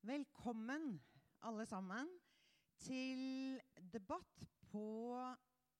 Velkommen, 0.00 0.94
alle 1.44 1.66
sammen, 1.68 2.08
til 2.80 3.58
debatt 3.92 4.46
på 4.70 4.84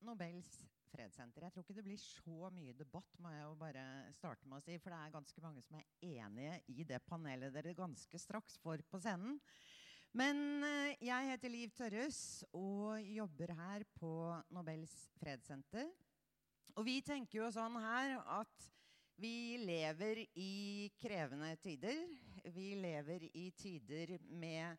Nobels 0.05 0.59
fredssenter. 0.91 1.47
Jeg 1.47 1.55
tror 1.55 1.65
ikke 1.65 1.77
det 1.79 1.85
blir 1.87 2.03
så 2.03 2.51
mye 2.53 2.75
debatt, 2.77 3.15
må 3.17 3.33
jeg 3.33 3.47
jo 3.47 3.55
bare 3.63 3.85
starte 4.13 4.45
med 4.45 4.59
å 4.59 4.65
si. 4.67 4.77
For 4.77 4.93
det 4.93 4.99
er 4.99 5.15
ganske 5.15 5.45
mange 5.45 5.65
som 5.65 5.79
er 5.81 5.89
enige 6.05 6.59
i 6.69 6.85
det 6.85 7.01
panelet 7.09 7.55
dere 7.55 7.73
ganske 7.79 8.21
straks 8.21 8.61
får 8.61 8.85
på 8.93 9.01
scenen. 9.01 9.41
Men 10.13 10.67
eh, 10.69 11.01
jeg 11.01 11.33
heter 11.33 11.55
Liv 11.55 11.73
Tørres 11.81 12.21
og 12.53 13.01
jobber 13.01 13.55
her 13.57 13.89
på 13.97 14.13
Nobels 14.53 14.99
fredssenter. 15.17 15.89
Og 16.77 16.85
vi 16.85 17.01
tenker 17.01 17.41
jo 17.41 17.49
sånn 17.57 17.81
her 17.81 18.19
at 18.37 18.69
vi 19.21 19.57
lever 19.65 20.27
i 20.37 20.91
krevende 21.01 21.55
tider 21.65 22.05
vi 22.45 22.75
lever 22.79 23.27
i 23.37 23.51
tider 23.57 24.19
med 24.29 24.77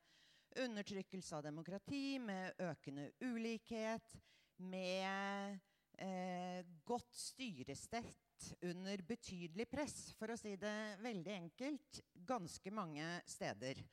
undertrykkelse 0.62 1.38
av 1.38 1.44
demokrati, 1.44 2.20
med 2.20 2.60
økende 2.60 3.10
ulikhet, 3.24 4.16
med 4.58 5.60
eh, 5.98 6.66
godt 6.86 7.16
styresett 7.16 8.56
under 8.62 9.04
betydelig 9.06 9.68
press, 9.70 10.12
for 10.18 10.34
å 10.34 10.40
si 10.40 10.56
det 10.60 10.98
veldig 11.02 11.36
enkelt, 11.36 12.02
ganske 12.28 12.74
mange 12.74 13.06
steder. 13.30 13.84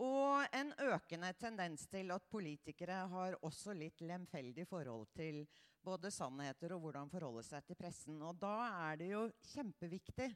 Og 0.00 0.46
en 0.56 0.72
økende 0.88 1.32
tendens 1.36 1.84
til 1.92 2.14
at 2.14 2.30
politikere 2.32 3.02
har 3.12 3.36
også 3.44 3.74
litt 3.76 4.00
lemfeldig 4.00 4.64
forhold 4.68 5.10
til 5.12 5.42
både 5.84 6.12
sannheter 6.14 6.72
og 6.72 6.86
hvordan 6.86 7.10
forholde 7.12 7.42
seg 7.44 7.66
til 7.66 7.76
pressen. 7.76 8.22
Og 8.24 8.38
da 8.40 8.54
er 8.88 9.02
det 9.02 9.10
jo 9.12 9.26
kjempeviktig 9.52 10.30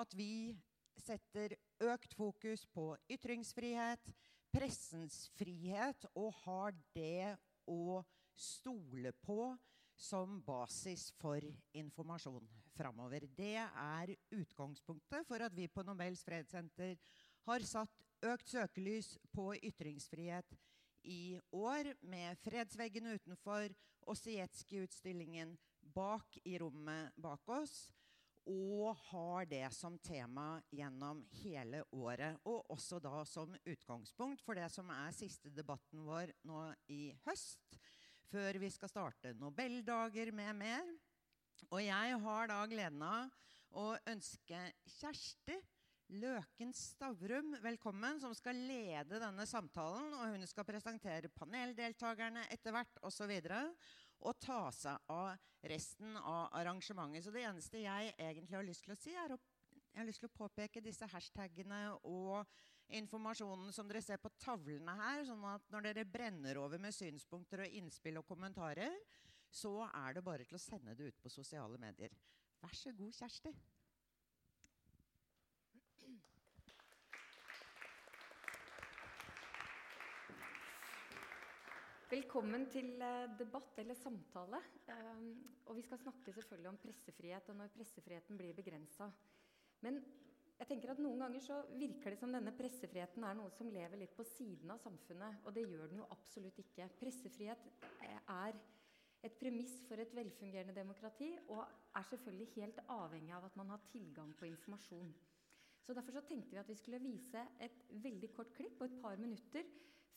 at 0.00 0.16
vi 0.16 0.54
setter 1.00 1.56
økt 1.82 2.14
fokus 2.16 2.64
på 2.74 2.92
ytringsfrihet, 3.10 4.12
pressens 4.54 5.28
frihet, 5.38 6.06
og 6.14 6.32
har 6.44 6.74
det 6.94 7.34
å 7.70 8.02
stole 8.38 9.12
på 9.24 9.54
som 9.94 10.40
basis 10.42 11.10
for 11.20 11.42
informasjon 11.74 12.46
framover. 12.74 13.26
Det 13.36 13.56
er 13.62 14.14
utgangspunktet 14.34 15.26
for 15.28 15.42
at 15.44 15.54
vi 15.54 15.68
på 15.70 15.84
Nobels 15.86 16.24
fredssenter 16.26 16.98
har 17.46 17.66
satt 17.66 18.02
økt 18.24 18.48
søkelys 18.50 19.14
på 19.34 19.52
ytringsfrihet 19.60 20.56
i 21.04 21.36
år 21.52 21.92
med 22.08 22.40
Fredsveggen 22.42 23.10
utenfor 23.12 23.74
og 24.08 24.18
Sietski-utstillingen 24.18 25.54
bak 25.94 26.38
i 26.48 26.56
rommet 26.58 27.12
bak 27.20 27.44
oss 27.52 27.92
og 28.50 28.96
har 29.08 29.46
det 29.48 29.64
som 29.72 29.96
tema 30.04 30.58
gjennom 30.72 31.22
hele 31.40 31.82
året. 31.96 32.36
Og 32.44 32.70
også 32.74 33.00
da 33.02 33.22
som 33.28 33.54
utgangspunkt 33.64 34.44
for 34.44 34.58
det 34.58 34.68
som 34.72 34.90
er 34.92 35.14
siste 35.16 35.52
debatten 35.54 36.04
vår 36.04 36.34
nå 36.48 36.66
i 36.92 37.08
høst, 37.24 37.78
før 38.28 38.58
vi 38.60 38.70
skal 38.72 38.92
starte 38.92 39.34
Nobeldager 39.38 40.32
med 40.34 40.60
mer. 40.60 40.92
Og 41.70 41.80
jeg 41.80 42.18
har 42.26 42.50
da 42.50 42.60
gleden 42.68 43.04
av 43.06 43.32
å 43.80 43.94
ønske 44.10 44.60
Kjersti 44.98 45.56
Løken 46.12 46.74
Stavrum 46.76 47.54
velkommen, 47.62 48.18
som 48.20 48.34
skal 48.36 48.58
lede 48.68 49.18
denne 49.22 49.46
samtalen. 49.48 50.12
Og 50.18 50.34
hun 50.34 50.44
skal 50.46 50.66
presentere 50.68 51.32
paneldeltakerne 51.32 52.44
etter 52.52 52.74
hvert 52.76 53.00
osv 53.08 53.30
og 53.30 53.86
ta 54.40 54.70
seg 54.72 55.10
av 55.12 55.34
resten 55.64 56.16
av 56.16 56.52
arrangementet. 56.52 57.24
Så 57.24 57.32
det 57.34 57.44
eneste 57.44 57.82
jeg 57.82 58.14
egentlig 58.18 58.56
har 58.56 58.66
lyst 58.66 58.84
til 58.86 58.94
å 58.94 58.98
si, 58.98 59.14
er 59.16 59.34
å, 59.34 59.38
jeg 59.72 60.00
har 60.00 60.08
lyst 60.08 60.22
til 60.24 60.30
å 60.30 60.36
påpeke 60.36 60.82
disse 60.84 61.08
hashtagene 61.10 61.82
og 62.10 62.44
informasjonen 62.94 63.72
som 63.72 63.88
dere 63.88 64.02
ser 64.04 64.20
på 64.20 64.32
tavlene 64.40 64.96
her. 64.98 65.24
sånn 65.24 65.44
at 65.48 65.70
når 65.72 65.88
dere 65.88 66.04
brenner 66.04 66.60
over 66.60 66.78
med 66.78 66.94
synspunkter 66.94 67.64
og 67.64 67.78
innspill 67.80 68.20
og 68.20 68.28
kommentarer, 68.28 68.98
så 69.50 69.86
er 69.86 70.16
det 70.16 70.24
bare 70.26 70.44
til 70.44 70.58
å 70.58 70.62
sende 70.62 70.96
det 70.98 71.12
ut 71.12 71.22
på 71.22 71.32
sosiale 71.32 71.78
medier. 71.78 72.12
Vær 72.60 72.74
så 72.76 72.92
god, 72.96 73.12
Kjersti. 73.14 73.54
Velkommen 82.14 82.68
til 82.70 83.00
eh, 83.02 83.30
debatt 83.34 83.78
eller 83.82 83.96
samtale. 83.98 84.60
Um, 84.86 85.30
og 85.66 85.74
vi 85.74 85.82
skal 85.82 85.98
snakke 85.98 86.30
selvfølgelig 86.36 86.68
om 86.70 86.76
pressefrihet 86.78 87.48
og 87.50 87.56
når 87.58 87.72
pressefriheten 87.74 88.38
blir 88.38 88.54
begrensa. 88.54 89.08
Men 89.82 89.98
jeg 90.60 90.68
tenker 90.68 90.92
at 90.92 91.00
noen 91.02 91.24
ganger 91.24 91.42
så 91.42 91.56
virker 91.74 92.14
det 92.14 92.20
som 92.20 92.30
denne 92.30 92.52
pressefriheten 92.54 93.26
er 93.26 93.34
noe 93.34 93.50
som 93.56 93.72
lever 93.72 93.98
litt 93.98 94.14
på 94.14 94.26
siden 94.30 94.70
av 94.70 94.78
samfunnet. 94.84 95.40
Og 95.42 95.56
det 95.56 95.64
gjør 95.66 95.90
den 95.90 96.04
jo 96.04 96.06
absolutt 96.14 96.60
ikke. 96.62 96.86
Pressefrihet 97.00 97.66
eh, 97.82 98.20
er 98.36 98.60
et 99.26 99.38
premiss 99.40 99.74
for 99.88 99.98
et 99.98 100.14
velfungerende 100.14 100.76
demokrati 100.76 101.32
og 101.48 101.64
er 101.64 102.10
selvfølgelig 102.12 102.52
helt 102.60 102.78
avhengig 102.94 103.34
av 103.34 103.48
at 103.48 103.58
man 103.58 103.74
har 103.74 103.88
tilgang 103.90 104.30
på 104.38 104.46
informasjon. 104.52 105.10
Så 105.82 105.98
Derfor 105.98 106.20
så 106.20 106.22
tenkte 106.28 106.54
vi 106.54 106.62
at 106.62 106.70
vi 106.70 106.78
skulle 106.78 107.02
vise 107.02 107.42
et 107.64 107.82
veldig 108.06 108.30
kort 108.38 108.54
klipp 108.54 108.78
på 108.78 108.86
et 108.86 109.00
par 109.02 109.18
minutter 109.18 109.66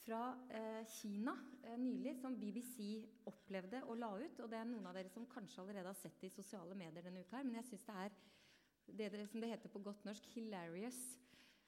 fra 0.04 0.22
eh, 0.50 0.84
Kina 0.88 1.34
eh, 1.64 1.78
nylig, 1.80 2.16
som 2.22 2.38
BBC 2.40 3.04
opplevde 3.30 3.84
og 3.88 3.98
la 4.00 4.12
ut. 4.18 4.42
Og 4.44 4.50
det 4.52 4.60
er 4.60 4.68
noen 4.70 4.88
av 4.90 4.98
dere 4.98 5.12
som 5.12 5.28
kanskje 5.30 5.64
allerede 5.64 5.92
har 5.92 6.00
sett 6.00 6.20
det 6.22 6.32
i 6.32 6.36
sosiale 6.36 6.76
medier 6.78 7.06
denne 7.06 7.24
uka. 7.24 7.38
her, 7.38 7.48
Men 7.48 7.60
jeg 7.60 7.70
syns 7.72 7.88
det 7.88 7.96
er 7.98 9.16
det, 9.18 9.28
som 9.28 9.44
det 9.44 9.52
heter 9.52 9.70
på 9.70 9.84
godt 9.84 10.06
norsk 10.08 10.30
'hilarious'. 10.34 11.18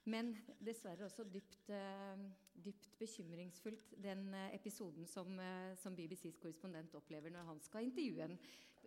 Men 0.10 0.32
dessverre 0.66 1.06
også 1.06 1.26
dypt, 1.28 1.70
eh, 1.70 2.22
dypt 2.66 2.98
bekymringsfullt, 2.98 3.94
den 4.02 4.34
episoden 4.54 5.06
som, 5.06 5.40
som, 5.76 5.96
BBCs 5.96 6.40
korrespondent 6.40 6.96
opplever 6.96 7.30
når 7.30 7.44
han 7.44 7.60
skal 7.62 7.84
intervjue 7.84 8.24
en, 8.24 8.40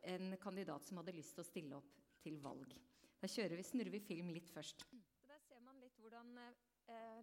en, 0.02 0.36
kandidat 0.40 0.84
som 0.84 0.96
hadde 0.96 1.12
lyst 1.12 1.36
til 1.36 1.44
å 1.44 1.46
stille 1.46 1.76
opp 1.76 2.00
til 2.24 2.40
valg. 2.42 2.74
Da 3.20 3.28
vi, 3.28 3.62
snurrer 3.62 3.90
vi 3.90 4.00
film 4.00 4.32
litt 4.34 4.50
først. 4.50 4.82
Så 5.20 5.28
der 5.28 5.38
ser 5.38 5.60
man 5.60 5.78
litt 5.78 6.00
hvordan 6.00 6.34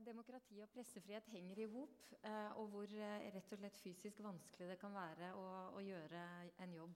demokrati 0.05 0.59
og 0.63 0.69
pressefrihet 0.73 1.29
henger 1.33 1.61
i 1.63 1.67
hop, 1.69 1.95
eh, 2.23 2.57
og 2.57 2.67
hvor 2.73 2.91
eh, 2.95 3.29
rett 3.33 3.53
og 3.53 3.61
slett 3.61 3.79
fysisk 3.83 4.21
vanskelig 4.23 4.69
det 4.71 4.77
kan 4.81 4.93
være 4.95 5.33
å, 5.37 5.45
å 5.77 5.83
gjøre 5.83 6.25
en 6.65 6.75
jobb 6.75 6.95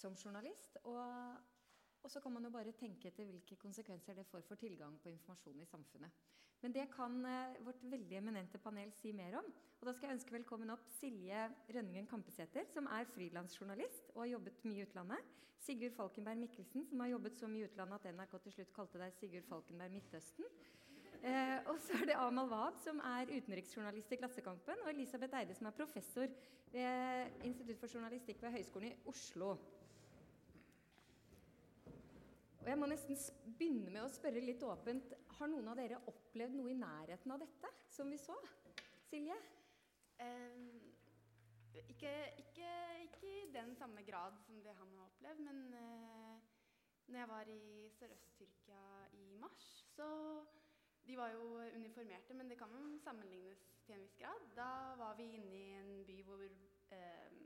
som 0.00 0.16
journalist. 0.16 0.78
Og, 0.84 1.00
og, 2.00 2.10
så 2.10 2.22
kan 2.22 2.32
man 2.32 2.46
jo 2.46 2.52
bare 2.54 2.76
tenke 2.78 3.10
etter 3.10 3.28
hvilke 3.28 3.58
konsekvenser 3.60 4.16
det 4.16 4.28
får 4.30 4.46
for 4.48 4.60
tilgang 4.60 4.96
på 5.02 5.12
informasjon 5.12 5.60
i 5.60 5.68
samfunnet. 5.68 6.28
Men 6.60 6.74
det 6.76 6.86
kan 6.92 7.20
eh, 7.24 7.60
vårt 7.64 7.84
veldig 7.92 8.18
eminente 8.20 8.60
panel 8.60 8.92
si 8.96 9.12
mer 9.16 9.38
om. 9.40 9.52
Og 9.80 9.86
da 9.88 9.94
skal 9.96 10.10
jeg 10.10 10.18
ønske 10.18 10.36
velkommen 10.36 10.72
opp 10.74 10.88
Silje 10.98 11.46
Rønningen 11.72 12.08
Kampesæter, 12.08 12.66
som 12.68 12.88
er 12.92 13.08
frilansjournalist 13.14 14.12
og 14.14 14.26
har 14.26 14.34
jobbet 14.34 14.66
mye 14.68 14.82
i 14.82 14.88
utlandet. 14.88 15.38
Sigurd 15.60 15.92
Falkenberg 15.92 16.40
Mikkelsen, 16.40 16.86
som 16.88 17.00
har 17.04 17.10
jobbet 17.12 17.36
så 17.36 17.48
mye 17.48 17.66
i 17.66 17.68
utlandet 17.68 18.00
at 18.00 18.14
NRK 18.16 18.36
til 18.44 18.54
slutt 18.54 18.76
kalte 18.76 19.00
deg 19.00 19.16
Sigurd 19.16 19.48
Falkenberg 19.48 19.92
Midtøsten. 19.92 20.46
Eh, 21.20 21.58
og 21.68 21.76
så 21.84 21.98
er 22.00 22.06
det 22.08 22.16
Amal 22.16 22.48
Wahab, 22.48 22.78
som 22.80 23.00
er 23.04 23.28
utenriksjournalist 23.28 24.12
i 24.14 24.16
Klassekampen, 24.16 24.80
og 24.84 24.88
Elisabeth 24.88 25.36
Eide, 25.36 25.54
som 25.54 25.66
er 25.68 25.76
professor 25.76 26.32
ved 26.72 27.44
Institutt 27.44 27.80
for 27.82 27.92
journalistikk 27.92 28.40
ved 28.42 28.54
Høgskolen 28.54 28.88
i 28.88 28.96
Oslo. 29.10 29.50
Og 32.60 32.68
jeg 32.68 32.78
må 32.78 32.88
nesten 32.88 33.18
begynne 33.58 33.92
med 33.92 34.02
å 34.04 34.12
spørre 34.12 34.40
litt 34.44 34.64
åpent. 34.64 35.12
Har 35.38 35.48
noen 35.52 35.68
av 35.72 35.76
dere 35.80 36.00
opplevd 36.08 36.56
noe 36.56 36.72
i 36.72 36.78
nærheten 36.78 37.32
av 37.34 37.40
dette, 37.40 37.72
som 37.92 38.08
vi 38.12 38.20
så? 38.20 38.36
Silje? 39.10 39.36
Um, 40.20 40.80
ikke, 41.72 42.14
ikke, 42.40 42.72
ikke, 43.04 43.34
i 43.42 43.52
den 43.52 43.74
samme 43.76 44.04
grad 44.08 44.36
som 44.44 44.60
det 44.64 44.72
han 44.76 44.96
har 44.96 45.04
opplevd, 45.08 45.44
men 45.44 45.62
uh, 45.72 46.40
når 47.08 47.22
jeg 47.22 47.30
var 47.32 47.52
i 47.52 47.62
Sørøst-Tyrkia 47.98 48.82
i 49.20 49.24
mars, 49.40 49.68
så 49.96 50.08
de 51.06 51.16
var 51.16 51.32
jo 51.34 51.44
uniformerte, 51.74 52.34
men 52.34 52.50
det 52.50 52.58
kan 52.58 52.72
jo 52.74 52.98
sammenlignes 53.04 53.62
til 53.84 53.94
en 53.94 54.02
viss 54.04 54.16
grad. 54.20 54.48
Da 54.56 54.70
var 55.00 55.16
vi 55.18 55.28
inne 55.36 55.56
i 55.56 55.70
en 55.78 55.92
by 56.06 56.16
hvor 56.26 56.42
eh, 56.44 57.36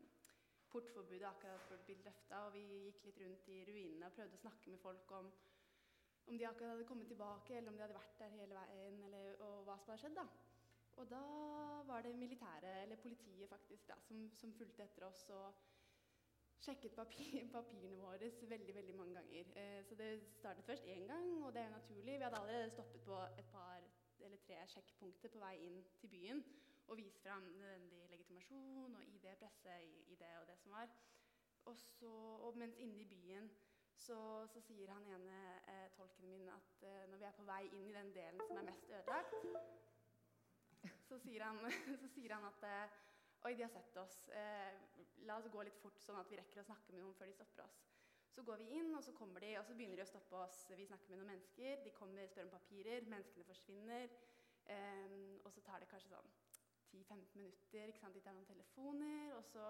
portforbudet 0.73 1.27
akkurat 1.29 1.69
ble 1.69 1.79
blitt 1.87 2.07
løfta, 2.07 2.41
og 2.47 2.55
vi 2.57 2.65
gikk 2.89 3.05
litt 3.09 3.21
rundt 3.23 3.51
i 3.55 3.61
ruinene 3.69 4.09
og 4.09 4.17
prøvde 4.17 4.39
å 4.39 4.43
snakke 4.43 4.73
med 4.73 4.83
folk 4.83 5.13
om, 5.19 5.31
om 6.27 6.39
de 6.39 6.49
akkurat 6.49 6.75
hadde 6.75 6.89
kommet 6.89 7.09
tilbake, 7.13 7.57
eller 7.57 7.71
om 7.71 7.79
de 7.79 7.85
hadde 7.87 8.01
vært 8.01 8.19
der 8.25 8.35
hele 8.39 8.59
veien, 8.59 8.99
eller, 9.09 9.31
og 9.47 9.63
hva 9.69 9.79
som 9.79 9.95
hadde 9.95 10.03
skjedd. 10.03 10.19
da. 10.19 10.27
Og 11.03 11.09
da 11.11 11.23
var 11.87 12.03
det 12.07 12.17
militæret, 12.19 12.83
eller 12.83 13.01
politiet 13.03 13.51
faktisk, 13.51 13.89
da, 13.89 13.99
som, 14.09 14.27
som 14.39 14.53
fulgte 14.59 14.87
etter 14.87 15.07
oss. 15.09 15.25
og 15.31 15.74
sjekket 16.65 16.95
papir, 16.97 17.45
papirene 17.57 18.01
våre 18.01 18.31
veldig 18.53 18.75
veldig 18.75 18.97
mange 18.97 19.15
ganger. 19.19 19.51
Eh, 19.61 19.81
så 19.85 19.97
det 20.01 20.11
startet 20.39 20.65
først 20.65 20.87
én 20.95 21.07
gang, 21.11 21.45
og 21.45 21.53
det 21.55 21.63
er 21.63 21.71
naturlig. 21.71 22.19
Vi 22.19 22.25
hadde 22.27 22.41
allerede 22.41 22.71
stoppet 22.71 23.01
på 23.09 23.21
et 23.39 23.51
par 23.53 23.81
eller 24.25 24.37
tre 24.47 24.61
sjekkpunkter 24.73 25.29
på 25.29 25.43
vei 25.43 25.57
inn 25.67 25.83
til 26.01 26.09
byen 26.09 26.45
og 26.87 26.97
vist 26.97 27.21
fram 27.23 27.43
nødvendig 27.43 28.09
legitimasjon 28.11 28.97
og 28.97 29.05
ID, 29.05 29.27
presse, 29.41 29.77
ID 29.85 30.25
og 30.41 30.47
det 30.49 30.59
som 30.59 30.73
var. 30.73 30.89
Og, 31.65 31.77
så, 31.77 32.11
og 32.47 32.57
mens 32.57 32.77
inne 32.77 33.01
i 33.01 33.09
byen 33.09 33.51
så, 33.97 34.47
så 34.53 34.61
sier 34.61 34.93
han 34.93 35.07
ene 35.07 35.41
eh, 35.69 35.89
tolken 35.97 36.29
min 36.29 36.49
at 36.53 36.83
eh, 36.83 37.07
når 37.11 37.19
vi 37.19 37.25
er 37.25 37.39
på 37.39 37.49
vei 37.49 37.63
inn 37.73 37.89
i 37.89 37.97
den 37.97 38.13
delen 38.15 38.45
som 38.49 38.61
er 38.61 38.69
mest 38.69 38.91
ødelagt 38.91 39.35
så 41.09 41.19
sier 41.23 41.45
han, 41.47 41.61
så 42.03 42.11
sier 42.15 42.35
han 42.37 42.47
at 42.49 42.67
eh, 42.69 43.01
Oi, 43.45 43.55
de 43.55 43.63
har 43.63 43.69
sett 43.69 43.97
oss. 43.97 44.29
Eh, 44.29 44.77
la 45.29 45.37
oss 45.37 45.51
gå 45.53 45.63
litt 45.67 45.77
fort, 45.77 45.99
sånn 46.01 46.17
at 46.17 46.31
vi 46.33 46.37
rekker 46.41 46.63
å 46.63 46.65
snakke 46.65 46.95
med 46.95 47.03
noen 47.03 47.17
før 47.19 47.29
de 47.29 47.35
stopper 47.37 47.67
oss. 47.67 47.83
Så 48.33 48.43
går 48.43 48.63
vi 48.63 48.79
inn, 48.79 48.89
og 48.97 49.03
så 49.05 49.13
kommer 49.13 49.45
de, 49.45 49.51
og 49.59 49.67
så 49.69 49.77
begynner 49.77 50.01
de 50.01 50.07
å 50.07 50.09
stoppe 50.09 50.39
oss. 50.41 50.63
Vi 50.71 50.87
snakker 50.89 51.13
med 51.13 51.21
noen 51.21 51.35
mennesker. 51.35 51.83
De 51.85 51.93
kommer, 51.93 52.31
spør 52.31 52.49
om 52.49 52.55
papirer. 52.55 53.05
Menneskene 53.13 53.45
forsvinner. 53.45 54.09
Eh, 54.65 55.13
og 55.45 55.53
så 55.53 55.61
tar 55.67 55.85
det 55.85 55.91
kanskje 55.93 56.15
sånn 56.15 56.33
10-15 56.95 57.37
minutter. 57.37 57.93
ikke 57.93 58.01
sant? 58.01 58.17
De 58.17 58.25
tar 58.25 58.39
noen 58.39 58.49
telefoner, 58.49 59.37
og 59.37 59.45
så 59.53 59.69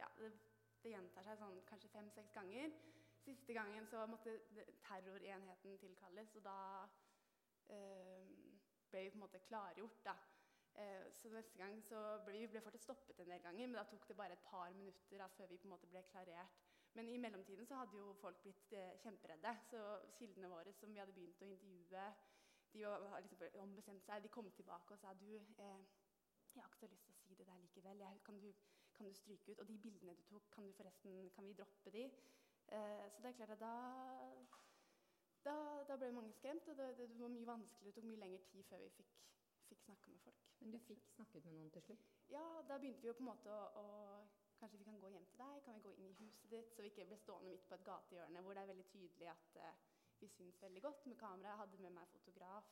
Ja, 0.00 0.10
det, 0.18 0.32
det 0.82 0.96
gjentar 0.96 1.22
seg 1.22 1.38
sånn 1.38 1.62
kanskje 1.70 1.94
fem-seks 1.94 2.34
ganger. 2.34 2.74
Siste 3.22 3.54
gangen 3.54 3.86
så 3.86 4.02
måtte 4.10 4.34
terrorenheten 4.82 5.78
tilkalles, 5.78 6.34
og 6.40 6.46
da 6.48 6.58
eh, 7.70 8.26
ble 8.90 9.06
vi 9.06 9.14
på 9.14 9.20
en 9.20 9.26
måte 9.28 9.46
klargjort. 9.46 10.02
da. 10.10 10.18
Eh, 10.80 11.12
så 11.12 11.28
neste 11.28 11.58
gang 11.58 11.82
så 11.84 12.00
ble 12.26 12.38
vi 12.40 12.50
ble 12.52 12.62
fortsatt 12.64 12.84
stoppet 12.86 13.18
en 13.20 13.32
del 13.32 13.42
ganger, 13.44 13.66
men 13.66 13.76
da 13.76 13.84
tok 13.88 14.06
det 14.08 14.16
bare 14.16 14.36
et 14.38 14.44
par 14.46 14.72
minutter 14.76 15.20
da, 15.20 15.28
før 15.36 15.50
vi 15.50 15.58
på 15.60 15.68
en 15.68 15.74
måte 15.74 15.90
ble 15.90 16.02
klarert. 16.10 16.60
Men 16.94 17.08
i 17.08 17.16
mellomtiden 17.16 17.66
så 17.66 17.78
hadde 17.80 17.96
jo 17.96 18.12
folk 18.20 18.42
blitt 18.44 18.72
eh, 18.76 18.96
kjemperedde. 19.04 19.54
Så 19.70 19.82
kildene 20.18 20.52
våre 20.52 20.72
som 20.76 20.92
vi 20.92 21.00
hadde 21.00 21.14
begynt 21.16 21.42
å 21.44 21.48
intervjue, 21.48 22.06
de 22.72 22.84
var 22.88 23.20
liksom 23.20 23.60
ombestemt 23.60 24.04
seg. 24.06 24.24
De 24.24 24.32
kom 24.32 24.50
tilbake 24.56 24.94
og 24.94 25.00
sa 25.00 25.12
du, 25.20 25.30
eh, 25.36 25.82
jeg 26.52 26.60
har 26.60 26.68
ikke 26.68 26.82
så 26.84 26.90
lyst 26.92 27.06
til 27.08 27.16
å 27.16 27.20
si 27.22 27.36
det 27.38 27.48
der 27.48 27.60
likevel. 27.64 28.04
Jeg, 28.04 28.20
kan, 28.24 28.40
du, 28.40 28.50
kan, 28.96 29.08
du, 29.08 29.14
stryke 29.16 29.52
ut? 29.52 29.60
Og 29.60 29.68
de 29.68 29.78
bildene 29.78 30.16
du 30.16 30.22
tok, 30.28 30.50
kan, 30.52 30.68
du 30.68 30.76
forresten, 30.76 31.30
kan 31.36 31.48
vi 31.48 31.56
droppe 31.56 31.92
de? 31.96 32.04
Eh, 32.72 33.06
så 33.12 33.24
det 33.24 33.32
er 33.32 33.38
klart 33.40 33.56
at 33.56 33.64
da 33.64 33.74
da, 35.42 35.54
da 35.88 35.96
ble 35.98 36.12
mange 36.14 36.32
skremt, 36.36 36.68
og 36.70 36.76
det, 36.78 36.92
det, 36.98 37.08
var 37.18 37.32
mye 37.32 37.46
vanskeligere. 37.46 37.88
Det 37.88 37.94
tok 37.96 38.10
mye 38.10 38.20
lengre 38.20 38.44
tid 38.52 38.68
før 38.68 38.84
vi 38.84 38.90
fikk, 39.00 39.16
fikk 39.68 39.80
snakke 39.88 40.12
med 40.12 40.20
folk. 40.28 40.51
Men 40.62 40.76
du 40.76 40.78
fikk 40.78 41.02
snakket 41.10 41.44
med 41.44 41.56
noen 41.58 41.70
til 41.74 41.82
slutt? 41.82 42.04
Ja, 42.30 42.44
da 42.68 42.78
begynte 42.78 43.02
vi 43.02 43.10
jo 43.10 43.16
på 43.18 43.24
en 43.24 43.32
måte 43.32 43.50
å, 43.50 43.82
å 43.82 43.86
Kanskje 44.62 44.78
vi 44.78 44.84
kan 44.86 44.98
gå 45.02 45.08
hjem 45.10 45.24
til 45.26 45.40
deg? 45.40 45.56
Kan 45.66 45.74
vi 45.74 45.80
gå 45.82 45.92
inn 45.98 46.04
i 46.06 46.16
huset 46.20 46.52
ditt? 46.52 46.68
Så 46.70 46.84
vi 46.84 46.90
ikke 46.92 47.08
ble 47.08 47.16
stående 47.18 47.50
midt 47.50 47.64
på 47.66 47.74
et 47.74 47.86
gatehjørne 47.88 48.42
hvor 48.44 48.54
det 48.54 48.62
er 48.62 48.68
veldig 48.70 48.84
tydelig 48.92 49.26
at 49.32 49.56
uh, 49.58 49.80
vi 50.20 50.28
syns 50.30 50.60
veldig 50.62 50.82
godt 50.84 51.06
med 51.10 51.18
kamera. 51.18 51.48
Jeg 51.50 51.60
hadde 51.64 51.80
med 51.82 51.94
meg 51.96 52.12
fotograf. 52.12 52.68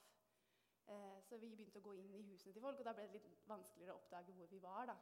Uh, 0.86 1.18
så 1.26 1.40
vi 1.42 1.50
begynte 1.50 1.82
å 1.82 1.86
gå 1.88 1.96
inn 1.98 2.14
i 2.14 2.22
husene 2.28 2.54
til 2.54 2.62
folk, 2.62 2.78
og 2.78 2.86
da 2.86 2.94
ble 2.94 3.08
det 3.08 3.18
litt 3.18 3.42
vanskeligere 3.50 3.96
å 3.96 3.98
oppdage 4.04 4.36
hvor 4.38 4.52
vi 4.54 4.62
var. 4.62 4.92
da. 4.92 4.96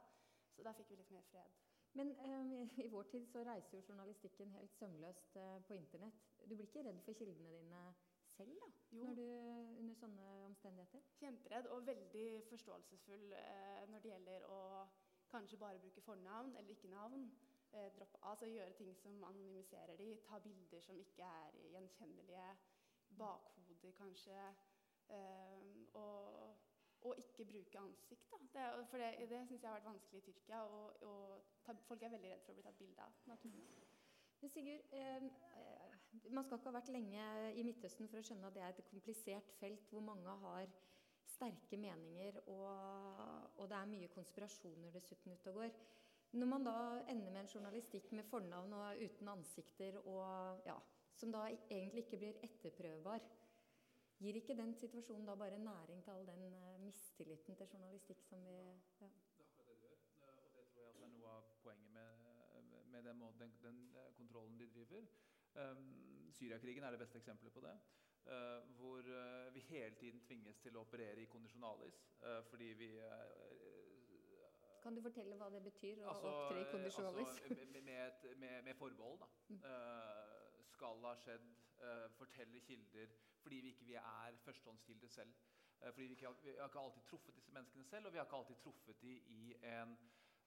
Så 0.55 0.65
da 0.65 0.73
fikk 0.79 0.89
vi 0.89 0.97
litt 1.03 1.13
mer 1.13 1.29
fred. 1.29 1.61
Men 1.99 2.15
um, 2.25 2.55
i 2.81 2.89
vår 2.89 3.05
tid 3.13 3.29
så 3.29 3.45
reiser 3.45 3.77
jo 3.77 3.85
journalistikken 3.91 4.57
helt 4.57 4.73
sømløst 4.81 5.37
uh, 5.37 5.59
på 5.69 5.77
Internett. 5.77 6.25
Du 6.41 6.55
blir 6.55 6.65
ikke 6.65 6.87
redd 6.89 7.05
for 7.05 7.21
kildene 7.21 7.53
dine 7.53 7.85
selv 8.39 8.55
da, 8.55 8.71
jo. 8.91 9.03
når 9.03 9.19
du, 9.19 9.27
under 9.81 9.99
sånne 9.99 10.25
omstendigheter? 10.47 11.05
Kjemperedd 11.19 11.67
og 11.75 11.85
veldig 11.87 12.25
forståelsesfull 12.49 13.33
eh, 13.35 13.85
når 13.91 14.03
det 14.05 14.11
gjelder 14.13 14.47
å 14.55 14.59
kanskje 15.33 15.59
bare 15.61 15.81
bruke 15.83 16.01
fornavn 16.01 16.55
eller 16.55 16.71
ikke 16.75 16.91
navn. 16.93 17.27
Eh, 17.71 17.89
droppe, 17.97 18.17
altså 18.21 18.45
Gjøre 18.49 18.73
ting 18.73 18.95
som 18.97 19.23
anonymiserer 19.23 19.97
de, 19.97 20.15
ta 20.29 20.39
bilder 20.39 20.81
som 20.81 20.97
ikke 20.99 21.27
er 21.43 21.59
gjenkjennelige. 21.73 22.47
Bakhoder, 23.19 23.91
kanskje. 23.97 24.39
Eh, 25.09 25.61
og, 25.93 26.55
og, 27.01 27.15
ikke 27.17 27.45
bruke 27.51 27.79
ansikt. 27.79 28.31
da. 28.31 28.37
Det, 28.55 28.87
for 28.89 28.97
det, 28.97 29.29
det 29.29 29.47
syns 29.47 29.61
jeg 29.61 29.69
har 29.69 29.77
vært 29.77 29.91
vanskelig 29.91 30.21
i 30.21 30.25
Tyrkia. 30.31 30.61
Og, 30.63 31.03
og 31.03 31.45
ta, 31.65 31.75
folk 31.91 32.03
er 32.03 32.15
veldig 32.15 32.33
redd 32.33 32.45
for 32.45 32.53
å 32.53 32.59
bli 32.59 32.67
tatt 32.69 32.81
bilde 32.81 33.05
av. 33.05 33.21
naturlig. 33.33 33.87
Sigurd, 34.39 34.81
eh, 34.95 35.29
man 36.29 36.43
skal 36.45 36.57
ikke 36.57 36.69
ha 36.69 36.75
vært 36.77 36.91
lenge 36.93 37.25
i 37.57 37.63
Midtøsten 37.65 38.09
for 38.09 38.19
å 38.19 38.25
skjønne 38.25 38.49
at 38.49 38.55
det 38.55 38.63
er 38.65 38.75
et 38.75 38.89
komplisert 38.89 39.51
felt 39.59 39.89
hvor 39.91 40.03
mange 40.05 40.35
har 40.43 40.71
sterke 41.29 41.77
meninger, 41.77 42.39
og, 42.51 43.57
og 43.57 43.69
det 43.69 43.77
er 43.77 43.91
mye 43.91 44.11
konspirasjoner 44.13 44.93
dessuten 44.95 45.33
ute 45.33 45.51
og 45.53 45.61
går. 45.61 45.75
Når 46.31 46.49
man 46.49 46.65
da 46.65 46.77
ender 47.09 47.31
med 47.31 47.41
en 47.41 47.51
journalistikk 47.53 48.11
med 48.13 48.27
fornavn 48.29 48.73
og 48.77 49.03
uten 49.03 49.29
ansikter, 49.31 49.97
og, 50.03 50.61
ja, 50.65 50.75
som 51.17 51.31
da 51.33 51.47
egentlig 51.49 52.05
ikke 52.05 52.19
blir 52.21 52.41
etterprøvbar, 52.45 53.23
gir 54.19 54.35
ikke 54.35 54.57
den 54.59 54.75
situasjonen 54.75 55.25
da 55.29 55.35
bare 55.39 55.57
næring 55.63 56.03
til 56.03 56.11
all 56.11 56.27
den 56.27 56.43
uh, 56.53 56.79
mistilliten 56.83 57.55
til 57.55 57.71
journalistikk 57.73 58.21
som 58.27 58.45
vi 58.45 58.57
ja. 58.99 59.07
Det 59.07 59.45
er 59.47 59.55
akkurat 59.55 59.65
det 59.69 59.77
du 59.79 60.11
gjør, 60.19 60.35
og 60.43 60.53
det 60.57 60.65
tror 60.73 60.85
jeg 60.89 61.03
er 61.07 61.13
noe 61.15 61.33
av 61.37 61.49
poenget 61.63 61.91
med, 61.95 62.83
med 62.91 63.03
den, 63.07 63.23
den, 63.39 63.53
den, 63.63 63.81
kontrollen 64.17 64.59
de 64.59 64.67
driver. 64.75 65.07
Um, 65.59 66.31
Syriakrigen 66.31 66.83
er 66.83 66.91
det 66.91 66.99
beste 66.99 67.17
eksempelet 67.17 67.53
på 67.53 67.61
det. 67.61 67.79
Uh, 68.25 68.75
hvor 68.77 68.97
uh, 68.97 69.53
vi 69.53 69.59
hele 69.59 69.95
tiden 69.95 70.21
tvinges 70.21 70.59
til 70.61 70.75
å 70.77 70.83
operere 70.85 71.23
i 71.23 71.25
kondisjonalis 71.25 71.95
uh, 72.21 72.43
fordi 72.45 72.67
vi 72.77 72.89
Kan 74.83 74.95
du 74.95 75.01
fortelle 75.01 75.35
hva 75.35 75.47
det 75.49 75.63
betyr 75.63 76.03
å 76.03 76.11
altså, 76.11 76.33
opptre 76.33 76.61
i 76.61 76.67
kondisjonalis? 76.71 77.39
Altså, 77.41 77.55
med, 77.55 77.81
med, 77.87 78.37
med, 78.43 78.61
med, 78.67 78.75
forbehold, 78.79 79.17
da. 79.19 79.27
Mm. 79.49 79.63
skal 80.69 81.01
ha 81.03 81.15
skjedd, 81.19 81.49
fortelle 82.15 82.61
kilder 82.63 83.11
fordi 83.41 83.59
vi 83.65 83.73
ikke 83.73 83.89
vi 83.89 83.97
er 83.99 84.37
førstehåndskilder 84.45 85.07
selv. 85.07 85.33
fordi 85.79 86.07
vi, 86.07 86.15
ikke, 86.15 86.31
vi, 86.43 86.55
har 86.59 86.71
ikke 86.71 86.79
alltid 86.79 87.03
truffet 87.09 87.35
disse 87.35 87.51
menneskene 87.51 87.83
selv, 87.83 88.05
og 88.05 88.13
vi 88.13 88.17
har 88.17 88.25
ikke 88.25 88.39
alltid 88.39 88.55
truffet 88.63 89.01
dem 89.01 89.19
i 89.27 89.55
en 89.73 89.97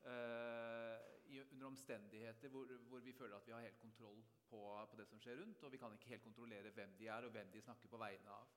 under 0.03 1.67
omstendigheter 1.67 2.49
hvor, 2.49 2.67
hvor, 2.89 3.01
vi 3.01 3.13
føler 3.13 3.37
at 3.37 3.47
vi 3.47 3.53
har 3.53 3.61
helt 3.61 3.81
kontroll 3.81 4.25
på, 4.51 4.87
på, 4.91 4.97
det 4.97 5.07
som 5.09 5.21
skjer 5.21 5.41
rundt. 5.41 5.63
Og 5.63 5.73
vi 5.73 5.79
kan 5.79 5.93
ikke 5.93 6.09
helt 6.15 6.23
kontrollere 6.23 6.71
hvem 6.71 6.97
de 6.99 7.07
er, 7.07 7.25
og 7.25 7.31
hvem 7.31 7.53
de 7.53 7.63
snakker 7.63 7.89
på 7.89 8.01
vegne 8.03 8.31
av. 8.31 8.49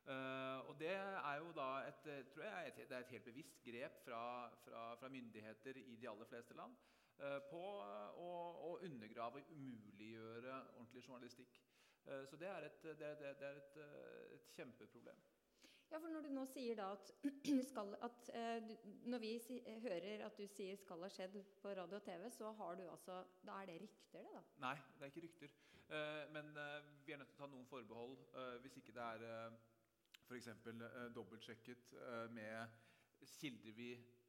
Uh, 0.00 0.68
og 0.68 0.78
det 0.80 0.94
er 0.96 1.34
jo 1.36 1.50
da 1.52 1.68
et, 1.88 2.06
tror 2.32 2.44
jeg, 2.46 2.68
et, 2.68 2.78
er 2.90 3.02
et 3.04 3.12
helt 3.14 3.24
bevisst 3.24 3.60
grep 3.64 3.98
fra, 4.04 4.22
fra, 4.64 4.94
fra 4.96 5.08
myndigheter 5.08 5.76
i 5.76 5.96
de 5.96 6.08
aller 6.08 6.24
fleste 6.24 6.56
land 6.56 6.76
på 7.50 7.60
å, 7.60 8.28
å, 8.64 8.68
undergrave 8.80 9.42
og 9.42 9.50
umuliggjøre 9.52 10.54
ordentlig 10.78 11.02
journalistikk. 11.04 11.58
Så 12.30 12.38
det 12.40 12.48
er 12.48 12.64
et, 12.64 12.78
det, 12.82 12.94
det, 13.20 13.34
det 13.42 13.48
er 13.50 13.58
et, 13.60 13.76
et 14.38 14.46
kjempeproblem. 14.56 15.20
Ja, 15.90 15.98
for 15.98 16.08
Når 16.08 16.22
du 16.22 16.30
nå 16.34 16.44
sier 16.46 16.76
da 16.78 16.92
at, 16.94 17.10
skal, 17.70 17.96
at 18.06 18.30
uh, 18.34 18.70
Når 19.10 19.18
vi 19.18 19.32
si, 19.42 19.58
hører 19.82 20.26
at 20.26 20.38
du 20.38 20.46
sier 20.46 20.76
'skal 20.76 21.02
ha 21.02 21.08
skjedd' 21.10 21.40
på 21.62 21.74
radio 21.74 21.96
og 21.98 22.02
TV, 22.02 22.30
så 22.30 22.52
har 22.52 22.74
du 22.78 22.86
altså, 22.90 23.24
da 23.46 23.58
er 23.62 23.66
det 23.66 23.80
rykter? 23.82 24.22
det 24.22 24.36
da? 24.36 24.44
Nei, 24.66 24.76
det 24.98 25.02
er 25.02 25.12
ikke 25.12 25.26
rykter. 25.26 25.58
Uh, 25.90 26.32
men 26.32 26.54
uh, 26.56 26.78
vi 27.06 27.12
er 27.12 27.18
nødt 27.18 27.28
til 27.28 27.38
å 27.40 27.42
ta 27.42 27.50
noen 27.50 27.66
forbehold. 27.66 28.16
Eh, 28.34 28.56
hvis 28.62 28.76
ikke 28.78 28.94
det 28.94 29.02
er 29.02 29.26
uh, 29.26 29.58
f.eks. 30.30 30.48
Eh, 30.48 31.08
dobbeltsjekket 31.14 31.92
eh, 31.92 32.28
med 32.30 32.78
kilder 33.40 33.72
vi 33.76 33.88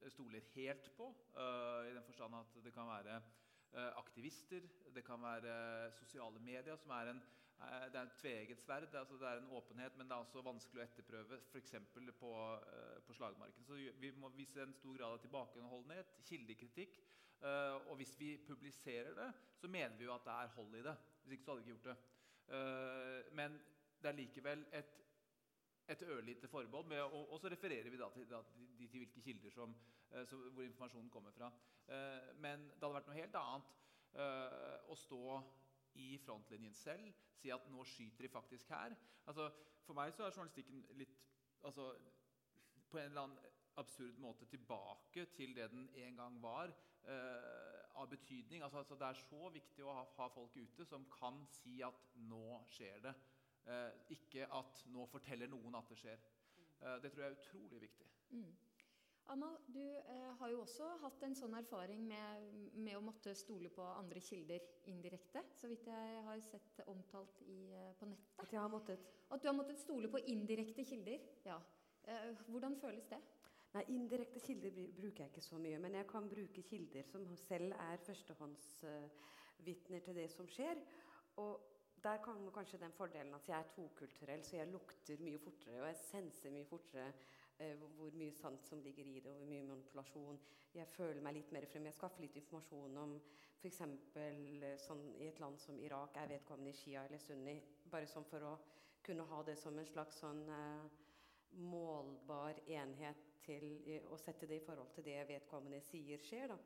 stoler 0.09 0.41
helt 0.55 0.89
på, 0.97 1.11
eh, 1.37 1.91
i 1.91 1.93
den 1.93 2.03
forstand 2.03 2.35
at 2.35 2.57
det 2.63 2.73
kan 2.73 2.89
være 2.89 3.21
aktivister, 3.95 4.65
det 4.91 5.03
kan 5.07 5.21
være 5.23 5.91
sosiale 5.95 6.39
medier, 6.43 6.75
som 6.75 6.91
er 6.91 7.13
en 7.13 7.21
Eh, 7.23 7.50
det 7.61 7.99
er 7.99 8.07
et 8.07 8.15
tveegget 8.17 8.61
sverd. 8.61 8.95
Altså 8.95 9.17
det 9.19 9.27
er 9.27 9.39
en 9.39 9.49
åpenhet, 9.49 9.97
men 9.97 10.07
det 10.07 10.15
er 10.15 10.23
også 10.23 10.41
vanskelig 10.45 10.81
å 10.81 10.85
etterprøve. 10.85 11.39
F.eks. 11.51 11.75
På, 12.19 12.31
uh, 12.57 12.97
på 13.05 13.15
slagmarken. 13.17 13.65
Så 13.67 13.77
vi 14.01 14.11
må 14.17 14.31
vise 14.35 14.63
en 14.63 14.73
stor 14.73 14.97
grad 14.97 15.17
av 15.17 15.21
tilbakeholdenhet, 15.23 16.15
kildekritikk. 16.27 16.97
Uh, 17.41 17.77
og 17.89 17.95
hvis 17.99 18.15
vi 18.19 18.31
publiserer 18.47 19.13
det, 19.17 19.29
så 19.61 19.69
mener 19.69 19.97
vi 19.97 20.07
jo 20.07 20.15
at 20.15 20.25
det 20.25 20.37
er 20.37 20.55
hold 20.55 20.75
i 20.79 20.83
det. 20.87 20.95
Hvis 21.21 21.37
ikke 21.37 21.45
så 21.45 21.53
hadde 21.53 21.63
vi 21.63 21.69
ikke 21.69 21.77
gjort 21.77 21.91
det. 21.91 21.99
Men 23.37 23.53
det 24.01 24.09
er 24.09 24.17
likevel 24.17 24.63
et, 24.75 24.95
et 25.93 26.01
ørlite 26.03 26.47
forbehold. 26.51 26.91
Og, 27.05 27.31
og, 27.31 27.37
så 27.39 27.51
refererer 27.53 27.89
vi 27.89 27.99
da 28.01 28.09
til, 28.11 28.25
da, 28.29 28.41
til, 28.49 28.89
til 28.89 29.03
hvilke 29.05 29.21
kilder 29.21 29.53
som, 29.53 29.75
som, 30.27 30.41
hvor 30.49 30.65
informasjonen 30.65 31.09
kommer 31.09 31.31
fra. 31.31 31.51
men 32.43 32.65
det 32.73 32.81
hadde 32.81 32.97
vært 32.97 33.07
noe 33.07 33.19
helt 33.21 33.37
annet 33.39 34.89
å 34.91 34.97
stå 34.97 35.21
i 35.95 36.17
frontlinjen 36.17 36.73
selv. 36.73 37.13
Si 37.35 37.49
at 37.49 37.67
'nå 37.69 37.83
skyter 37.83 38.27
de 38.27 38.29
faktisk 38.29 38.69
her'. 38.69 38.95
Altså, 39.27 39.51
for 39.83 39.93
meg 39.93 40.13
så 40.13 40.23
er 40.23 40.31
journalistikken 40.31 40.85
litt 40.91 41.17
altså, 41.63 41.95
på 42.89 42.97
en 42.97 43.03
eller 43.03 43.21
annen 43.21 43.37
absurd 43.75 44.17
måte 44.19 44.45
tilbake 44.45 45.25
til 45.25 45.55
det 45.55 45.71
den 45.71 45.89
en 45.95 46.15
gang 46.15 46.41
var. 46.41 46.73
Uh, 47.01 47.81
av 48.01 48.09
betydning. 48.09 48.63
Altså, 48.63 48.77
altså, 48.77 48.95
det 48.95 49.07
er 49.07 49.13
så 49.13 49.49
viktig 49.49 49.83
å 49.83 49.93
ha, 49.93 50.03
ha, 50.17 50.27
folk 50.27 50.55
ute 50.55 50.85
som 50.85 51.05
kan 51.09 51.39
si 51.49 51.81
at 51.81 52.03
'nå 52.15 52.61
skjer 52.69 52.99
det'. 52.99 53.15
Uh, 53.65 53.91
ikke 54.09 54.45
at 54.53 54.83
'nå 54.85 55.05
forteller 55.05 55.47
noen 55.47 55.75
at 55.75 55.89
det 55.89 55.97
skjer'. 55.97 56.27
Uh, 56.81 57.01
det 57.01 57.11
tror 57.11 57.23
jeg 57.23 57.31
er 57.31 57.39
utrolig 57.39 57.81
viktig. 57.81 58.07
Mm. 58.29 58.57
Anna, 59.25 59.57
du 59.67 59.81
eh, 59.81 60.31
har 60.39 60.49
jo 60.49 60.61
også 60.63 60.87
hatt 61.03 61.23
en 61.23 61.35
sånn 61.37 61.53
erfaring 61.59 62.01
med, 62.07 62.47
med, 62.73 62.95
å 62.97 63.01
måtte 63.05 63.35
stole 63.37 63.69
på 63.73 63.83
andre 63.85 64.19
kilder 64.23 64.61
indirekte. 64.91 65.43
Så 65.55 65.67
vidt 65.71 65.87
jeg 65.87 66.23
har 66.27 66.39
sett 66.45 66.81
omtalt 66.91 67.41
i, 67.45 67.71
eh, 67.75 67.93
på 67.99 68.05
nettet. 68.09 68.33
At 68.43 68.51
jeg 68.53 68.61
har 68.61 68.71
måttet? 68.71 68.99
At 69.29 69.41
du 69.43 69.47
har 69.47 69.55
måttet 69.57 69.79
stole 69.79 70.07
på 70.11 70.23
indirekte 70.33 70.83
kilder. 70.87 71.19
Ja. 71.47 71.57
Eh, 72.03 72.31
hvordan 72.47 72.75
føles 72.81 73.07
det? 73.11 73.21
Nei, 73.71 73.85
Indirekte 73.93 74.39
kilder 74.43 74.71
bruker 74.97 75.23
jeg 75.23 75.31
ikke 75.31 75.45
så 75.45 75.57
mye. 75.61 75.79
Men 75.79 75.93
jeg 75.95 76.07
kan 76.09 76.29
bruke 76.29 76.61
kilder 76.67 77.03
som 77.07 77.23
selv 77.39 77.71
er 77.79 77.97
førstehåndsvitner 78.03 79.99
uh, 80.01 80.05
til 80.07 80.15
det 80.17 80.27
som 80.33 80.47
skjer. 80.51 80.81
Og 81.39 81.51
der 82.03 82.17
kan 82.25 82.51
kanskje 82.51 82.81
den 82.81 82.91
fordelen 82.97 83.33
at 83.37 83.47
jeg 83.47 83.59
er 83.59 83.71
tokulturell, 83.75 84.43
så 84.43 84.55
jeg 84.57 84.67
lukter 84.73 85.21
mye 85.23 85.39
fortere 85.39 85.81
og 85.81 85.87
jeg 85.87 85.99
senser 86.01 86.49
mye 86.51 86.65
fortere 86.65 87.11
hvor 87.97 88.15
mye 88.17 88.33
sant 88.35 88.65
som 88.65 88.81
ligger 88.81 89.07
i 89.07 89.19
det, 89.19 89.31
og 89.31 89.41
hvor 89.41 89.49
mye 89.49 89.67
manipulasjon. 89.67 90.39
Jeg 90.73 90.87
føler 90.87 91.21
meg 91.21 91.35
litt 91.37 91.51
mer 91.55 91.67
frem. 91.69 91.87
Jeg 91.89 91.97
skaffer 91.97 92.23
litt 92.23 92.37
informasjon 92.39 92.97
om 93.01 93.15
f.eks. 93.61 93.81
Sånn, 94.85 95.03
i 95.21 95.27
et 95.29 95.39
land 95.43 95.59
som 95.61 95.79
Irak 95.79 96.17
er 96.17 96.31
vedkommende 96.31 96.73
shia 96.75 97.05
eller 97.05 97.21
sunni. 97.21 97.57
Bare 97.91 98.09
sånn 98.09 98.27
for 98.29 98.47
å 98.47 98.55
kunne 99.05 99.25
ha 99.29 99.41
det 99.43 99.57
som 99.57 99.77
en 99.77 99.89
slags 99.89 100.19
sånn 100.21 100.43
eh, 100.49 100.99
målbar 101.59 102.61
enhet 102.67 103.27
til 103.45 103.65
å 104.11 104.17
sette 104.21 104.47
det 104.47 104.61
i 104.61 104.65
forhold 104.65 104.93
til 104.95 105.05
det 105.07 105.19
vedkommende 105.29 105.81
sier 105.85 106.21
skjer. 106.21 106.53
da. 106.53 106.57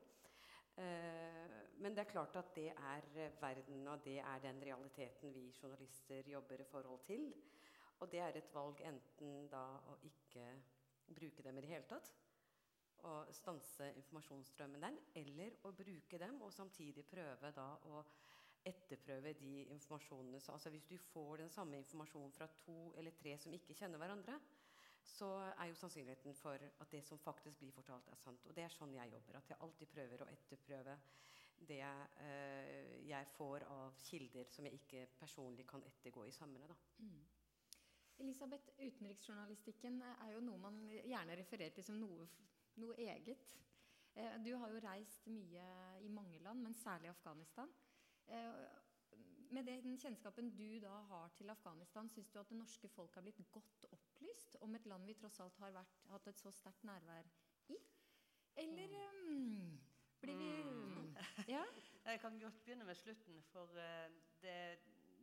Eh, 0.76 1.56
men 1.80 1.96
det 1.96 2.04
er 2.04 2.10
klart 2.12 2.36
at 2.36 2.54
det 2.56 2.68
er 2.70 3.06
verden, 3.40 3.86
og 3.88 4.04
det 4.04 4.18
er 4.20 4.42
den 4.44 4.60
realiteten 4.62 5.32
vi 5.34 5.48
journalister 5.62 6.28
jobber 6.28 6.60
i 6.60 6.70
forhold 6.70 7.04
til. 7.08 7.30
Og 8.00 8.12
det 8.12 8.20
er 8.20 8.36
et 8.36 8.54
valg 8.54 8.80
enten 8.84 9.46
da 9.48 9.64
å 9.88 9.96
ikke 10.04 10.44
bruke 11.14 11.42
dem 11.42 11.58
i 11.58 11.64
det 11.64 11.70
hele 11.70 11.88
tatt, 11.90 12.12
og 13.06 13.34
stanse 13.34 13.92
informasjonsstrømmen 14.00 14.82
den, 14.82 14.96
eller 15.14 15.58
å 15.68 15.72
bruke 15.76 16.18
dem 16.18 16.40
og 16.42 16.52
samtidig 16.54 17.04
prøve 17.06 17.52
da 17.54 17.68
å 17.86 18.02
etterprøve 18.66 19.32
de 19.38 19.62
informasjonene. 19.70 20.40
Så 20.40 20.52
altså 20.52 20.72
hvis 20.74 20.88
du 20.90 20.96
får 20.98 21.36
den 21.44 21.50
samme 21.50 21.78
informasjonen 21.78 22.32
fra 22.34 22.48
to 22.64 22.94
eller 22.98 23.14
tre 23.20 23.36
som 23.38 23.54
ikke 23.54 23.76
kjenner 23.78 24.00
hverandre, 24.02 24.40
så 25.06 25.28
er 25.58 25.68
jo 25.70 25.78
sannsynligheten 25.78 26.34
for 26.34 26.58
at 26.80 26.90
det 26.90 27.04
som 27.06 27.18
faktisk 27.18 27.60
blir 27.60 27.70
fortalt, 27.70 28.08
er 28.10 28.18
sant. 28.18 28.46
Og 28.46 28.56
det 28.56 28.64
er 28.64 28.74
sånn 28.74 28.94
jeg 28.96 29.12
jobber. 29.12 29.38
At 29.38 29.50
jeg 29.52 29.60
alltid 29.62 29.92
prøver 29.92 30.24
å 30.24 30.30
etterprøve 30.32 30.96
det 31.68 31.80
eh, 31.80 33.08
jeg 33.08 33.28
får 33.36 33.64
av 33.70 33.94
kilder 34.02 34.50
som 34.52 34.66
jeg 34.66 34.80
ikke 34.80 35.06
personlig 35.20 35.64
kan 35.68 35.84
ettergå 35.86 36.26
i 36.26 36.34
sømmene. 36.34 36.74
Mm. 36.98 37.20
Elisabeth, 38.18 38.70
utenriksjournalistikken 38.80 40.00
er 40.08 40.32
jo 40.32 40.40
noe 40.44 40.58
man 40.60 40.78
gjerne 40.88 41.36
refererer 41.36 41.74
til 41.76 41.84
som 41.84 41.98
noe, 42.00 42.28
noe 42.80 42.96
eget. 43.02 43.52
Eh, 44.16 44.38
du 44.44 44.54
har 44.56 44.72
jo 44.72 44.80
reist 44.84 45.26
mye 45.28 45.66
i 46.00 46.08
mange 46.08 46.40
land, 46.44 46.62
men 46.64 46.74
særlig 46.74 47.10
Afghanistan. 47.12 47.72
Eh, 48.26 48.62
med 49.50 49.68
den 49.68 49.98
kjennskapen 50.00 50.50
du 50.56 50.78
da 50.82 50.94
har 51.10 51.28
til 51.36 51.50
Afghanistan, 51.50 52.08
syns 52.10 52.30
du 52.32 52.40
at 52.40 52.48
det 52.50 52.58
norske 52.58 52.88
folk 52.88 53.14
har 53.14 53.22
blitt 53.22 53.42
godt 53.52 53.86
opplyst 53.92 54.56
om 54.60 54.74
et 54.74 54.86
land 54.86 55.06
vi 55.06 55.14
tross 55.14 55.38
alt 55.40 55.60
har 55.62 55.76
vært, 55.76 56.00
hatt 56.10 56.26
et 56.32 56.40
så 56.40 56.50
sterkt 56.50 56.84
nærvær 56.88 57.28
i? 57.68 57.78
Eller 58.56 58.96
um, 59.12 59.78
blir 60.20 60.40
vi 60.40 60.50
mm. 60.64 61.14
Ja? 61.48 61.62
Jeg 62.10 62.20
kan 62.20 62.40
godt 62.40 62.64
begynne 62.64 62.84
med 62.84 62.94
slutten. 62.94 63.42
For 63.52 63.76
uh, 63.76 64.08
det 64.42 64.78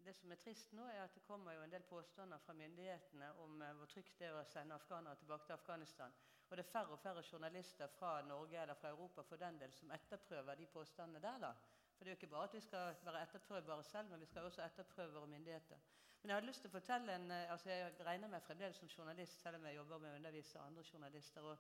det 0.05 0.13
som 0.17 0.31
er 0.31 0.39
trist 0.41 0.72
nå, 0.75 0.86
er 0.89 1.03
at 1.03 1.15
det 1.15 1.24
kommer 1.27 1.55
jo 1.55 1.63
en 1.63 1.72
del 1.72 1.83
påstander 1.88 2.41
fra 2.43 2.53
myndighetene 2.57 3.29
om 3.43 3.62
uh, 3.62 3.69
hvor 3.77 3.89
trygt 3.91 4.19
det 4.19 4.27
er 4.27 4.38
å 4.38 4.45
sende 4.48 4.75
afghanere 4.75 5.19
tilbake 5.19 5.48
til 5.48 5.55
Afghanistan. 5.55 6.15
Og 6.50 6.57
det 6.57 6.65
er 6.65 6.72
færre 6.72 6.95
og 6.95 7.00
færre 7.00 7.24
journalister 7.31 7.91
fra 7.98 8.12
Norge 8.27 8.60
eller 8.62 8.77
fra 8.79 8.91
Europa 8.93 9.24
for 9.29 9.41
den 9.41 9.60
del 9.62 9.74
som 9.74 9.91
etterprøver 9.95 10.60
de 10.60 10.67
påstandene 10.74 11.22
der. 11.24 11.39
da. 11.45 11.53
For 11.95 12.03
det 12.03 12.12
er 12.12 12.15
jo 12.15 12.19
ikke 12.22 12.33
bare 12.36 12.50
at 12.50 12.57
vi 12.57 12.62
skal 12.65 12.95
være 13.05 13.22
etterprøvbare 13.27 13.83
selv, 13.83 14.10
men 14.10 14.19
vi 14.19 14.25
skal 14.25 14.50
også 14.50 14.65
etterprøve 14.65 15.13
våre 15.13 15.27
myndigheter. 15.27 15.79
Men 16.22 16.29
jeg 16.29 16.36
hadde 16.36 16.48
lyst 16.48 16.62
til 16.63 16.72
å 16.72 16.77
fortelle 16.77 17.15
en, 17.15 17.31
uh, 17.31 17.51
altså 17.55 17.69
Jeg 17.69 18.05
regner 18.05 18.36
meg 18.36 18.43
fremdeles 18.43 18.77
som 18.77 18.91
journalist, 18.98 19.41
selv 19.41 19.62
om 19.62 19.65
jeg 19.65 19.79
jobber 19.79 20.03
med 20.03 20.12
å 20.12 20.22
undervise 20.22 20.60
andre 20.60 20.83
journalister. 20.91 21.41
og 21.41 21.57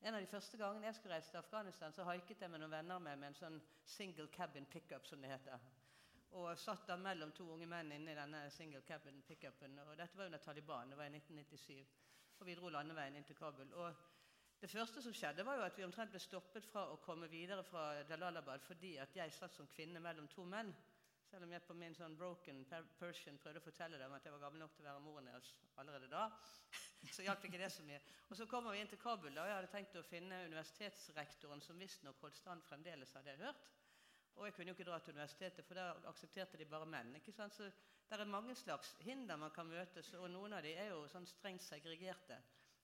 en 0.00 0.14
av 0.14 0.20
de 0.20 0.26
første 0.26 0.56
gangene 0.60 0.86
jeg 0.86 0.94
skulle 0.94 1.14
reise 1.14 1.30
til 1.30 1.38
Afghanistan, 1.38 1.92
så 1.92 2.04
haiket 2.04 2.40
jeg 2.40 2.50
med 2.50 2.60
noen 2.60 2.70
venner 2.70 2.98
med, 2.98 3.16
med 3.16 3.28
en 3.28 3.38
sånn 3.38 3.62
single 3.84 4.28
cabin 4.28 4.66
pickup, 4.66 5.06
som 5.06 5.22
det 5.22 5.30
heter. 5.30 5.83
Og 6.34 6.58
satt 6.58 6.88
der 6.88 6.98
mellom 6.98 7.30
to 7.32 7.46
unge 7.54 7.66
menn 7.70 7.92
inne 7.94 8.10
i 8.10 8.18
denne 8.18 8.40
single 8.50 8.82
cabin 8.82 9.22
pickupen. 9.22 9.78
Og 9.84 9.94
dette 9.98 10.18
var 10.18 10.26
under 10.26 10.42
Taliban. 10.42 10.90
Det 10.90 10.98
var 10.98 11.06
i 11.06 11.14
1997. 11.14 11.84
Og 12.40 12.46
vi 12.48 12.56
dro 12.58 12.72
landeveien 12.74 13.14
inn 13.14 13.26
til 13.28 13.38
Kabul. 13.38 13.70
Og 13.78 13.94
det 14.60 14.70
første 14.70 15.02
som 15.02 15.14
skjedde, 15.14 15.44
var 15.46 15.60
jo 15.60 15.66
at 15.66 15.78
vi 15.78 15.84
omtrent 15.86 16.10
ble 16.10 16.22
stoppet 16.22 16.66
fra 16.66 16.88
å 16.90 16.98
komme 17.04 17.28
videre 17.30 17.62
fra 17.68 18.02
Dalalabad 18.08 18.64
fordi 18.66 18.96
at 19.02 19.14
jeg 19.16 19.34
satt 19.36 19.54
som 19.54 19.70
kvinne 19.70 20.02
mellom 20.02 20.26
to 20.32 20.46
menn. 20.48 20.72
Selv 21.30 21.46
om 21.46 21.52
jeg 21.54 21.64
på 21.66 21.74
min 21.78 21.94
sånn 21.96 22.16
broken 22.18 22.64
Persian 22.98 23.38
prøvde 23.42 23.62
å 23.62 23.64
fortelle 23.64 23.98
dem 24.00 24.12
at 24.16 24.26
jeg 24.26 24.34
var 24.34 24.42
gammel 24.44 24.64
nok 24.64 24.74
til 24.74 24.84
å 24.84 24.88
være 24.88 25.04
moren 25.04 25.30
deres 25.30 25.52
allerede 25.82 26.10
da. 26.10 26.26
Så 27.14 27.26
hjalp 27.26 27.44
ikke 27.46 27.60
det 27.60 27.70
så 27.74 27.84
mye. 27.84 28.00
Og 28.30 28.38
så 28.38 28.46
kommer 28.48 28.72
vi 28.72 28.80
inn 28.80 28.88
til 28.88 29.00
Kabul, 29.02 29.34
og 29.36 29.48
jeg 29.48 29.56
hadde 29.58 29.70
tenkt 29.72 29.96
å 30.00 30.04
finne 30.08 30.44
universitetsrektoren, 30.48 31.60
som 31.60 31.78
visstnok 31.78 32.22
holdt 32.24 32.38
stand 32.38 32.64
fremdeles, 32.64 33.12
hadde 33.12 33.34
jeg 33.34 33.42
hørt. 33.44 33.66
Og 34.34 34.46
jeg 34.46 34.54
kunne 34.54 34.72
jo 34.72 34.74
ikke 34.74 34.86
dra 34.90 34.98
til 34.98 35.14
universitetet, 35.14 35.64
for 35.64 35.78
der 35.78 36.08
aksepterte 36.10 36.58
de 36.58 36.66
bare 36.66 36.86
menn. 36.86 37.14
ikke 37.14 37.32
sant? 37.32 37.54
Så 37.54 37.70
Det 38.08 38.20
er 38.20 38.24
mange 38.24 38.54
slags 38.54 38.96
hinder 39.00 39.36
man 39.36 39.50
kan 39.50 39.66
møtes, 39.66 40.12
og 40.14 40.30
noen 40.30 40.52
av 40.52 40.62
dem 40.62 40.76
er 40.78 40.90
jo 40.90 41.06
sånn 41.08 41.26
strengt 41.26 41.62
segregerte. 41.62 42.36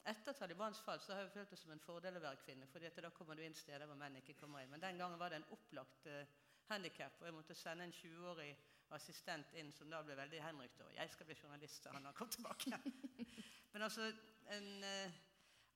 Etter 0.09 0.33
Talibans 0.33 0.80
fall 0.80 1.00
så 1.00 1.12
har 1.12 1.21
jeg 1.26 1.33
følt 1.35 1.50
det 1.50 1.59
som 1.59 1.73
en 1.75 1.83
fordel 1.85 2.16
å 2.16 2.23
være 2.25 2.40
kvinne, 2.45 2.66
for 2.66 2.80
da 2.80 3.11
kommer 3.11 3.37
du 3.37 3.42
inn 3.45 3.54
steder 3.54 3.87
hvor 3.87 3.99
menn 4.00 4.16
ikke 4.16 4.38
kommer 4.40 4.62
inn. 4.62 4.71
Men 4.71 4.80
den 4.80 4.99
gangen 4.99 5.21
var 5.21 5.30
det 5.30 5.42
en 5.42 5.50
opplagt 5.52 6.07
uh, 6.07 6.25
handikap, 6.71 7.21
og 7.21 7.26
jeg 7.26 7.37
måtte 7.37 7.54
sende 7.54 7.85
en 7.85 7.92
20-årig 7.92 8.57
assistent 8.97 9.52
inn 9.61 9.71
som 9.73 9.90
da 9.90 10.00
ble 10.02 10.16
veldig 10.16 10.40
henrykt. 10.42 10.80
Og 10.80 10.95
'Jeg 10.95 11.11
skal 11.11 11.26
bli 11.26 11.35
journalist', 11.35 11.87
og 11.87 11.95
han 11.95 12.04
har 12.04 12.12
kommet 12.12 12.33
tilbake. 12.33 12.80
Men 13.73 13.83
altså, 13.83 14.12
en... 14.57 14.71
Uh, 14.85 15.30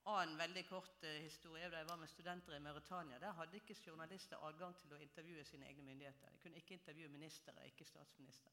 annen 0.04 0.38
veldig 0.38 0.64
kort 0.68 1.04
uh, 1.04 1.10
historie 1.24 1.70
da 1.72 1.80
jeg 1.80 1.88
var 1.88 2.00
med 2.00 2.10
studenter 2.12 2.56
i 2.56 2.62
Mauritania. 2.62 3.18
Der 3.18 3.32
hadde 3.38 3.56
ikke 3.56 3.76
journalister 3.86 4.42
adgang 4.46 4.76
til 4.80 4.92
å 4.92 5.00
intervjue 5.00 5.44
sine 5.48 5.68
egne 5.70 5.86
myndigheter. 5.86 6.32
De 6.32 6.40
kunne 6.42 6.60
ikke 6.60 6.76
intervjue 6.78 7.08
ministre, 7.12 7.54
ikke 7.66 7.88
statsminister. 7.88 8.52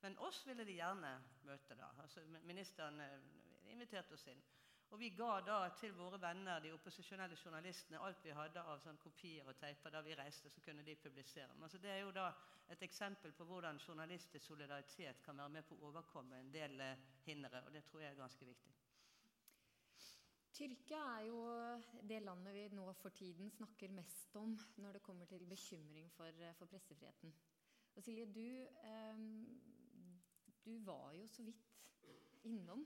Men 0.00 0.16
oss 0.24 0.40
ville 0.46 0.64
de 0.64 0.78
gjerne 0.78 1.12
møte. 1.44 1.76
da. 1.76 1.90
Altså, 2.02 2.24
ministeren 2.48 3.00
uh, 3.00 3.70
inviterte 3.72 4.16
oss 4.16 4.26
inn. 4.32 4.42
Og 4.90 4.98
vi 4.98 5.12
ga 5.14 5.36
da 5.46 5.58
til 5.78 5.92
våre 5.94 6.18
venner, 6.18 6.58
de 6.58 6.72
opposisjonelle 6.74 7.36
journalistene, 7.38 8.00
alt 8.02 8.24
vi 8.24 8.34
hadde 8.34 8.62
av 8.72 8.80
sånn 8.82 8.98
kopier 8.98 9.46
og 9.46 9.54
teiper 9.60 9.92
da 9.94 10.00
vi 10.02 10.16
reiste, 10.18 10.50
så 10.50 10.62
kunne 10.64 10.82
de 10.82 10.96
publisere 10.98 11.46
dem. 11.52 11.62
Altså, 11.62 11.78
det 11.78 11.92
er 11.94 12.00
jo 12.02 12.10
da 12.16 12.32
et 12.74 12.82
eksempel 12.82 13.32
på 13.38 13.46
hvordan 13.46 13.78
journalistisk 13.86 14.50
solidaritet 14.50 15.22
kan 15.22 15.38
være 15.38 15.54
med 15.60 15.68
på 15.68 15.78
å 15.78 15.92
overkomme 15.92 16.42
en 16.42 16.50
del 16.54 16.74
uh, 16.82 17.08
hindre, 17.26 17.62
og 17.66 17.72
det 17.72 17.84
tror 17.86 18.02
jeg 18.02 18.10
er 18.10 18.18
ganske 18.24 18.50
viktig. 18.50 18.79
Tyrkia 20.60 20.98
er 21.16 21.22
jo 21.24 21.36
det 22.04 22.18
landet 22.20 22.52
vi 22.52 22.62
nå 22.76 22.82
for 23.00 23.14
tiden 23.16 23.48
snakker 23.48 23.92
mest 23.96 24.34
om 24.36 24.50
når 24.76 24.98
det 24.98 25.02
kommer 25.02 25.24
til 25.24 25.46
bekymring 25.48 26.10
for, 26.12 26.42
for 26.58 26.68
pressefriheten. 26.68 27.32
Og 27.96 28.02
Silje, 28.04 28.26
du, 28.28 28.44
eh, 28.90 29.22
du, 30.64 30.74
var 30.84 31.14
jo 31.16 31.26
så 31.26 31.42
vidt 31.42 31.64
innom. 32.44 32.84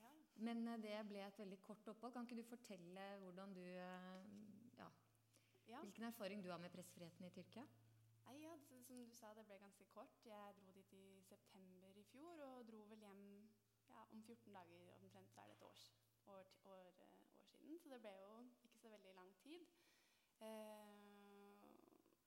Ja. 0.00 0.10
Men 0.48 0.66
eh, 0.68 0.80
det 0.82 0.96
ble 1.06 1.22
et 1.22 1.38
veldig 1.38 1.60
kort 1.62 1.92
opphold. 1.92 2.12
Kan 2.16 2.26
ikke 2.26 2.40
du 2.40 2.48
fortelle 2.48 3.06
hvordan 3.22 3.54
du, 3.54 3.62
eh, 3.62 4.26
ja, 4.80 4.90
ja. 5.68 5.84
hvilken 5.86 6.08
erfaring 6.10 6.42
du 6.42 6.50
har 6.50 6.58
med 6.58 6.74
pressefriheten 6.74 7.30
i 7.30 7.30
Tyrkia? 7.38 7.68
Nei, 8.24 8.40
ja, 8.42 8.58
Som 8.66 8.82
du 8.90 8.96
sa, 9.14 9.30
det 9.38 9.46
ble 9.46 9.60
ganske 9.62 9.86
kort. 9.94 10.26
Jeg 10.26 10.58
dro 10.58 10.74
dit 10.74 10.98
i 10.98 11.22
september 11.22 12.02
i 12.02 12.04
fjor 12.10 12.42
og 12.50 12.66
dro 12.66 12.82
vel 12.90 13.06
hjem 13.06 13.24
om 14.10 14.22
14 14.26 14.58
dager 14.58 14.92
omtrent. 14.98 15.38
Er 15.38 15.54
det 15.54 15.60
et 15.60 15.66
års 15.70 15.86
år, 16.28 16.46
år, 16.64 16.86
eh, 17.00 17.18
år, 17.40 17.50
siden, 17.50 17.78
så 17.78 17.88
det 17.88 18.00
ble 18.00 18.14
jo 18.20 18.38
ikke 18.64 18.78
så 18.82 18.88
veldig 18.88 19.14
lang 19.14 19.34
tid. 19.42 19.66
Eh, 20.40 20.96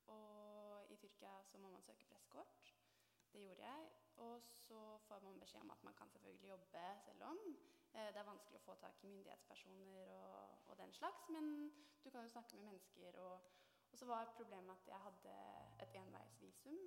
og 0.08 0.92
i 0.92 0.96
Tyrkia 0.96 1.44
så 1.44 1.58
må 1.58 1.70
man 1.70 1.82
søke 1.82 2.06
pressekort. 2.10 2.76
Det 3.34 3.42
gjorde 3.42 3.66
jeg. 3.66 3.90
Og 4.18 4.42
så 4.44 4.98
får 5.08 5.20
man 5.20 5.40
beskjed 5.40 5.62
om 5.62 5.72
at 5.72 5.84
man 5.84 5.94
kan 5.94 6.10
selvfølgelig 6.10 6.50
jobbe 6.50 6.86
selv 7.06 7.24
om. 7.24 7.38
Eh, 7.94 8.10
det 8.14 8.20
er 8.22 8.32
vanskelig 8.32 8.60
å 8.60 8.66
få 8.66 8.76
tak 8.82 9.04
i 9.04 9.12
myndighetspersoner 9.14 10.12
og, 10.16 10.58
og, 10.68 10.78
den 10.78 10.94
slags, 10.94 11.30
men 11.30 11.46
du 12.04 12.10
kan 12.10 12.22
jo 12.22 12.34
snakke 12.34 12.56
med 12.56 12.66
mennesker. 12.72 13.20
Og, 13.20 13.52
og 13.92 13.98
så 13.98 14.06
var 14.06 14.34
problemet 14.38 14.76
at 14.76 14.88
jeg 14.88 15.06
hadde 15.06 15.38
et 15.86 15.96
enveisvisum. 16.02 16.82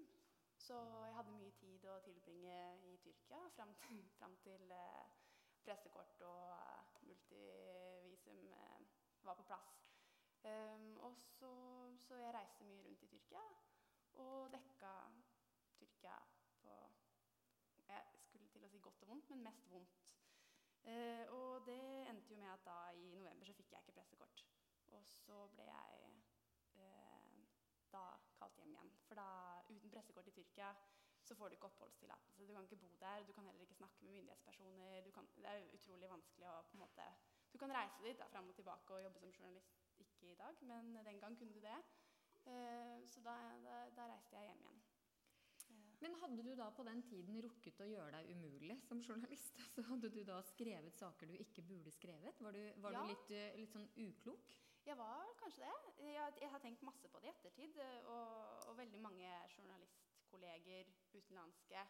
Så 0.59 0.79
jeg 1.07 1.15
hadde 1.17 1.35
mye 1.35 1.55
tid 1.59 1.87
å 1.91 1.99
tilbringe 2.05 2.59
i 2.87 2.97
Tyrkia 3.03 3.41
fram 3.57 3.75
til, 3.83 4.05
fram 4.19 4.37
til 4.45 4.75
eh, 4.77 5.15
pressekort 5.65 6.23
og 6.29 6.92
multivisum 7.07 8.41
uh, 8.53 8.81
var 9.23 9.35
på 9.35 9.43
plass. 9.43 9.71
Um, 10.45 10.99
og 11.07 11.17
så, 11.17 11.53
så, 11.99 12.17
jeg 12.17 12.35
reiste 12.35 12.65
mye 12.65 12.83
rundt 12.87 13.03
i 13.03 13.07
Tyrkia 13.07 13.45
og 14.25 14.51
dekka 14.53 14.95
Tyrkia 15.79 16.17
på 16.63 16.75
Jeg 17.89 18.19
skulle 18.25 18.49
til 18.49 18.65
å 18.65 18.71
si 18.73 18.81
godt 18.83 19.03
og 19.05 19.13
vondt, 19.13 19.31
men 19.31 19.45
mest 19.47 19.71
vondt. 19.71 20.15
Uh, 20.83 21.25
og 21.39 21.67
det 21.67 21.83
endte 22.11 22.35
jo 22.35 22.41
med 22.41 22.51
at 22.51 22.65
da 22.67 22.79
i 22.99 23.11
november 23.15 23.47
så 23.47 23.55
fikk 23.59 23.73
jeg 23.73 23.85
ikke 23.85 23.99
pressekort. 24.01 24.47
Og 24.93 25.07
så 25.07 25.47
ble 25.57 25.69
jeg 25.69 26.23
da 27.93 28.03
kalt 28.39 28.57
hjem 28.59 28.73
igjen. 28.75 28.93
For 29.07 29.21
da, 29.21 29.29
uten 29.69 29.93
pressekort 29.93 30.29
i 30.31 30.35
Tyrkia 30.37 30.73
så 31.25 31.35
får 31.39 31.49
du 31.49 31.57
ikke 31.57 31.69
oppholdstillatelse. 31.71 32.47
Du 32.47 32.53
kan 32.55 32.65
ikke 32.67 32.81
bo 32.83 32.91
der, 33.01 33.25
du 33.29 33.33
kan 33.33 33.47
heller 33.47 33.63
ikke 33.67 33.75
snakke 33.79 34.05
med 34.05 34.13
myndighetspersoner. 34.17 35.11
Kan, 35.15 35.29
det 35.37 35.49
er 35.51 35.67
utrolig 35.77 36.11
vanskelig 36.11 36.49
å 36.51 36.57
på 36.71 36.77
en 36.79 36.85
måte 36.85 37.09
Du 37.53 37.59
kan 37.61 37.73
reise 37.75 38.01
dit 38.03 38.19
da, 38.19 38.27
fram 38.33 38.49
og 38.49 38.55
tilbake 38.57 38.95
og 38.97 39.03
jobbe 39.05 39.21
som 39.21 39.33
journalist. 39.37 39.77
Ikke 40.01 40.31
i 40.33 40.35
dag, 40.39 40.57
men 40.63 40.95
den 41.05 41.21
gang 41.21 41.37
kunne 41.39 41.53
du 41.53 41.61
det. 41.61 41.79
Uh, 42.47 42.99
så 43.07 43.21
da, 43.23 43.35
da, 43.63 43.75
da, 43.95 44.07
reiste 44.11 44.35
jeg 44.35 44.49
hjem 44.49 44.63
igjen. 44.65 44.81
Uh. 45.69 45.93
Men 46.01 46.17
hadde 46.23 46.43
du 46.43 46.55
da 46.59 46.71
på 46.75 46.83
den 46.89 47.03
tiden 47.07 47.39
rukket 47.45 47.83
å 47.85 47.87
gjøre 47.87 48.17
deg 48.17 48.33
umulig 48.35 48.79
som 48.89 49.03
journalist? 49.05 49.61
Så 49.77 49.85
hadde 49.87 50.11
du 50.11 50.23
da 50.27 50.41
skrevet 50.49 50.97
saker 50.99 51.31
du 51.31 51.37
ikke 51.39 51.63
burde 51.69 51.93
skrevet? 51.95 52.41
Var 52.43 52.57
du, 52.57 52.63
var 52.83 52.97
Ja. 52.97 53.05
du 53.05 53.13
litt, 53.13 53.31
eh, 53.31 53.55
litt 53.61 53.71
sånn 53.77 53.87
uklok? 54.09 54.57
Jeg 54.83 54.97
var 54.99 55.29
kanskje 55.39 55.69
det. 55.69 56.09
Jeg, 56.09 56.35
jeg 56.41 56.51
har 56.51 56.59
tenkt 56.65 56.83
masse 56.83 57.09
på 57.13 57.21
det 57.23 57.31
i 57.31 57.35
ettertid. 57.37 57.77
eh, 57.79 58.09
Og, 58.11 58.67
og 58.73 58.79
veldig 58.81 59.01
mange 59.05 59.29
journalistkolleger 60.33 60.87
utenlandske 61.13 61.83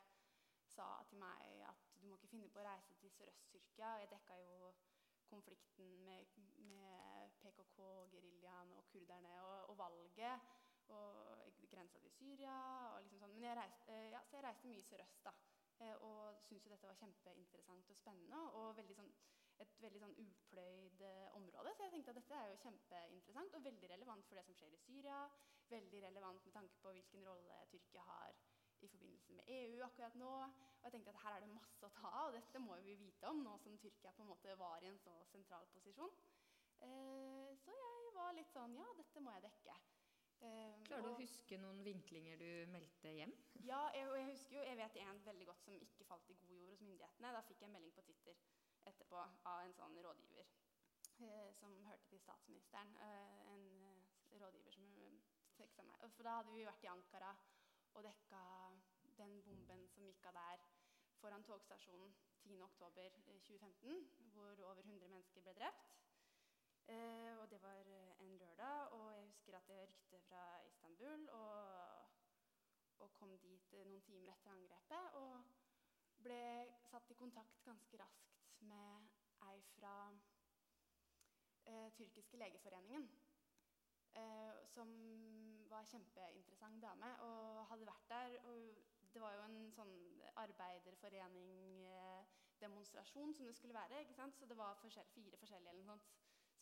sa 0.67 0.87
til 1.09 1.19
meg 1.21 1.63
at 1.69 1.83
du 2.01 2.07
må 2.09 2.17
ikke 2.17 2.31
finne 2.33 2.49
på 2.51 2.61
å 2.61 2.67
reise 2.67 2.95
til 2.99 3.11
Sørøst-Tyrkia. 3.13 3.91
Jeg 4.03 4.11
dekka 4.11 4.39
jo 4.41 4.73
konflikten 5.31 5.93
med, 6.05 6.27
med 6.73 7.31
PKK-geriljaen 7.43 8.73
og 8.77 8.87
kurderne 8.91 9.35
og, 9.45 9.71
og 9.71 9.79
valget 9.79 10.51
og 10.93 11.69
grensa 11.71 12.01
til 12.03 12.13
Syria 12.13 12.57
og 12.95 13.03
liksom 13.05 13.23
sånn. 13.23 13.37
Men 13.37 13.47
jeg 13.47 13.59
reiste, 13.61 13.87
eh, 13.93 14.09
ja, 14.13 14.23
så 14.27 14.37
jeg 14.41 14.47
reiste 14.49 14.73
mye 14.73 14.87
sørøst, 14.89 15.23
da. 15.25 15.33
eh, 15.79 15.95
Og 16.03 16.43
syntes 16.49 16.67
jo 16.67 16.75
dette 16.75 16.91
var 16.91 16.99
kjempeinteressant 17.01 17.95
og 17.95 18.01
spennende. 18.01 18.43
Og 18.59 18.75
veldig 18.77 18.99
sånn, 18.99 19.13
et 19.63 19.79
veldig 19.81 20.03
sånn 20.03 20.19
upløyd 20.27 21.07
eh, 21.07 21.29
område. 21.39 21.73
Så 21.77 21.87
jeg 21.87 21.95
tenkte 21.95 22.17
at 22.17 22.21
dette 22.21 22.43
er 22.43 22.51
jo 22.51 22.61
kjempeinteressant 22.67 23.57
og 23.57 23.65
veldig 23.71 23.93
relevant 23.95 24.27
for 24.29 24.41
det 24.41 24.45
som 24.49 24.59
skjer 24.59 24.75
i 24.77 24.83
Syria. 24.89 25.23
Veldig 25.73 26.03
relevant 26.05 26.45
med 26.45 26.53
tanke 26.53 26.81
på 26.83 26.93
hvilken 26.93 27.25
rolle 27.29 27.61
Tyrkia 27.71 28.03
har 28.05 28.35
i 28.83 28.89
forbindelse 28.89 29.33
med 29.33 29.45
EU 29.49 29.83
akkurat 29.87 30.15
nå. 30.19 30.31
Og 30.83 30.85
jeg 30.85 30.93
tenkte 30.93 31.15
at 31.15 31.23
her 31.23 31.37
er 31.37 31.45
det 31.45 31.55
masse 31.55 31.87
å 31.87 31.95
ta 31.97 32.11
av, 32.11 32.29
og 32.29 32.37
dette 32.37 32.63
må 32.63 32.77
vi 32.83 32.97
vite 32.99 33.31
om 33.31 33.43
nå 33.47 33.55
som 33.63 33.79
Tyrkia 33.79 34.13
på 34.17 34.25
en 34.25 34.33
måte 34.33 34.57
var 34.59 34.83
i 34.83 34.91
en 34.91 34.99
så 35.01 35.15
sentral 35.31 35.69
posisjon. 35.75 36.13
Eh, 36.83 37.51
så 37.63 37.75
jeg 37.79 38.15
var 38.17 38.35
litt 38.35 38.51
sånn 38.51 38.75
Ja, 38.75 38.89
dette 38.99 39.23
må 39.23 39.35
jeg 39.37 39.45
dekke. 39.47 39.77
Eh, 40.43 40.81
Klarer 40.89 41.07
du 41.07 41.13
å 41.13 41.21
huske 41.21 41.59
noen 41.63 41.85
vinklinger 41.87 42.41
du 42.43 42.73
meldte 42.75 43.13
hjem? 43.15 43.35
ja, 43.71 43.85
jeg, 43.95 44.09
og 44.11 44.19
jeg 44.19 44.33
husker 44.33 44.59
jo, 44.59 44.65
jeg 44.67 44.81
vet 44.81 44.99
en 45.05 45.23
veldig 45.29 45.47
godt 45.53 45.63
som 45.63 45.79
ikke 45.79 46.09
falt 46.09 46.35
i 46.35 46.39
god 46.43 46.57
jord 46.59 46.75
hos 46.75 46.83
myndighetene. 46.89 47.33
Da 47.37 47.45
fikk 47.47 47.63
jeg 47.63 47.71
en 47.71 47.77
melding 47.79 47.95
på 47.95 48.07
Twitter 48.09 48.43
etterpå 48.91 49.21
av 49.23 49.63
en 49.63 49.77
sånn 49.79 49.95
rådgiver 50.03 50.49
eh, 51.23 51.53
som 51.55 51.77
hørte 51.87 52.11
til 52.11 52.19
statsministeren. 52.25 52.97
En 53.53 53.69
rådgiver 54.43 54.75
som 54.75 54.89
eh, 55.79 55.87
meg. 55.89 56.05
For 56.17 56.27
da 56.27 56.37
hadde 56.41 56.55
vi 56.55 56.67
vært 56.69 56.85
i 56.85 56.91
Ankara 56.93 57.33
og 57.93 58.05
dekka 58.07 58.43
den 59.19 59.39
bomben 59.47 59.89
som 59.95 60.07
gikk 60.07 60.27
av 60.31 60.39
der 60.39 60.65
foran 61.21 61.45
togstasjonen 61.47 62.15
10.10.2015, 62.43 64.07
hvor 64.33 64.65
over 64.71 64.81
100 64.81 65.09
mennesker 65.09 65.41
ble 65.41 65.53
drept. 65.55 65.93
Eh, 66.91 67.39
og 67.39 67.51
det 67.51 67.63
var 67.63 67.87
eh, 67.87 68.21
en 68.21 68.39
lørdag, 68.39 68.89
og 68.93 69.15
jeg 69.15 69.25
husker 69.27 69.57
at 69.57 69.69
jeg 69.69 69.89
rykte 69.89 70.21
fra 70.21 70.63
Istanbul 70.67 71.29
og, 71.29 72.09
og 72.99 73.13
kom 73.15 73.39
dit 73.39 73.73
eh, 73.73 73.87
noen 73.87 74.03
timer 74.03 74.33
etter 74.33 74.51
angrepet. 74.51 75.15
Og 75.15 75.45
ble 76.23 76.43
satt 76.91 77.11
i 77.11 77.19
kontakt 77.19 77.63
ganske 77.67 77.99
raskt 78.03 78.43
med 78.67 79.07
ei 79.47 79.63
fra 79.77 79.95
eh, 81.67 81.89
tyrkiske 81.95 82.37
legeforeningen. 82.37 83.09
Eh, 84.15 84.67
som 84.67 84.91
var 85.73 85.91
kjempeinteressant 85.91 86.79
dame 86.85 87.11
og 87.27 87.41
hadde 87.71 87.89
vært 87.89 88.07
der. 88.13 88.31
Og 88.51 88.59
det 89.13 89.21
var 89.23 89.33
jo 89.37 89.43
en 89.45 89.59
sånn 89.77 89.95
arbeiderforening-demonstrasjon 90.41 93.31
som 93.37 93.45
det 93.49 93.57
skulle 93.59 93.77
være. 93.77 94.01
ikke 94.01 94.19
sant? 94.19 94.35
Så 94.39 94.45
det 94.49 94.59
var 94.59 94.81
forskjell, 94.81 95.09
fire 95.17 95.37
forskjellige 95.41 95.71
eller 95.73 95.85
noe 95.85 95.93
sånt 95.97 96.07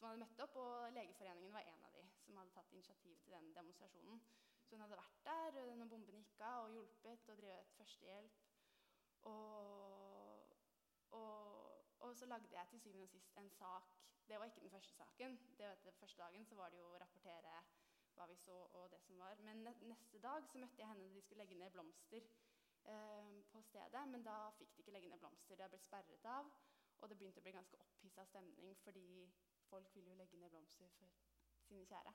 som 0.00 0.08
hadde 0.08 0.22
møtt 0.22 0.40
opp, 0.40 0.54
og 0.56 0.94
Legeforeningen 0.96 1.52
var 1.52 1.66
en 1.68 1.82
av 1.84 1.92
de 1.92 2.06
som 2.24 2.38
hadde 2.40 2.54
tatt 2.54 2.70
initiativ 2.72 3.18
til 3.20 3.34
den 3.36 3.50
demonstrasjonen. 3.52 4.22
Så 4.64 4.76
hun 4.76 4.84
hadde 4.84 4.96
vært 4.96 5.18
der 5.26 5.58
eh, 5.60 5.74
når 5.76 5.90
bomben 5.92 6.22
gikk 6.22 6.40
av, 6.40 6.64
og 6.64 6.72
hjulpet 6.72 7.32
og 7.34 7.42
drevet 7.42 7.74
førstehjelp. 7.76 8.38
Og, 9.28 10.54
og, 11.18 11.82
og 12.06 12.16
så 12.16 12.30
lagde 12.30 12.54
jeg 12.54 12.70
til 12.70 12.80
syvende 12.80 13.04
og 13.04 13.12
sist 13.12 13.36
en 13.42 13.50
sak. 13.58 13.92
Det 14.28 14.38
var 14.38 14.48
ikke 14.48 14.64
den 14.64 14.72
første 14.72 14.94
saken. 14.94 15.36
Det 15.58 15.66
var 15.66 15.76
Etter 15.76 16.00
første 16.00 16.22
dagen 16.22 16.48
så 16.48 16.56
var 16.56 16.72
det 16.72 16.80
jo 16.80 16.88
å 16.88 17.00
rapportere 17.02 17.60
hva 18.20 18.28
vi 18.28 18.36
så 18.36 18.56
og 18.76 18.90
det 18.92 19.00
som 19.00 19.18
var. 19.18 19.40
Men 19.46 19.64
neste 19.64 20.20
dag 20.20 20.46
så 20.48 20.60
møtte 20.60 20.82
jeg 20.82 20.88
henne 20.90 21.06
da 21.08 21.14
de 21.14 21.22
skulle 21.24 21.42
legge 21.42 21.56
ned 21.58 21.72
blomster 21.72 22.26
eh, 22.84 23.36
på 23.52 23.62
stedet. 23.64 24.02
Men 24.12 24.26
da 24.26 24.36
fikk 24.58 24.74
de 24.76 24.84
ikke 24.84 24.96
legge 24.96 25.12
ned 25.12 25.22
blomster. 25.22 25.56
Det 25.56 25.64
har 25.64 25.72
blitt 25.72 25.88
sperret 25.88 26.26
av. 26.28 26.50
Og 27.00 27.08
det 27.08 27.16
begynte 27.16 27.40
å 27.40 27.44
bli 27.46 27.56
ganske 27.56 27.78
opphissa 27.80 28.26
stemning, 28.28 28.74
fordi 28.84 29.06
folk 29.70 29.94
ville 29.94 30.12
jo 30.12 30.18
legge 30.18 30.40
ned 30.40 30.52
blomster 30.52 30.90
for 30.98 31.14
sine 31.64 31.86
kjære. 31.88 32.12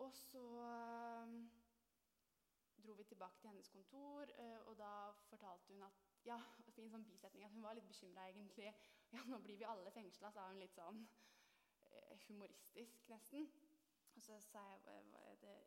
Og 0.00 0.14
så 0.16 0.44
eh, 0.64 1.34
dro 2.82 2.94
vi 2.96 3.04
tilbake 3.04 3.40
til 3.40 3.50
hennes 3.50 3.68
kontor, 3.68 4.32
eh, 4.38 4.58
og 4.70 4.78
da 4.78 4.92
fortalte 5.28 5.74
hun 5.74 5.84
at 5.84 6.00
ja, 6.24 6.38
fin 6.72 6.88
sånn 6.90 7.04
bisetning, 7.04 7.44
at 7.44 7.52
hun 7.52 7.66
var 7.66 7.76
litt 7.76 7.90
bekymra 7.90 8.28
egentlig. 8.30 8.72
Ja, 9.12 9.20
nå 9.28 9.42
blir 9.44 9.58
vi 9.60 9.68
alle 9.68 9.92
fengsla, 9.92 10.30
sa 10.32 10.46
hun 10.48 10.62
litt 10.62 10.72
sånn 10.72 11.02
eh, 11.90 12.16
humoristisk 12.30 13.10
nesten. 13.12 13.50
Og 14.14 14.22
så 14.22 14.40
sa 14.40 14.62
jeg 14.70 14.80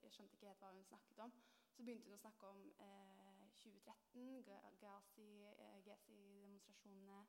Jeg 0.03 0.11
skjønte 0.11 0.33
ikke 0.35 0.47
helt 0.47 0.59
hva 0.63 0.71
hun 0.71 0.83
snakket 0.83 1.19
om. 1.25 1.33
Så 1.75 1.83
begynte 1.83 2.07
hun 2.07 2.15
å 2.17 2.21
snakke 2.21 2.47
om 2.47 2.61
eh, 2.79 3.47
2013, 3.57 4.43
Ga- 4.47 4.71
Ghazi- 4.81 5.49
eh, 5.51 5.79
Ghazi-demonstrasjonene 5.87 7.19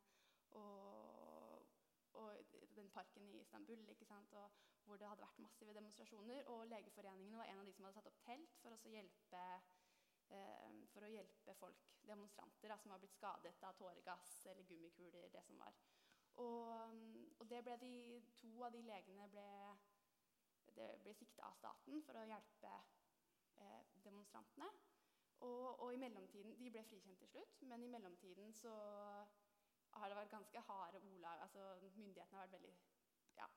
og, 0.51 1.67
og 2.13 2.37
den 2.77 2.91
parken 2.91 3.29
i 3.29 3.41
Istanbul? 3.41 3.83
Og 3.89 4.51
hvor 4.87 4.97
det 4.97 5.09
hadde 5.09 5.25
vært 5.27 5.39
massive 5.43 5.75
demonstrasjoner. 5.75 6.45
Og 6.53 6.67
Legeforeningen 6.71 7.37
var 7.39 7.45
en 7.51 7.59
av 7.59 7.67
de 7.67 7.73
som 7.75 7.85
hadde 7.85 7.99
satt 7.99 8.07
opp 8.13 8.21
telt 8.23 8.55
for 8.63 8.77
å 8.77 8.93
hjelpe, 8.93 9.43
eh, 10.31 10.79
for 10.93 11.07
å 11.07 11.11
hjelpe 11.11 11.55
folk, 11.59 11.83
demonstranter, 12.07 12.71
da, 12.71 12.77
som 12.79 12.95
har 12.95 13.03
blitt 13.03 13.17
skadet 13.19 13.63
av 13.67 13.75
tåregass 13.81 14.47
eller 14.47 14.63
gummikuler, 14.69 15.29
det 15.35 15.43
som 15.45 15.59
var. 15.59 15.75
Og, 16.37 17.03
og 17.41 17.49
det 17.51 17.63
ble 17.65 17.77
de, 17.81 17.93
to 18.37 18.53
av 18.63 18.73
de 18.75 18.83
legene 18.87 19.27
ble, 19.33 19.47
det 20.77 20.89
ble 21.03 21.15
sikta 21.15 21.47
av 21.49 21.57
staten 21.59 22.03
for 22.07 22.19
å 22.21 22.27
hjelpe 22.29 22.73
eh, 23.63 23.97
demonstrantene. 24.05 24.69
Og, 25.45 25.81
og 25.85 25.93
i 25.93 26.01
mellomtiden, 26.01 26.57
De 26.57 26.71
ble 26.73 26.83
frikjent 26.89 27.19
til 27.21 27.29
slutt, 27.29 27.63
men 27.71 27.85
i 27.85 27.91
mellomtiden 27.93 28.55
så 28.57 28.73
har 29.97 30.09
det 30.09 30.17
vært 30.17 30.33
ganske 30.33 30.61
harde 30.69 31.01
ordlag. 31.01 31.43
altså 31.45 31.65
Myndighetene 31.97 32.39
har 32.39 32.47
vært 32.47 32.57
veldig 32.57 32.75
ja, 33.37 33.49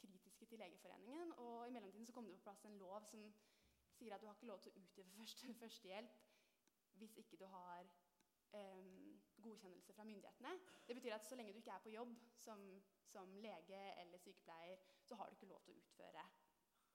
kritiske 0.00 0.46
til 0.46 0.58
Legeforeningen. 0.62 1.32
Og 1.32 1.68
i 1.68 1.74
mellomtiden 1.74 2.06
så 2.06 2.12
kom 2.12 2.26
det 2.26 2.36
på 2.38 2.46
plass 2.46 2.64
en 2.64 2.78
lov 2.78 3.06
som 3.10 3.24
sier 3.98 4.14
at 4.14 4.22
du 4.22 4.26
har 4.26 4.36
ikke 4.38 4.50
lov 4.52 4.60
til 4.62 4.72
å 4.72 4.82
utøve 4.84 5.16
første, 5.18 5.54
førstehjelp 5.62 6.20
hvis 6.98 7.18
ikke 7.22 7.38
du 7.38 7.46
har 7.46 7.86
Um, 8.48 9.20
godkjennelse 9.44 9.92
fra 9.92 10.04
myndighetene. 10.04 10.48
Det 10.86 10.94
betyr 10.96 11.14
at 11.14 11.24
så 11.26 11.36
lenge 11.36 11.52
du 11.52 11.58
ikke 11.60 11.70
er 11.70 11.82
på 11.84 11.90
jobb 11.92 12.14
som, 12.36 12.82
som 13.04 13.34
lege 13.44 14.00
eller 14.00 14.18
sykepleier, 14.18 14.78
så 15.02 15.14
har 15.14 15.26
du 15.26 15.36
ikke 15.36 15.50
lov 15.50 15.60
til 15.66 15.74
å 15.74 15.82
utføre 15.82 16.22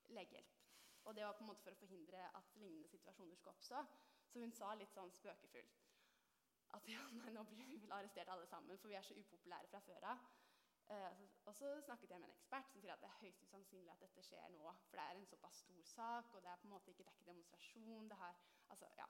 legehjelp. 0.09 0.59
Og 1.03 1.15
det 1.15 1.25
var 1.25 1.33
på 1.37 1.43
en 1.43 1.51
måte 1.51 1.63
for 1.63 1.75
å 1.75 1.79
forhindre 1.79 2.27
at 2.37 2.53
lignende 2.55 2.87
situasjoner 2.87 3.35
skulle 3.35 3.55
oppstå. 3.55 3.81
Så 4.31 4.39
hun 4.39 4.53
sa 4.55 4.71
litt 4.75 4.93
sånn 4.95 5.11
spøkefullt 5.11 5.81
at 6.73 6.87
ja, 6.89 7.01
nei, 7.19 7.33
nå 7.35 7.43
blir 7.51 7.67
vi 7.69 7.77
vel 7.83 7.91
arrestert 7.93 8.31
alle 8.33 8.47
sammen, 8.49 8.79
for 8.81 8.89
vi 8.89 8.97
er 8.97 9.05
så 9.05 9.13
upopulære 9.13 9.69
fra 9.69 9.81
før 9.85 10.07
av. 10.13 10.23
Eh, 10.91 11.19
og 11.45 11.55
så 11.55 11.69
snakket 11.85 12.11
jeg 12.11 12.21
med 12.21 12.27
en 12.27 12.35
ekspert 12.35 12.71
som 12.71 12.81
sier 12.81 12.95
at 12.95 13.03
det 13.03 13.09
er 13.11 13.19
høyst 13.21 13.43
usannsynlig 13.45 13.91
at 13.93 14.01
dette 14.03 14.23
skjer 14.25 14.49
nå. 14.55 14.63
For 14.89 14.99
det 14.99 15.05
er 15.05 15.19
en 15.19 15.29
såpass 15.29 15.61
stor 15.63 15.85
sak, 15.91 16.33
og 16.33 16.43
det 16.43 16.51
er 16.51 16.59
på 16.63 16.67
en 16.67 16.73
måte 16.73 16.91
ikke, 16.91 17.05
det 17.07 17.27
demonstrasjon. 17.29 18.09
det 18.09 18.19
her, 18.23 18.41
altså, 18.73 18.89
ja. 18.97 19.07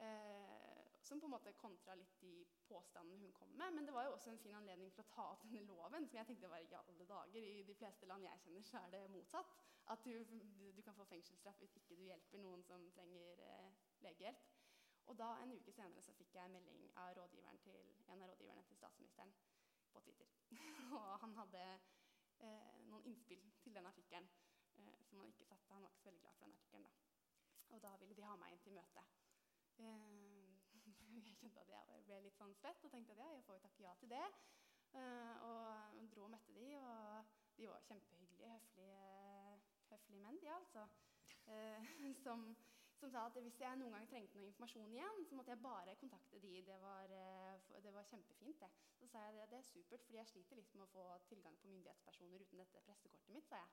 Eh, 0.00 0.90
som 1.00 1.20
på 1.20 1.26
en 1.26 1.34
måte 1.34 1.52
kontra 1.52 1.94
litt 1.94 2.20
de 2.20 2.44
påstandene 2.68 3.22
hun 3.22 3.32
kom 3.32 3.48
med. 3.48 3.72
Men 3.74 3.86
det 3.86 3.94
var 3.94 4.04
jo 4.08 4.12
også 4.16 4.30
en 4.30 4.42
fin 4.42 4.58
anledning 4.58 4.92
til 4.92 5.04
å 5.04 5.12
ta 5.14 5.26
opp 5.32 5.46
denne 5.46 5.62
loven, 5.68 6.06
som 6.08 6.18
jeg 6.18 6.28
tenkte 6.28 6.50
var 6.52 6.64
i 6.64 6.74
alle 6.74 7.06
dager. 7.06 7.38
I 7.40 7.64
de 7.66 7.74
fleste 7.74 8.06
land 8.10 8.26
jeg 8.26 8.44
kjenner, 8.44 8.66
så 8.66 8.82
er 8.82 8.94
det 8.94 9.10
motsatt. 9.14 9.56
At 9.90 10.04
du, 10.04 10.12
du, 10.76 10.82
kan 10.86 10.94
få 10.94 11.04
fengselsstraff 11.04 11.58
hvis 11.58 11.76
ikke 11.76 11.96
du 11.98 12.04
hjelper 12.06 12.38
noen 12.38 12.62
som 12.62 12.84
trenger 12.94 13.40
eh, 13.46 13.70
legehjelp. 14.06 14.44
Og 15.10 15.16
da, 15.18 15.32
en 15.42 15.52
uke 15.56 15.72
senere 15.74 16.02
så 16.06 16.12
fikk 16.14 16.36
jeg 16.36 16.52
melding 16.52 16.84
av 17.02 17.18
til, 17.64 17.78
en 18.06 18.22
av 18.22 18.30
rådgiverne 18.30 18.62
til 18.68 18.78
statsministeren 18.78 19.32
på 19.92 20.00
Twitter. 20.04 20.28
og 20.98 21.16
han 21.24 21.34
hadde 21.40 21.64
eh, 22.46 22.76
noen 22.86 23.08
innspill 23.10 23.42
til 23.64 23.74
den 23.74 23.90
artikkelen 23.90 24.28
eh, 24.78 25.00
som 25.08 25.18
han 25.18 25.32
ikke 25.34 25.48
satte. 25.48 25.72
Han 25.72 25.82
var 25.82 25.90
ikke 25.90 26.04
så 26.04 26.10
veldig 26.10 26.22
glad 26.22 26.38
for 26.38 26.46
den 26.46 26.54
artikkelen. 26.54 26.86
Og 27.70 27.82
da 27.82 27.96
ville 27.96 28.14
de 28.14 28.28
ha 28.28 28.36
meg 28.38 28.54
inn 28.54 28.62
til 28.62 28.78
møte. 28.78 29.04
Eh, 29.82 30.54
jeg 31.26 31.36
kjente 31.42 31.66
at 31.66 31.74
jeg 31.74 32.06
ble 32.06 32.22
litt 32.28 32.38
sånn 32.38 32.54
svett 32.62 32.86
og 32.86 32.94
tenkte 32.94 33.18
at 33.18 33.24
ja, 33.24 33.30
jeg 33.34 33.46
får 33.48 33.58
jo 33.58 33.66
takke 33.66 33.86
ja 33.88 33.98
til 33.98 34.14
det. 34.14 34.24
Eh, 34.90 35.34
og 35.46 36.06
dro 36.10 36.26
og 36.26 36.32
møtte 36.32 36.54
de, 36.54 36.70
og 36.78 37.34
de 37.58 37.68
var 37.70 37.82
kjempehyggelige, 37.86 38.54
høflige, 38.54 39.19
høflige 40.00 40.22
menn, 40.24 40.40
de 40.40 40.50
altså. 40.54 40.86
Eh, 41.46 41.90
som, 42.24 42.56
som 42.98 43.10
sa 43.10 43.26
at 43.26 43.38
hvis 43.42 43.60
jeg 43.60 43.76
noen 43.76 43.92
gang 43.96 44.08
trengte 44.08 44.38
noe 44.38 44.48
informasjon 44.48 44.92
igjen, 44.96 45.24
så 45.28 45.36
måtte 45.36 45.52
jeg 45.54 45.62
bare 45.62 45.96
kontakte 46.00 46.40
de. 46.40 46.62
Det 46.66 46.80
var, 46.80 47.12
eh, 47.12 47.82
det 47.84 47.92
var 47.94 48.08
kjempefint, 48.08 48.60
det. 48.60 48.70
Så 49.00 49.08
sa 49.12 49.24
jeg 49.26 49.36
det, 49.36 49.46
det 49.50 49.58
er 49.58 49.68
supert, 49.68 50.04
fordi 50.04 50.18
jeg 50.18 50.32
sliter 50.32 50.60
litt 50.60 50.74
med 50.74 50.86
å 50.86 50.92
få 50.94 51.06
tilgang 51.28 51.56
på 51.60 51.68
myndighetspersoner 51.72 52.44
uten 52.44 52.64
dette 52.64 52.84
pressekortet 52.86 53.34
mitt, 53.34 53.48
sa 53.48 53.62
jeg. 53.64 53.70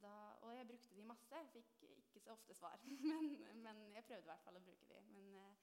Da, 0.00 0.14
og 0.46 0.54
jeg 0.54 0.66
brukte 0.68 0.94
de 0.94 1.02
masse. 1.02 1.38
Fikk 1.50 1.80
ikke 1.82 2.20
så 2.22 2.36
ofte 2.36 2.54
svar, 2.54 2.78
men, 3.10 3.62
men 3.64 3.80
jeg 3.96 4.06
prøvde 4.06 4.22
i 4.22 4.30
hvert 4.30 4.44
fall 4.46 4.60
å 4.60 4.64
bruke 4.68 4.86
de. 4.92 5.00
Men 5.16 5.34
eh, 5.34 5.56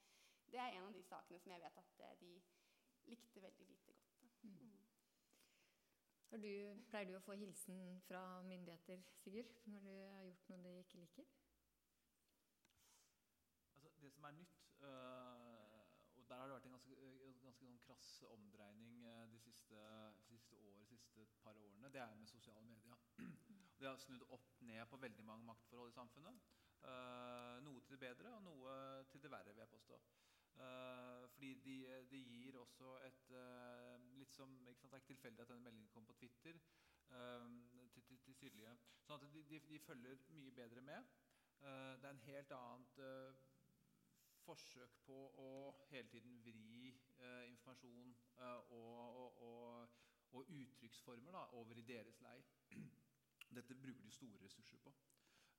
det 0.52 0.60
er 0.60 0.76
en 0.76 0.90
av 0.90 0.96
de 0.96 1.04
sakene 1.04 1.40
som 1.40 1.54
jeg 1.54 1.64
vet 1.64 1.80
at 1.84 2.04
eh, 2.04 2.18
de 2.20 2.34
likte 3.08 3.42
veldig 3.42 3.70
lite 3.70 3.88
godt. 3.88 3.97
Du, 6.28 6.50
pleier 6.92 7.08
du 7.08 7.14
å 7.16 7.22
få 7.24 7.32
hilsen 7.40 7.78
fra 8.04 8.20
myndigheter, 8.44 9.00
Sigurd, 9.16 9.48
når 9.64 9.84
du 9.86 9.92
har 10.12 10.26
gjort 10.26 10.50
noe 10.50 10.60
de 10.60 10.72
ikke 10.82 10.98
liker? 11.00 11.30
Altså, 13.72 13.88
det 14.02 14.10
som 14.12 14.26
er 14.28 14.34
nytt 14.36 14.58
øh, 14.84 15.78
Og 16.18 16.26
der 16.28 16.42
har 16.42 16.44
det 16.44 16.58
vært 16.58 16.66
en 16.68 16.74
ganske, 16.76 16.98
øh, 17.00 17.38
ganske 17.46 17.64
sånn 17.64 17.80
krass 17.86 18.10
omdreining 18.28 19.06
øh, 19.08 19.22
de 19.32 19.40
siste, 19.40 19.80
siste 20.26 20.60
år, 20.60 20.84
siste 20.90 21.24
par 21.40 21.56
årene. 21.56 21.88
Det 21.96 22.04
er 22.04 22.12
med 22.20 22.28
sosiale 22.28 22.66
medier. 22.68 23.00
Det 23.80 23.88
har 23.88 23.96
snudd 24.04 24.28
opp 24.28 24.60
ned 24.68 24.84
på 24.92 25.00
veldig 25.00 25.24
mange 25.24 25.48
maktforhold 25.48 25.94
i 25.94 25.96
samfunnet. 25.96 26.44
Noe 27.62 27.80
til 27.82 27.94
det 27.94 28.00
bedre 28.02 28.32
og 28.36 28.42
noe 28.42 28.72
til 29.10 29.22
det 29.22 29.30
verre, 29.30 29.54
vil 29.54 29.62
jeg 29.62 29.70
påstå. 29.70 29.98
Fordi 31.32 31.52
de, 31.62 31.76
de, 32.10 32.20
gir 32.26 32.58
også 32.58 32.96
et 33.06 33.30
litt 34.28 34.36
som, 34.36 34.68
ikke 34.68 34.80
sant, 34.80 34.92
Det 34.92 34.96
er 34.96 35.02
ikke 35.02 35.14
tilfeldig 35.14 35.42
at 35.42 35.48
denne 35.48 35.64
meldingen 35.64 35.88
kom 35.88 36.06
på 36.06 36.12
Twitter. 36.12 36.60
til, 37.92 38.02
til, 38.04 38.18
til 38.24 38.34
sydlige. 38.34 38.72
Sånn 39.06 39.16
at 39.16 39.32
de, 39.32 39.42
de, 39.48 39.60
de, 39.68 39.78
følger 39.80 40.18
mye 40.36 40.50
bedre 40.52 40.80
med. 40.80 41.04
det 41.60 42.04
er 42.04 42.10
en 42.10 42.26
helt 42.26 42.52
annet 42.52 42.98
forsøk 44.44 44.98
på 45.06 45.16
å 45.40 45.48
hele 45.88 46.08
tiden 46.08 46.36
vri 46.44 46.92
informasjon 47.48 48.12
og, 48.76 49.40
og, 49.40 49.88
og, 50.32 50.52
uttrykksformer 50.52 51.40
over 51.56 51.80
i 51.80 51.86
deres 51.88 52.20
lei. 52.20 52.36
Dette 53.56 53.74
bruker 53.74 54.04
de 54.04 54.12
store 54.12 54.44
ressurser 54.44 54.78
på. 54.84 54.92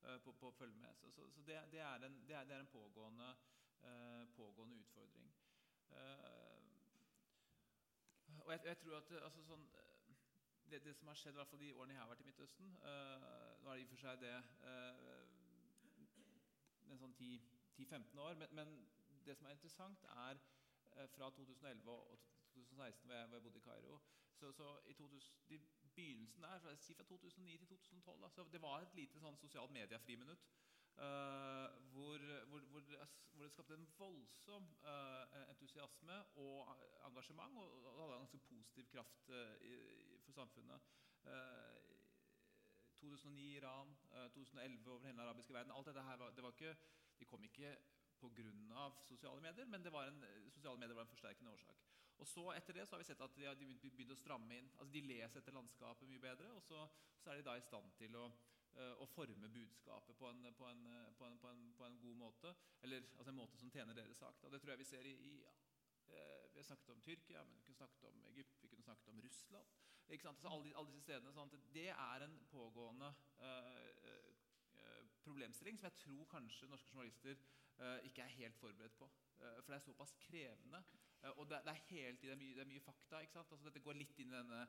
Uh, 0.00 0.16
på, 0.24 0.32
på, 0.32 0.48
å 0.48 0.56
følge 0.56 0.78
med. 0.78 0.94
Så, 0.96 1.10
så, 1.10 1.26
så 1.34 1.42
det, 1.42 1.58
det, 1.74 1.82
er 1.82 2.06
en, 2.06 2.22
det, 2.26 2.34
er, 2.34 2.46
det, 2.48 2.54
er 2.54 2.62
en, 2.62 2.72
pågående, 2.72 3.34
uh, 3.82 4.24
pågående 4.38 4.78
utfordring. 4.86 5.34
Uh, 8.50 8.54
og 8.54 8.58
jeg, 8.58 8.66
jeg, 8.66 8.78
tror 8.78 8.96
at 8.96 9.10
altså, 9.22 9.42
sånn, 9.46 9.66
det, 10.70 10.84
det, 10.84 10.94
som 10.98 11.08
har 11.08 11.18
skjedd 11.18 11.36
i 11.36 11.38
hvert 11.38 11.50
fall 11.50 11.60
de 11.62 11.72
årene 11.72 11.94
jeg 11.94 12.02
har 12.02 12.08
vært 12.10 12.22
i 12.22 12.26
Midtøsten 12.26 12.72
Nå 12.80 13.70
er 13.70 13.76
det 13.76 13.82
i 13.82 13.84
og 13.86 13.92
for 13.92 14.02
seg 14.02 14.24
det 14.24 14.32
en 16.90 16.98
sånn 16.98 17.14
10-15 17.14 18.18
år. 18.18 18.34
Men, 18.40 18.56
men, 18.58 18.72
det 19.22 19.36
som 19.36 19.46
er 19.46 19.54
interessant, 19.54 20.02
er 20.10 20.38
fra 21.14 21.28
2011 21.36 21.90
og 21.92 22.18
2016, 22.56 23.06
hvor 23.06 23.14
jeg, 23.14 23.26
hvor 23.28 23.36
jeg 23.36 23.44
bodde 23.44 23.60
i 23.60 23.62
Kairo 23.68 23.98
så, 24.40 24.50
så 24.56 24.68
i 24.88 24.94
2000, 24.96 25.36
de 25.50 25.58
begynnelsen 25.94 26.42
der, 26.42 26.58
fra, 26.64 26.74
si 26.76 26.94
fra 26.94 27.04
2009 27.04 27.58
til 27.58 27.68
2012 27.68 28.24
altså, 28.24 28.46
Det 28.52 28.62
var 28.62 28.80
et 28.80 28.94
lite 28.96 29.20
sånn 29.20 29.36
sosialt 29.38 29.74
mediefriminutt. 29.76 30.46
Uh, 30.96 31.68
hvor, 31.92 32.18
hvor, 32.50 32.60
hvor, 32.60 32.80
det 33.42 33.52
skapte 33.52 33.74
en 33.74 33.88
voldsom 33.98 34.66
uh, 34.84 35.50
entusiasme 35.50 36.18
og 36.42 36.68
engasjement. 37.08 37.56
Og, 37.56 37.84
og 37.84 38.00
hadde 38.02 38.18
en 38.18 38.26
ganske 38.26 38.38
positiv 38.38 38.88
kraft 38.92 39.30
i, 39.60 39.76
for 40.24 40.32
samfunnet. 40.32 40.80
2009 43.00 43.56
Iran, 43.56 43.96
2011 44.34 44.90
over 44.90 45.00
hele 45.00 45.12
den 45.12 45.20
arabiske 45.20 45.54
verden. 45.54 45.72
alt 45.72 45.86
dette 45.86 46.02
her 46.02 46.16
var, 46.16 46.30
det 46.30 46.42
var 46.42 46.50
ikke, 46.50 46.76
De 47.18 47.24
kom 47.24 47.44
ikke 47.44 47.76
pga. 48.20 48.90
sosiale 49.04 49.40
medier, 49.40 49.64
men 49.64 49.84
det 49.84 49.92
var 49.92 50.08
en, 50.08 50.24
sosiale 50.50 50.78
medier 50.78 50.94
var 50.94 51.02
en 51.02 51.14
forsterkende 51.14 51.50
årsak. 51.50 51.76
Og 52.20 52.26
så 52.26 52.52
Etter 52.52 52.76
det 52.76 52.88
så 52.88 52.96
har 52.96 53.00
vi 53.00 53.08
sett 53.08 53.22
at 53.24 53.36
de 53.36 53.46
har 53.48 53.56
begynt 53.56 54.12
å 54.12 54.18
stramme 54.18 54.56
inn. 54.56 54.68
Altså 54.76 54.92
De 54.92 55.00
leser 55.00 55.40
etter 55.40 55.56
landskapet 55.56 56.08
mye 56.08 56.20
bedre, 56.20 56.50
og 56.52 56.62
så, 56.62 56.84
så 57.22 57.30
er 57.30 57.40
de 57.40 57.46
da 57.46 57.56
i 57.56 57.64
stand 57.64 57.92
til 57.96 58.16
å, 58.20 58.26
uh, 58.80 59.02
å 59.02 59.08
forme 59.12 59.50
budskapet 59.52 60.16
på 60.18 60.28
en, 60.30 60.46
på, 60.56 60.68
en, 60.68 60.86
på, 61.18 61.26
en, 61.28 61.38
på 61.76 61.86
en, 61.86 61.98
god 62.02 62.18
måte. 62.18 62.54
Eller 62.82 63.04
altså 63.16 63.30
en 63.32 63.38
måte 63.38 63.60
som 63.60 63.70
tjener 63.72 63.96
deres 63.96 64.18
sak. 64.18 64.40
Da. 64.42 64.50
det 64.52 64.62
tror 64.62 64.74
jeg 64.74 64.82
vi 64.82 64.88
ser 64.92 65.08
i, 65.08 65.16
i 65.30 65.34
ja. 65.42 65.56
Vi 66.50 66.58
har 66.58 66.64
snakket 66.66 66.88
om 66.90 67.00
Tyrkia, 67.04 67.44
men 67.46 67.54
vi 67.54 67.62
kunne 67.62 67.78
snakket 67.78 68.06
om 68.08 68.24
Egypt, 68.32 68.56
vi 68.58 68.68
kunne 68.72 68.82
snakket 68.82 69.12
om 69.12 69.20
Russland. 69.22 69.76
Altså 70.10 70.50
alle, 70.50 70.72
alle 70.74 70.90
disse 70.90 71.04
stedene, 71.04 71.30
sånn 71.30 71.52
Det 71.70 71.86
er 71.92 72.24
en 72.24 72.34
pågående 72.50 73.12
uh, 73.38 74.32
problemstilling 75.22 75.78
som 75.78 75.86
jeg 75.86 76.00
tror 76.00 76.26
kanskje 76.32 76.66
norske 76.72 76.90
journalister 76.90 77.38
ikke 78.04 78.24
er 78.26 78.34
helt 78.34 78.58
forberedt 78.60 78.96
på. 78.98 79.06
for 79.38 79.70
det 79.70 79.76
er 79.78 79.84
såpass 79.84 80.10
krevende 80.20 80.82
Eh, 81.24 81.38
og 81.38 81.50
det, 81.50 81.60
det, 81.64 81.70
er 81.70 81.84
tiden, 81.88 82.18
det, 82.22 82.38
mye, 82.38 82.54
det 82.54 82.64
er 82.64 82.72
mye 82.72 82.84
fakta. 82.84 83.20
Altså, 83.42 83.58
dette 83.64 83.82
går 83.84 83.98
litt 83.98 84.18
inn 84.22 84.32
i 84.32 84.38
denne 84.38 84.64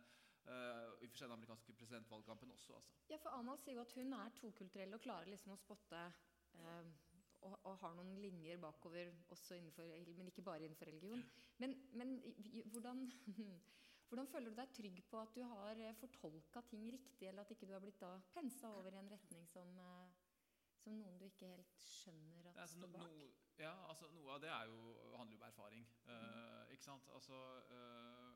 uh, 0.48 0.98
i 1.02 1.08
den 1.08 1.32
amerikanske 1.32 1.74
presidentvalgkampen 1.74 2.52
også. 2.52 2.76
Altså. 2.80 2.98
Ja, 3.10 3.18
for 3.22 3.38
Amal 3.38 3.60
sier 3.62 3.78
jo 3.78 3.86
at 3.86 3.96
hun 3.98 4.14
er 4.18 4.36
tokulturell 4.38 4.98
og 4.98 5.04
klarer 5.04 5.32
liksom 5.32 5.56
å 5.56 5.60
spotte 5.60 6.04
uh, 6.60 6.92
og, 7.42 7.56
og, 7.66 7.76
har 7.82 7.94
noen 7.98 8.16
linjer 8.22 8.60
bakover, 8.62 9.12
også 9.34 9.58
innenfor, 9.58 9.88
men 10.18 10.30
ikke 10.30 10.46
bare 10.46 10.66
innenfor 10.68 10.90
religion. 10.92 11.24
Men, 11.58 11.74
men 11.98 12.20
hvordan, 12.74 13.08
hvordan, 14.10 14.28
føler 14.30 14.54
du 14.54 14.60
deg 14.60 14.74
trygg 14.78 15.02
på 15.10 15.22
at 15.22 15.34
du 15.36 15.42
har 15.50 15.82
fortolka 16.00 16.62
ting 16.70 16.86
riktig, 16.94 17.28
eller 17.28 17.42
at 17.42 17.54
ikke 17.56 17.70
du 17.70 17.74
har 17.74 17.82
blitt 17.84 18.02
da 18.02 18.14
pensa 18.36 18.70
over 18.78 18.94
i 18.94 19.02
en 19.02 19.10
retning 19.10 19.48
som, 19.50 19.74
uh, 19.78 20.30
som 20.84 20.98
noen 21.02 21.18
du 21.18 21.26
ikke 21.30 21.50
helt 21.50 21.82
skjønner 21.86 22.52
at 22.52 22.62
altså, 22.66 22.84
står 22.84 22.94
bak? 22.94 23.10
No, 23.10 23.32
ja, 23.62 23.74
altså 23.90 24.10
Noe 24.14 24.38
av 24.38 24.46
det 24.46 24.54
jo, 24.70 24.78
handler 25.18 25.36
jo 25.36 25.42
om 25.42 25.50
erfaring. 25.50 25.90
Uh, 26.06 26.70
ikke 26.74 26.86
sant? 26.86 27.10
Altså, 27.18 27.42
uh, 27.74 28.31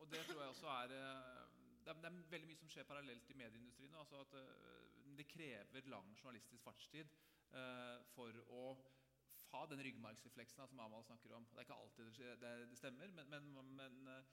og 0.00 0.10
det 0.12 0.22
tror 0.26 0.42
jeg 0.42 0.52
også 0.54 0.76
det 0.90 1.00
er, 1.00 1.48
det 1.84 1.92
er 1.94 2.22
veldig 2.30 2.48
mye 2.48 2.60
som 2.60 2.70
skjer 2.72 2.88
parallelt 2.88 3.30
i 3.30 3.36
medieindustrien. 3.38 3.94
Altså 3.98 4.20
at 4.24 4.36
Det 5.18 5.26
krever 5.28 5.88
lang 5.90 6.14
journalistisk 6.16 6.62
fartstid 6.62 7.08
for 8.14 8.36
å 8.54 8.64
ha 9.50 9.64
den 9.66 9.82
ryggmargsrefleksen 9.82 10.68
som 10.68 10.80
Amal 10.80 11.04
snakker 11.04 11.32
om. 11.34 11.46
Det 11.50 11.58
er 11.58 11.66
ikke 11.66 11.78
alltid 11.82 12.20
det, 12.40 12.78
stemmer, 12.78 13.10
men, 13.16 13.30
men, 13.32 13.48
men, 13.74 14.24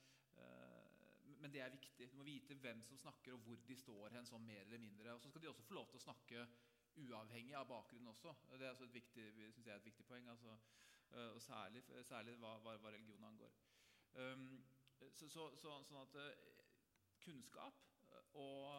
men, 1.40 1.52
det 1.52 1.62
er 1.64 1.74
viktig. 1.74 2.10
Du 2.12 2.16
må 2.20 2.26
vite 2.26 2.54
hvem 2.62 2.82
som 2.86 3.00
snakker, 3.00 3.34
og 3.34 3.42
hvor 3.46 3.58
de 3.68 3.76
står 3.76 4.14
hen, 4.14 4.28
sånn 4.28 4.46
mer 4.46 4.62
eller 4.66 4.82
mindre. 4.82 5.14
Og 5.14 5.22
så 5.22 5.32
skal 5.32 5.42
de 5.42 5.50
også 5.50 5.66
få 5.66 5.78
lov 5.80 5.88
til 5.90 6.00
å 6.00 6.06
snakke 6.06 6.46
uavhengig 6.98 7.56
av 7.58 7.68
bakgrunnen 7.70 8.12
også. 8.12 8.34
Det 8.52 8.62
er 8.62 8.72
altså 8.72 8.86
et 8.86 8.94
viktig, 8.94 9.26
synes 9.34 9.66
jeg 9.66 9.74
er 9.74 9.82
et 9.82 9.90
viktig 9.90 10.06
poeng. 10.06 10.30
Altså, 10.30 10.54
og 11.34 11.42
særlig, 11.42 11.82
særlig 12.06 12.36
hva, 12.42 12.58
hva, 12.62 12.78
religion 12.90 13.24
angår. 13.24 13.54
Um, 14.14 14.50
så, 14.98 15.28
så, 15.28 15.44
så, 15.56 15.76
sånn 15.88 16.00
at 16.02 16.16
uh, 16.18 16.32
kunnskap 17.24 17.84
og, 18.38 18.70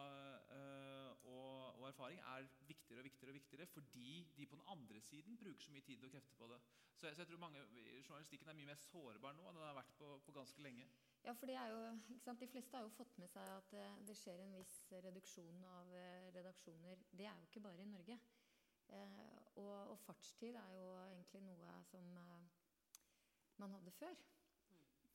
uh, 0.50 1.10
og, 1.28 1.78
og, 1.78 1.86
erfaring 1.88 2.20
er 2.32 2.48
viktigere 2.68 3.02
og 3.02 3.06
viktigere 3.08 3.32
og 3.32 3.38
viktigere 3.38 3.66
fordi 3.66 4.10
de 4.36 4.46
på 4.46 4.58
den 4.58 4.66
andre 4.74 5.00
siden 5.04 5.38
bruker 5.40 5.64
så 5.64 5.74
mye 5.74 5.86
tid 5.86 6.04
og 6.04 6.12
krefter 6.14 6.38
på 6.38 6.50
det. 6.52 6.60
Så 6.96 7.06
jeg, 7.06 7.16
så 7.16 7.22
jeg 7.22 7.30
tror 7.30 7.44
mange, 7.44 7.62
Journalistikken 8.08 8.48
er 8.48 8.58
mye 8.58 8.70
mer 8.72 8.82
sårbar 8.82 9.36
nå 9.36 9.46
enn 9.48 9.58
den 9.58 9.66
har 9.68 9.78
vært 9.78 9.96
på, 9.98 10.10
på 10.26 10.34
ganske 10.36 10.62
lenge. 10.64 10.88
Ja, 11.24 11.32
for 11.36 11.52
jo, 11.52 12.34
De 12.40 12.48
fleste 12.48 12.76
har 12.76 12.86
jo 12.86 12.92
fått 12.96 13.18
med 13.20 13.28
seg 13.28 13.48
at 13.52 13.74
det, 14.08 14.16
skjer 14.16 14.40
en 14.40 14.54
viss 14.56 14.76
reduksjon 15.04 15.64
av 15.68 15.90
eh, 15.96 16.30
redaksjoner. 16.36 17.02
Det 17.12 17.26
er 17.28 17.36
jo 17.36 17.48
ikke 17.48 17.64
bare 17.66 17.84
i 17.84 17.90
Norge. 17.90 18.16
Eh, 18.90 19.36
og, 19.60 19.90
og, 19.92 19.98
fartstid 20.06 20.56
er 20.56 20.72
jo 20.74 20.86
egentlig 21.04 21.42
noe 21.44 21.74
som 21.90 22.06
eh, 22.16 22.46
man 23.62 23.76
hadde 23.76 23.92
før. 23.98 24.16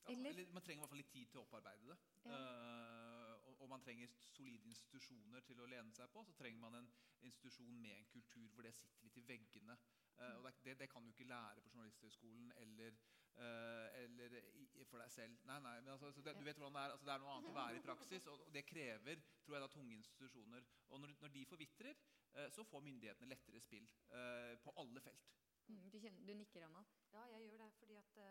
Ja, 0.05 0.13
eller? 0.13 0.29
eller? 0.29 0.51
Man 0.53 0.61
trenger 0.61 0.79
i 0.79 0.83
hvert 0.83 0.93
fall 0.93 1.01
litt 1.01 1.11
tid 1.13 1.31
til 1.31 1.41
å 1.41 1.45
opparbeide 1.45 1.89
det. 1.89 1.97
Ja. 2.25 2.37
Uh, 2.37 3.33
og, 3.49 3.53
og, 3.57 3.67
man 3.71 3.81
trenger 3.81 4.13
solide 4.29 4.69
institusjoner 4.69 5.45
til 5.47 5.61
å 5.61 5.67
lene 5.69 5.93
seg 5.97 6.11
på. 6.13 6.23
Så 6.27 6.35
trenger 6.37 6.61
man 6.61 6.79
en 6.81 6.89
institusjon 7.25 7.81
med 7.81 7.97
en 7.97 8.09
kultur 8.13 8.47
hvor 8.53 8.67
det 8.67 8.75
sitter 8.77 9.07
litt 9.07 9.19
i 9.21 9.25
veggene. 9.33 9.77
Uh, 10.15 10.37
og 10.37 10.49
det, 10.63 10.77
det, 10.79 10.89
kan 10.91 11.03
du 11.03 11.11
ikke 11.11 11.27
lære 11.29 11.61
på 11.61 11.73
Journalisthøgskolen 11.73 12.51
eller 12.63 12.97
Uh, 13.35 13.87
eller 13.99 14.31
i, 14.55 14.83
for 14.87 15.01
deg 15.01 15.09
selv. 15.11 15.39
Nei, 15.43 15.57
nei, 15.59 15.73
men 15.83 15.89
altså, 15.91 16.07
det, 16.23 16.37
du 16.39 16.45
vet 16.47 16.55
hvordan 16.55 16.71
Det 16.71 16.79
er 16.79 16.93
altså, 16.93 17.05
Det 17.05 17.11
er 17.13 17.19
noe 17.19 17.33
annet 17.33 17.49
å 17.49 17.55
være 17.57 17.79
i 17.79 17.81
praksis, 17.83 18.27
og, 18.31 18.45
og 18.45 18.53
det 18.55 18.61
krever 18.63 19.25
tror 19.43 19.57
jeg 19.57 19.63
da, 19.65 19.67
tunge 19.73 19.97
institusjoner. 19.97 20.69
Og 20.87 21.01
når, 21.03 21.11
når 21.19 21.33
de 21.33 21.41
forvitrer, 21.49 21.99
uh, 22.37 22.45
så 22.55 22.63
får 22.63 22.85
myndighetene 22.85 23.27
lettere 23.33 23.59
spill 23.59 23.89
uh, 24.13 24.53
på 24.63 24.71
alle 24.79 25.03
felt. 25.03 25.35
Mm, 25.67 25.81
du, 25.91 25.99
kjenner, 25.99 26.23
du, 26.29 26.33
nikker, 26.39 26.63
Anna? 26.69 26.85
Ja, 27.11 27.25
jeg 27.33 27.49
gjør 27.49 27.65
det. 27.65 27.69
fordi 27.81 27.99
at 27.99 28.23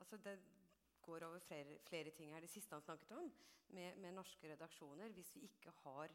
altså 0.00 0.16
det 0.16 0.36
går 1.02 1.26
over 1.26 1.38
flere, 1.38 1.78
flere, 1.88 2.10
ting 2.10 2.32
her. 2.32 2.40
Det 2.40 2.50
siste 2.50 2.74
han 2.74 2.82
snakket 2.82 3.12
om, 3.16 3.32
med, 3.68 3.96
med 3.96 4.12
norske 4.12 4.52
redaksjoner. 4.52 5.08
Hvis 5.08 5.34
vi 5.34 5.40
ikke 5.40 5.70
har 5.82 6.08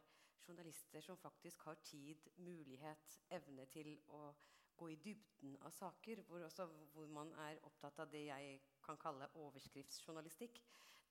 journalister 0.48 1.02
som 1.02 1.18
faktisk 1.18 1.62
har 1.62 1.74
tid, 1.84 2.16
mulighet, 2.38 3.22
evne 3.30 3.66
til 3.66 3.96
å 4.08 4.28
gå 4.78 4.90
i 4.92 4.98
dybden 5.00 5.56
av 5.64 5.72
saker, 5.72 6.22
hvor, 6.28 6.44
også, 6.44 6.68
hvor, 6.94 7.08
man 7.08 7.32
er 7.48 7.62
opptatt 7.64 8.00
av 8.04 8.12
det 8.12 8.26
jeg 8.28 8.60
kan 8.86 9.00
kalle 9.02 9.30
overskriftsjournalistikk. 9.40 10.60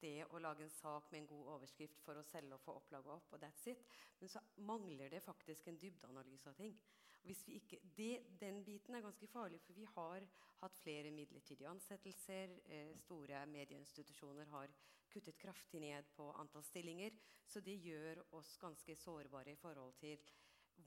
Det 0.01 0.27
å 0.37 0.41
lage 0.43 0.67
en 0.67 0.75
sak 0.75 1.09
med 1.13 1.23
en 1.23 1.31
god 1.31 1.53
overskrift 1.55 2.03
for 2.05 2.19
å 2.19 2.27
selge 2.29 2.57
og 2.57 2.61
få 2.61 2.75
opplaget 2.81 3.15
opp. 3.15 3.33
og 3.33 3.41
that's 3.41 3.71
it. 3.71 3.87
Men 4.21 4.29
så 4.29 4.43
mangler 4.57 5.09
det 5.09 5.23
faktisk 5.23 5.69
en 5.69 5.81
dybdeanalyse 5.81 6.51
av 6.51 6.59
ting. 6.61 6.77
Ikke, 7.25 7.79
det, 7.97 8.37
den 8.41 8.65
biten 8.65 8.95
er 8.95 9.05
ganske 9.05 9.27
farlig, 9.33 9.61
for 9.65 9.73
vi 9.73 9.87
har 9.95 10.27
hatt 10.61 10.77
flere 10.83 11.11
midlertidige 11.11 11.69
ansettelser. 11.71 12.53
Eh, 12.69 12.93
store 13.01 13.47
medieinstitusjoner 13.47 14.51
har 14.53 14.73
kuttet 15.11 15.39
kraftig 15.39 15.81
ned 15.81 16.11
på 16.17 16.31
antall 16.41 16.65
stillinger. 16.65 17.17
Så 17.47 17.61
det 17.65 17.79
gjør 17.81 18.21
oss 18.37 18.57
ganske 18.61 18.97
sårbare 18.97 19.53
i 19.53 19.61
forhold 19.61 19.95
til 20.01 20.21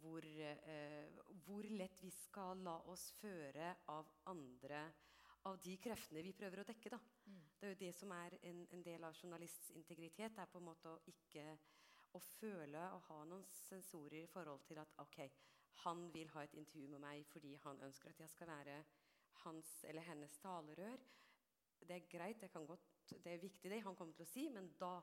hvor, 0.02 0.26
eh, 0.26 1.10
hvor 1.46 1.64
lett 1.64 2.04
vi 2.04 2.12
skal 2.12 2.62
la 2.64 2.78
oss 2.92 3.12
føre 3.22 3.76
av 3.88 4.10
andre 4.26 4.86
av 5.48 5.60
de 5.64 5.78
kreftene 5.80 6.24
vi 6.26 6.36
prøver 6.36 6.62
å 6.62 6.68
dekke. 6.68 6.92
Da. 6.92 7.00
Mm. 7.26 7.42
Det 7.58 7.68
er 7.68 7.74
jo 7.74 7.82
det 7.82 7.94
som 7.96 8.12
er 8.12 8.38
en, 8.50 8.64
en 8.74 8.84
del 8.84 9.04
av 9.08 9.16
journalists 9.16 9.72
integritet. 9.72 10.36
Det 10.36 10.44
er 10.44 10.52
på 10.52 10.62
en 10.62 10.70
måte 10.70 10.92
å 10.92 11.02
ikke 11.08 11.46
å 12.18 12.22
føle 12.38 12.84
og 12.96 13.06
ha 13.10 13.20
noen 13.30 13.46
sensorer 13.54 14.24
i 14.24 14.32
forhold 14.32 14.64
til 14.68 14.82
at 14.82 14.94
ok, 15.04 15.20
han 15.84 16.08
vil 16.14 16.30
ha 16.34 16.44
et 16.44 16.56
intervju 16.58 16.88
med 16.94 17.04
meg 17.04 17.26
fordi 17.30 17.54
han 17.64 17.82
ønsker 17.86 18.10
at 18.12 18.20
jeg 18.24 18.34
skal 18.34 18.50
være 18.50 18.82
hans 19.44 19.84
eller 19.88 20.02
hennes 20.08 20.38
talerør. 20.42 21.04
Det 21.80 21.96
er 21.96 22.10
greit, 22.10 22.44
godt, 22.68 22.88
det 23.24 23.34
er 23.34 23.38
viktig 23.42 23.72
det 23.72 23.84
han 23.86 23.96
kommer 23.96 24.14
til 24.18 24.26
å 24.26 24.30
si, 24.32 24.48
men 24.50 24.72
da 24.80 24.98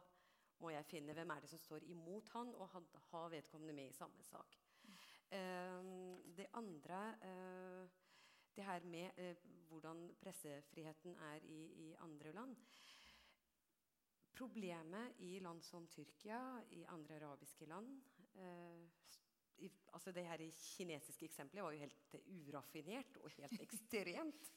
må 0.60 0.70
jeg 0.74 0.86
finne 0.88 1.14
hvem 1.14 1.30
er 1.30 1.44
det 1.44 1.50
som 1.50 1.60
står 1.60 1.86
imot 1.90 2.30
han, 2.34 2.54
og 2.54 2.74
ha 3.10 3.26
vedkommende 3.30 3.74
med 3.76 3.90
i 3.90 3.96
samme 3.96 4.22
sak. 4.22 4.58
Uh, 5.34 6.20
det 6.36 6.46
andre 6.54 6.98
uh, 7.24 7.88
det 8.54 8.64
her 8.64 8.84
med 8.86 9.18
uh, 9.18 9.36
hvordan 9.68 10.04
pressefriheten 10.20 11.16
er 11.16 11.42
i, 11.42 11.62
i, 11.86 11.94
andre 12.04 12.32
land. 12.32 12.56
Problemet 14.34 15.14
i 15.18 15.38
land 15.38 15.62
som 15.62 15.86
Tyrkia, 15.86 16.60
i 16.70 16.84
andre 16.88 17.16
arabiske 17.16 17.66
land 17.66 18.02
i, 19.58 19.70
altså 19.92 20.12
Det 20.12 20.24
her 20.26 20.42
kinesiske 20.58 21.24
eksempelet 21.24 21.64
var 21.64 21.72
jo 21.72 21.78
helt 21.78 22.14
uraffinert 22.26 23.16
og 23.16 23.30
helt 23.30 23.60
ekstremt. 23.60 24.50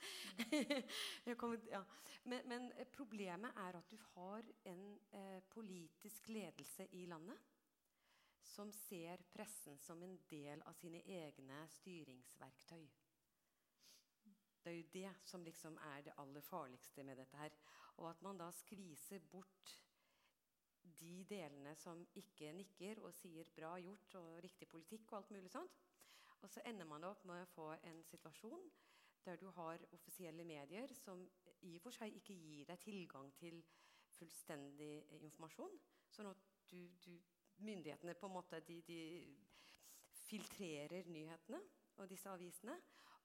kom, 1.41 1.57
ja. 1.69 1.83
men, 2.23 2.47
men, 2.49 2.71
problemet 2.93 3.51
er 3.55 3.77
at 3.77 3.91
du 3.91 3.97
har 4.13 4.43
en 4.65 4.99
eh, 5.12 5.43
politisk 5.49 6.29
ledelse 6.29 6.88
i 6.91 7.05
landet 7.05 7.38
som 8.41 8.71
ser 8.73 9.21
pressen 9.33 9.77
som 9.77 10.01
en 10.03 10.17
del 10.29 10.62
av 10.65 10.73
sine 10.73 11.03
egne 11.05 11.65
styringsverktøy. 11.77 12.88
Det 14.63 14.71
er 14.71 14.77
jo 14.77 14.88
det 14.93 15.12
som 15.23 15.43
liksom 15.43 15.77
er 15.93 16.01
det 16.07 16.15
aller 16.17 16.41
farligste 16.41 17.03
med 17.03 17.21
dette 17.21 17.38
her. 17.38 17.53
Og 17.97 18.10
at 18.10 18.21
man 18.21 18.39
da 18.39 18.49
skviser 18.51 19.21
bort 19.31 19.77
de 21.00 21.26
delene 21.30 21.76
som 21.76 22.04
ikke 22.15 22.54
nikker 22.54 23.02
og 23.04 23.13
sier 23.13 23.50
'bra 23.56 23.76
gjort' 23.82 24.15
og 24.15 24.43
'riktig 24.43 24.67
politikk' 24.67 25.12
og 25.12 25.17
alt 25.17 25.32
mulig 25.32 25.52
sånt. 25.52 25.80
Og 26.41 26.50
så 26.50 26.62
ender 26.65 26.86
man 26.86 27.04
opp 27.04 27.26
med 27.26 27.41
å 27.41 27.52
få 27.56 27.71
en 27.84 28.04
situasjon 28.04 28.69
der 29.26 29.36
du 29.36 29.50
har 29.52 29.86
offisielle 29.91 30.43
medier 30.43 30.93
som 30.93 31.30
i 31.62 31.76
og 31.76 31.82
for 31.82 31.91
seg 31.91 32.15
ikke 32.15 32.34
gir 32.34 32.65
deg 32.69 32.80
tilgang 32.80 33.34
til 33.39 33.63
fullstendig 34.17 35.04
informasjon. 35.19 35.80
Sånn 36.10 36.30
at 36.32 36.45
du, 36.69 36.78
du, 37.04 37.12
myndighetene 37.58 38.15
på 38.15 38.30
en 38.30 38.38
måte 38.38 38.62
de, 38.67 38.82
de, 38.88 39.00
filtrerer 40.28 41.08
nyhetene 41.08 41.60
og 41.97 42.10
disse 42.10 42.30
avisene. 42.30 42.76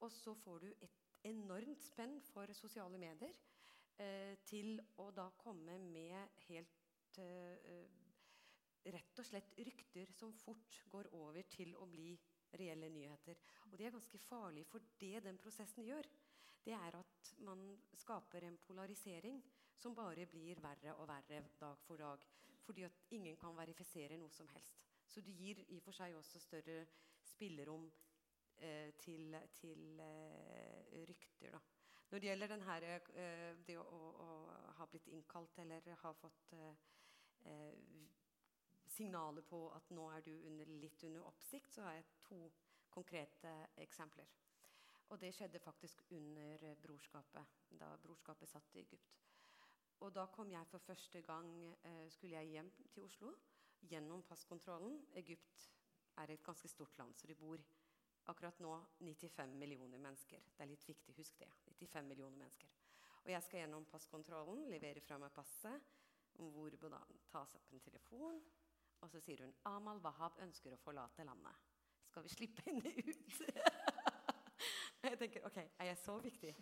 Og 0.03 0.11
så 0.12 0.35
får 0.35 0.59
du 0.59 0.68
et 0.72 0.98
enormt 1.31 1.83
spenn 1.83 2.18
for 2.33 2.51
sosiale 2.59 2.98
medier 2.98 3.35
eh, 4.03 4.38
til 4.46 4.81
å 5.03 5.11
da 5.14 5.29
komme 5.38 5.79
med 5.79 6.42
helt 6.48 6.81
rett 8.92 9.18
og 9.18 9.27
slett 9.27 9.55
rykter 9.59 10.11
som 10.16 10.33
fort 10.42 10.79
går 10.90 11.11
over 11.14 11.42
til 11.53 11.75
å 11.79 11.87
bli 11.87 12.12
reelle 12.59 12.88
nyheter. 12.92 13.38
Og 13.70 13.79
det 13.79 13.87
er 13.87 13.94
ganske 13.94 14.18
farlig, 14.18 14.64
for 14.66 14.85
det 15.01 15.22
den 15.25 15.38
prosessen 15.40 15.87
gjør, 15.87 16.09
det 16.64 16.75
er 16.77 16.96
at 16.98 17.33
man 17.42 17.62
skaper 17.98 18.46
en 18.46 18.59
polarisering 18.66 19.42
som 19.75 19.96
bare 19.98 20.27
blir 20.31 20.61
verre 20.62 20.94
og 20.94 21.09
verre 21.11 21.42
dag 21.61 21.79
for 21.87 21.98
dag. 21.98 22.25
Fordi 22.62 22.85
at 22.87 23.01
ingen 23.11 23.37
kan 23.37 23.57
verifisere 23.57 24.18
noe 24.18 24.31
som 24.31 24.48
helst. 24.55 24.79
Så 25.07 25.20
det 25.20 25.35
gir 25.35 25.59
i 25.66 25.81
og 25.81 25.83
for 25.83 25.96
seg 25.96 26.14
også 26.14 26.38
større 26.40 26.85
spillerom 27.27 27.88
eh, 28.62 28.92
til, 29.03 29.35
til 29.59 30.01
eh, 30.01 31.03
rykter. 31.09 31.57
Da. 31.57 31.61
Når 32.12 32.22
det 32.22 32.29
gjelder 32.29 32.53
denne, 32.53 32.79
eh, 33.18 33.51
det 33.66 33.79
å, 33.81 33.83
å, 34.22 34.29
ha 34.79 34.87
blitt 34.87 35.11
innkalt 35.11 35.59
eller 35.59 35.90
ha 36.05 36.12
fått 36.14 36.55
eh, 36.55 36.75
eh, 37.44 38.07
signaler 38.87 39.42
på 39.48 39.64
at 39.76 39.90
nå 39.90 40.09
er 40.12 40.20
du 40.26 40.33
under, 40.46 40.70
litt 40.83 41.05
under 41.09 41.26
oppsikt, 41.26 41.72
så 41.72 41.87
har 41.87 41.98
jeg 41.98 42.09
to 42.28 42.40
konkrete 42.92 43.52
eksempler. 43.81 44.28
Og 45.12 45.20
det 45.20 45.33
skjedde 45.35 45.61
faktisk 45.61 46.02
under 46.11 46.74
brorskapet, 46.81 47.59
da 47.81 47.90
brorskapet 48.00 48.48
satt 48.48 48.74
i 48.74 48.81
Egypt. 48.81 49.18
Og 50.02 50.14
da 50.14 50.26
kom 50.26 50.50
jeg 50.50 50.66
for 50.66 50.83
første 50.83 51.20
gang 51.22 51.50
eh, 51.85 52.09
skulle 52.11 52.40
jeg 52.40 52.55
hjem 52.57 52.70
til 52.94 53.05
Oslo 53.05 53.35
gjennom 53.90 54.22
passkontrollen. 54.26 54.98
Egypt 55.20 55.68
er 56.18 56.33
et 56.33 56.42
ganske 56.42 56.68
stort 56.68 56.98
land, 56.98 57.14
så 57.14 57.26
det 57.26 57.38
bor 57.38 57.61
akkurat 58.31 58.59
nå 58.61 58.72
95 58.98 59.55
millioner 59.59 59.98
mennesker. 59.98 60.42
Det 60.57 60.64
er 60.64 60.70
litt 60.70 60.88
viktig, 60.88 61.14
husk 61.16 61.38
det. 61.38 61.50
95 61.66 62.09
millioner 62.09 62.38
mennesker. 62.38 62.68
Og 63.22 63.31
jeg 63.31 63.42
skal 63.46 63.62
gjennom 63.62 63.87
passkontrollen, 63.87 64.66
levere 64.70 65.00
fra 65.05 65.18
meg 65.22 65.35
passet 65.35 65.92
hvor 66.50 66.76
Bonan 66.81 67.20
tas 67.31 67.55
opp 67.55 67.72
en 67.72 67.81
telefon, 67.81 68.40
og 69.02 69.11
så 69.11 69.20
sier 69.20 69.44
hun 69.44 69.55
Amal 69.68 70.00
Wahab 70.05 70.38
ønsker 70.44 70.74
å 70.74 70.81
forlate 70.81 71.26
landet. 71.26 71.70
Skal 72.09 72.26
vi 72.26 72.33
slippe 72.33 72.64
henne 72.66 72.92
ut? 72.92 73.38
jeg 75.07 75.18
tenker, 75.18 75.46
ok, 75.48 75.59
Er 75.78 75.90
jeg 75.90 75.98
så 75.98 76.18
viktig? 76.18 76.52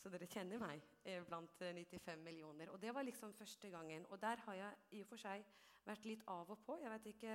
Så 0.00 0.08
dere 0.12 0.28
kjenner 0.30 0.60
meg 0.60 0.84
eh, 1.04 1.22
blant 1.26 1.60
95 1.60 2.22
millioner. 2.24 2.70
Og 2.70 2.80
det 2.80 2.94
var 2.94 3.04
liksom 3.04 3.34
første 3.36 3.70
gangen. 3.70 4.06
Og 4.08 4.20
der 4.20 4.40
har 4.46 4.54
jeg 4.54 4.78
i 4.96 5.02
og 5.04 5.08
for 5.10 5.20
seg 5.20 5.44
vært 5.84 6.06
litt 6.08 6.22
av 6.28 6.50
og 6.50 6.62
på. 6.64 6.78
Jeg 6.80 6.92
vet 6.94 7.10
ikke, 7.12 7.34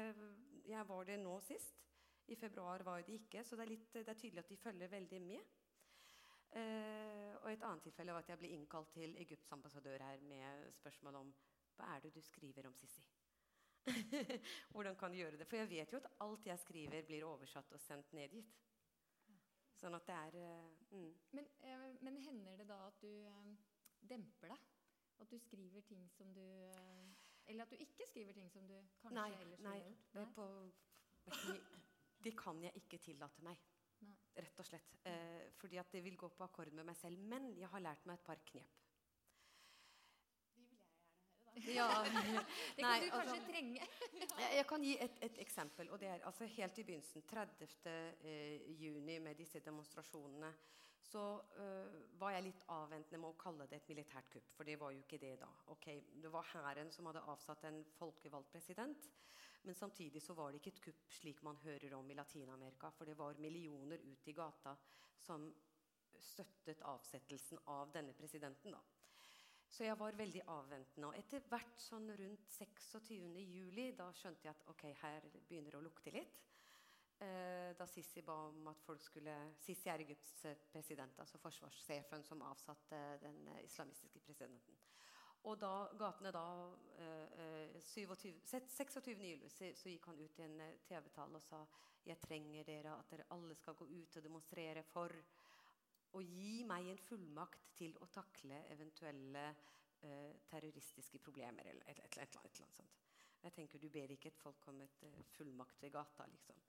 jeg 0.66 0.88
var 0.88 1.10
det 1.10 1.20
nå 1.22 1.36
sist. 1.46 1.84
I 2.28 2.38
februar 2.40 2.82
var 2.86 3.02
jeg 3.02 3.08
det 3.08 3.20
ikke. 3.20 3.44
Så 3.44 3.58
det 3.58 3.66
er, 3.66 3.74
litt, 3.74 3.92
det 3.94 4.08
er 4.08 4.18
tydelig 4.22 4.42
at 4.46 4.50
de 4.50 4.58
følger 4.58 4.94
veldig 4.96 5.22
med. 5.22 5.54
Eh, 6.56 7.34
og 7.42 7.52
et 7.52 7.66
annet 7.68 7.84
tilfelle 7.84 8.14
var 8.16 8.24
at 8.24 8.32
jeg 8.32 8.40
ble 8.40 8.54
innkalt 8.56 8.94
til 8.96 9.18
Egypts 9.20 9.52
ambassadør 9.52 10.06
her 10.06 10.22
med 10.24 10.72
spørsmål 10.78 11.16
om 11.20 11.34
hva 11.76 11.96
er 11.96 12.06
det 12.06 12.14
du 12.16 12.22
skriver 12.24 12.68
om 12.70 12.76
Sissi? 12.80 13.04
Hvordan 14.74 14.96
kan 14.96 15.12
du 15.12 15.18
gjøre 15.20 15.38
det? 15.38 15.48
For 15.48 15.62
jeg 15.62 15.70
vet 15.70 15.94
jo 15.94 16.00
at 16.02 16.08
alt 16.26 16.48
jeg 16.48 16.60
skriver, 16.60 17.06
blir 17.06 17.26
oversatt 17.28 17.72
og 17.76 17.82
sendt 17.82 18.14
ned 18.18 18.34
dit. 18.34 18.54
Sånn 19.76 19.98
at 19.98 20.08
det 20.08 20.16
er 20.16 20.38
uh, 20.40 20.96
mm. 20.96 21.12
men, 21.36 21.50
uh, 21.66 21.90
men, 22.08 22.18
hender 22.24 22.62
det 22.62 22.68
da 22.70 22.80
at 22.88 23.02
du 23.04 23.12
uh, 23.12 23.52
demper 24.08 24.54
deg? 24.54 24.72
At 25.24 25.32
du 25.32 25.38
skriver 25.40 25.84
ting 25.88 26.08
som 26.12 26.32
du 26.36 26.44
Eller 27.48 27.64
at 27.64 27.72
du 27.72 27.80
ikke 27.80 28.08
skriver 28.10 28.36
ting 28.36 28.50
som 28.52 28.66
du 28.68 28.76
kanskje 29.00 29.16
nei, 29.16 29.30
ellers 29.44 29.62
nei, 29.64 29.76
ville 29.78 29.94
gjort? 30.16 30.82
Nei, 31.30 31.60
det 32.26 32.34
kan 32.40 32.60
jeg 32.64 32.82
ikke 32.82 33.00
tillate 33.06 33.46
meg. 33.46 33.62
Nei. 34.02 34.16
Rett 34.44 34.60
og 34.60 34.68
slett. 34.68 34.98
fordi 35.62 35.78
at 35.80 35.92
det 35.94 36.02
vil 36.04 36.18
gå 36.18 36.28
på 36.34 36.44
akkord 36.44 36.74
med 36.74 36.88
meg 36.90 36.98
selv. 37.00 37.22
Men 37.22 37.48
jeg 37.56 37.70
har 37.72 37.84
lært 37.84 38.06
meg 38.10 38.20
et 38.20 38.26
par 38.26 38.42
knep. 38.50 38.85
Ja. 41.56 42.06
Det 42.76 42.82
kan 42.84 42.90
Nei, 42.90 43.00
du 43.00 43.10
kanskje 43.10 43.36
altså, 43.36 43.48
trenge. 43.48 43.88
jeg, 44.42 44.50
jeg, 44.58 44.66
kan 44.68 44.84
gi 44.84 44.96
et, 45.00 45.20
et, 45.28 45.38
eksempel. 45.40 45.90
og 45.90 46.00
det 46.00 46.10
er 46.12 46.26
altså 46.28 46.48
Helt 46.52 46.80
i 46.80 46.84
begynnelsen, 46.84 47.24
30. 47.30 47.70
Eh, 48.24 48.72
juni, 48.82 49.20
med 49.20 49.36
disse 49.40 49.60
demonstrasjonene, 49.64 50.52
så 51.06 51.22
uh, 51.38 52.00
var 52.20 52.34
jeg 52.34 52.48
litt 52.48 52.64
avventende 52.74 53.20
med 53.22 53.30
å 53.30 53.38
kalle 53.40 53.68
det 53.70 53.78
et 53.78 53.90
militært 53.92 54.30
kupp. 54.34 54.48
For 54.58 54.68
det 54.68 54.80
var 54.82 54.92
jo 54.92 55.04
ikke 55.04 55.20
det 55.22 55.36
da. 55.40 55.52
Okay, 55.76 56.02
det 56.22 56.32
var 56.34 56.48
hæren 56.50 56.90
som 56.92 57.08
hadde 57.12 57.24
avsatt 57.30 57.68
en 57.70 57.84
folkevalgt 58.00 58.52
president. 58.52 59.08
Men 59.66 59.78
samtidig 59.78 60.22
så 60.22 60.34
var 60.38 60.52
det 60.52 60.60
ikke 60.62 60.74
et 60.74 60.84
kupp 60.88 61.14
slik 61.20 61.44
man 61.46 61.62
hører 61.64 61.94
om 61.98 62.10
i 62.10 62.18
Latin-Amerika. 62.18 62.92
For 62.98 63.06
det 63.06 63.18
var 63.18 63.38
millioner 63.42 64.02
ute 64.02 64.34
i 64.34 64.36
gata 64.36 64.76
som 65.22 65.48
støttet 66.20 66.82
avsettelsen 66.86 67.62
av 67.74 67.94
denne 67.94 68.14
presidenten. 68.18 68.74
da. 68.74 68.82
Så 69.76 69.84
jeg 69.84 70.00
var 70.00 70.16
veldig 70.16 70.42
avventende. 70.48 71.08
Og 71.10 71.18
etter 71.20 71.44
hvert 71.52 71.82
sånn 71.84 72.08
rundt 72.16 72.52
26. 72.56 73.18
juli 73.44 73.90
da 73.98 74.06
skjønte 74.16 74.48
jeg 74.48 74.56
at 74.56 74.70
ok, 74.72 74.86
her 75.02 75.26
begynner 75.50 75.76
det 75.76 75.80
å 75.82 75.84
lukte 75.84 76.14
litt. 76.16 76.38
Eh, 77.20 77.74
da 77.76 77.88
Sisi 77.88 78.24
ba 78.24 78.38
om 78.48 78.70
at 78.72 78.80
folk 78.88 79.04
skulle 79.04 79.34
Sisi 79.60 79.92
er 79.92 80.04
Egypts 80.06 80.46
president, 80.72 81.20
altså 81.20 81.42
forsvarssjefen 81.44 82.24
som 82.24 82.44
avsatte 82.48 83.02
den 83.20 83.42
islamistiske 83.66 84.24
presidenten. 84.24 84.80
Og 85.46 85.60
da 85.60 85.74
gatene 86.00 86.32
da 86.34 86.46
eh, 87.04 87.76
27, 87.84 88.32
26. 88.48 89.12
juli 89.12 89.50
så, 89.52 89.68
gikk 89.92 90.08
han 90.08 90.24
ut 90.24 90.40
i 90.40 90.46
en 90.48 90.56
eh, 90.64 90.78
TV-tale 90.88 91.42
og 91.42 91.44
sa 91.44 91.60
jeg 92.06 92.22
trenger 92.24 92.64
dere, 92.64 92.96
at 92.96 93.12
dere 93.12 93.28
alle 93.36 93.58
skal 93.60 93.76
gå 93.76 93.90
ut 93.92 94.18
og 94.18 94.24
demonstrere 94.24 94.88
for 94.88 95.12
å 96.16 96.22
gi 96.24 96.64
meg 96.68 96.88
en 96.92 97.02
fullmakt 97.08 97.72
til 97.76 97.96
å 98.02 98.08
takle 98.14 98.62
eventuelle 98.74 99.46
eh, 99.52 100.36
terroristiske 100.50 101.20
problemer 101.24 101.68
eller 101.72 101.92
et, 101.92 102.00
et, 102.00 102.18
et, 102.18 102.22
et, 102.24 102.38
eller 102.38 102.46
annet 102.46 102.80
sånt. 102.80 103.02
Jeg 103.46 103.54
tenker 103.54 103.82
Du 103.82 103.90
ber 103.94 104.12
ikke 104.14 104.32
et 104.32 104.42
folk 104.42 104.68
om 104.72 104.80
et 104.82 105.04
uh, 105.06 105.18
fullmakt 105.36 105.84
ved 105.84 105.92
gata, 105.94 106.26
liksom. 106.32 106.62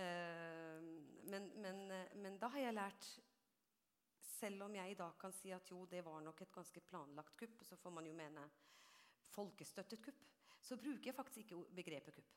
Eh, 0.00 0.86
men, 1.32 1.50
men, 1.60 1.82
uh, 1.92 2.14
men, 2.16 2.38
da 2.40 2.48
har 2.52 2.66
jeg 2.66 2.76
lært 2.76 3.10
Selv 4.26 4.66
om 4.66 4.74
jeg 4.76 4.92
i 4.92 4.96
dag 4.98 5.14
kan 5.20 5.32
si 5.32 5.52
at 5.52 5.70
jo, 5.70 5.84
det 5.88 6.02
var 6.04 6.20
nok 6.24 6.40
et 6.44 6.52
ganske 6.52 6.80
planlagt 6.88 7.36
kupp, 7.40 7.62
så 7.64 7.76
får 7.80 7.94
man 7.98 8.08
jo 8.08 8.16
mene 8.16 8.42
folkestøttet 9.32 10.02
kupp, 10.04 10.26
så 10.60 10.76
bruker 10.76 11.08
jeg 11.08 11.16
faktisk 11.16 11.44
ikke 11.44 11.76
begrepet 11.78 12.16
kupp. 12.18 12.34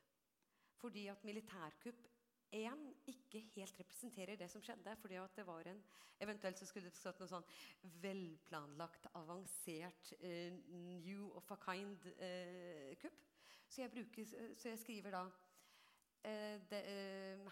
Fordi 0.79 1.07
at 1.11 1.25
militærkupp 1.27 2.08
én 2.51 2.89
ikke 3.09 3.41
helt 3.55 3.79
representerer 3.79 4.37
det 4.37 4.49
som 4.51 4.61
skjedde. 4.61 4.95
fordi 5.01 5.15
at 5.15 5.35
det 5.35 5.45
var 5.45 5.67
en 5.67 5.83
Eventuelt 6.19 6.57
så 6.57 6.65
skulle 6.65 6.89
det 6.89 6.97
stått 6.97 7.19
noe 7.21 7.29
sånn 7.31 7.45
velplanlagt, 8.03 9.07
avansert, 9.15 10.13
uh, 10.19 10.51
new 10.99 11.29
of 11.39 11.51
a 11.51 11.57
kind-kupp. 11.63 13.21
Uh, 13.21 13.25
så, 13.69 13.87
så, 14.57 14.67
jeg 14.67 14.79
skriver 14.81 15.11
da 15.15 15.23
uh, 15.29 15.33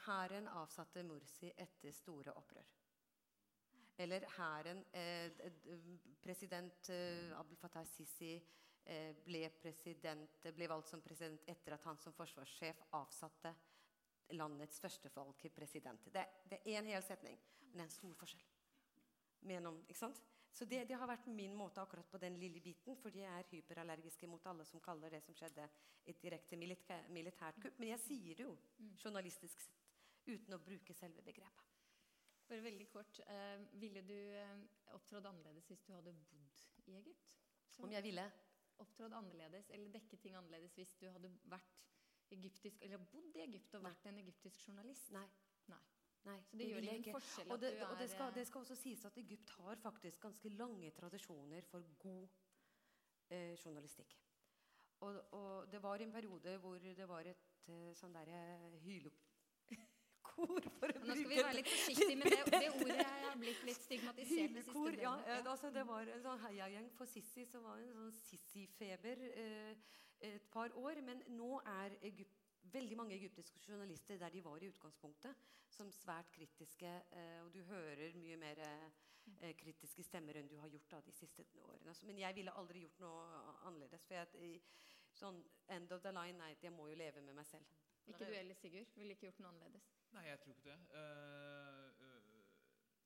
Hæren 0.07 0.47
avsatte 0.51 1.03
Mursi 1.07 1.53
etter 1.55 1.91
store 1.95 2.31
opprør. 2.35 2.67
Eller 3.97 4.21
hæren 4.35 4.83
President 6.21 6.89
Abdel 7.33 7.57
Fattah 7.57 7.87
Sisi 7.89 8.35
ble, 9.25 9.49
ble 10.53 10.67
valgt 10.69 10.91
som 10.91 11.01
president 11.01 11.41
etter 11.49 11.73
at 11.73 11.81
han 11.87 11.97
som 11.97 12.13
forsvarssjef 12.13 12.77
avsatte 12.99 13.55
landets 14.35 14.79
første 14.79 15.09
president. 15.55 16.07
Det, 16.13 16.25
det 16.49 16.61
er 16.65 16.79
en 16.79 16.89
hel 16.91 17.03
setning, 17.03 17.37
men 17.59 17.73
det 17.73 17.85
er 17.85 17.89
en 17.89 17.95
stor 17.99 18.17
forskjell. 18.19 18.47
Sant? 19.95 20.23
Så 20.57 20.65
det, 20.65 20.87
det, 20.89 20.95
har 20.97 21.05
vært 21.05 21.27
min 21.29 21.53
måte 21.53 21.81
akkurat 21.81 22.07
på 22.09 22.17
den 22.17 22.39
lille 22.41 22.61
biten, 22.63 22.95
fordi 22.97 23.21
jeg 23.21 23.39
er 23.39 23.49
hyperallergiske 23.51 24.27
mot 24.27 24.45
alle 24.49 24.65
som 24.65 24.81
kaller 24.81 25.13
det 25.13 25.21
som 25.21 25.35
skjedde, 25.37 25.67
et 26.07 26.21
direkte 26.23 26.57
militært 26.57 27.59
kupp. 27.61 27.77
Men 27.77 27.91
jeg 27.91 28.01
sier 28.01 28.39
det 28.39 28.47
jo 28.47 28.55
mm. 28.55 28.95
journalistisk 29.03 29.61
sett, 29.61 29.83
uten 30.25 30.57
å 30.57 30.61
bruke 30.63 30.95
selve 30.97 31.21
begrepet. 31.21 31.75
Bare 32.47 32.63
veldig 32.63 32.87
kort, 32.89 33.19
eh, 33.27 33.59
Ville 33.77 34.01
du 34.07 34.15
eh, 34.15 34.57
opptrådt 34.95 35.27
annerledes 35.27 35.67
hvis 35.67 35.83
du 35.83 35.91
hadde 35.93 36.15
bodd 36.31 36.61
i 36.87 36.95
Egypt? 36.95 37.33
Så 37.75 37.83
Om 37.83 37.91
jeg 37.91 38.07
ville? 38.07 38.23
Opptrådt 38.79 39.13
annerledes 39.13 39.69
eller 39.75 39.91
dekket 39.93 40.21
ting 40.23 40.37
annerledes 40.39 40.73
hvis 40.77 40.95
du 40.97 41.09
hadde 41.11 41.29
vært 41.51 41.83
egyptisk, 42.35 42.81
eller 42.85 43.03
bodd 43.11 43.35
i 43.37 43.43
Egypt 43.45 43.77
og 43.77 43.85
vært 43.85 44.09
en 44.09 44.19
egyptisk 44.23 44.67
journalist? 44.67 45.11
Nei. 45.15 45.27
Nei. 45.71 45.81
Nei, 46.27 46.37
så 46.43 46.57
det, 46.57 46.63
det 46.63 46.69
gjør 46.71 46.87
ingen 46.87 47.15
forskjell 47.15 47.51
og 47.53 47.61
det, 47.61 47.69
at 47.71 47.77
du 47.77 47.83
er 47.85 47.91
og 47.91 48.01
det 48.01 48.07
skal, 48.11 48.33
det 48.35 48.47
skal, 48.49 48.65
også 48.65 48.75
sies 48.75 49.05
at 49.07 49.19
Egypt 49.21 49.53
har 49.59 49.79
faktisk 49.83 50.25
ganske 50.25 50.49
lange 50.49 50.91
tradisjoner 50.97 51.67
for 51.69 51.85
god 52.01 52.27
eh, 53.31 53.53
journalistikk. 53.55 54.17
Og, 55.05 55.21
og, 55.31 55.71
det 55.71 55.83
var 55.83 56.01
en 56.01 56.11
periode 56.11 56.57
hvor 56.57 56.77
det 56.81 57.07
var 57.07 57.29
et 57.29 57.69
eh, 57.69 57.93
sånn 57.95 58.15
derre 58.17 58.41
hylekor 58.81 59.27
for 60.37 60.91
å 60.91 61.03
Nå 61.07 61.15
skal 61.15 61.29
vi 61.29 61.37
være 61.39 61.53
litt 61.57 61.69
forsiktige 61.71 62.17
med 62.19 62.33
det, 62.33 62.41
det 62.51 62.71
ordet. 62.73 63.05
Har 63.23 63.37
blitt 63.41 63.61
litt 63.67 63.79
stigmatisert 63.81 64.57
Hylekor, 64.57 64.97
ja, 65.01 65.13
Ja, 65.27 65.37
altså, 65.53 65.71
det 65.73 65.85
var 65.87 66.11
en 66.13 66.25
sånn 66.25 66.43
heiagjeng 66.43 66.89
for 66.97 67.09
Sissi 67.09 67.45
som 67.49 67.65
var 67.65 67.81
en 67.81 67.93
sånn 67.95 68.11
Sissi-feber. 68.19 69.23
Eh, 69.31 69.95
et 70.21 70.47
par 70.51 70.73
år. 70.75 71.01
Men 71.01 71.23
nå 71.27 71.59
er 71.65 71.97
Egypt, 72.01 72.43
veldig 72.73 72.97
mange 72.97 73.15
egyptiske 73.15 73.59
journalister 73.67 74.17
der 74.17 74.29
de 74.29 74.43
var 74.43 74.63
i 74.63 74.67
utgangspunktet, 74.67 75.35
som 75.69 75.91
svært 75.91 76.31
kritiske. 76.31 76.89
Eh, 77.11 77.43
og 77.45 77.53
du 77.53 77.61
hører 77.63 78.17
mye 78.19 78.37
mer 78.37 78.59
eh, 78.65 79.55
kritiske 79.59 80.03
stemmer 80.03 80.39
enn 80.39 80.49
du 80.49 80.57
har 80.59 80.71
gjort 80.71 80.91
da, 80.91 81.01
de 81.05 81.15
siste 81.15 81.45
årene. 81.55 81.89
Altså, 81.89 82.05
men 82.05 82.19
jeg 82.19 82.35
ville 82.35 82.55
aldri 82.59 82.83
gjort 82.85 82.99
noe 83.03 83.25
annerledes. 83.69 84.05
For 84.07 84.19
jeg, 84.19 84.61
sånn 85.17 85.41
end 85.73 85.91
of 85.91 86.03
the 86.03 86.13
line, 86.13 86.37
nei, 86.39 86.55
jeg 86.61 86.73
må 86.75 86.89
jo 86.91 86.97
leve 86.99 87.21
med 87.21 87.37
meg 87.37 87.47
selv. 87.47 87.77
Ikke 88.07 88.25
du 88.25 88.33
heller, 88.33 88.55
Sigurd? 88.55 88.91
Ville 88.95 89.15
ikke 89.15 89.27
gjort 89.27 89.39
noe 89.43 89.51
annerledes? 89.51 89.87
Nei, 90.15 90.27
jeg 90.29 90.39
tror 90.39 90.53
ikke 90.55 90.69
det. 90.69 90.77
Uh, 90.95 92.03
uh, 92.03 92.27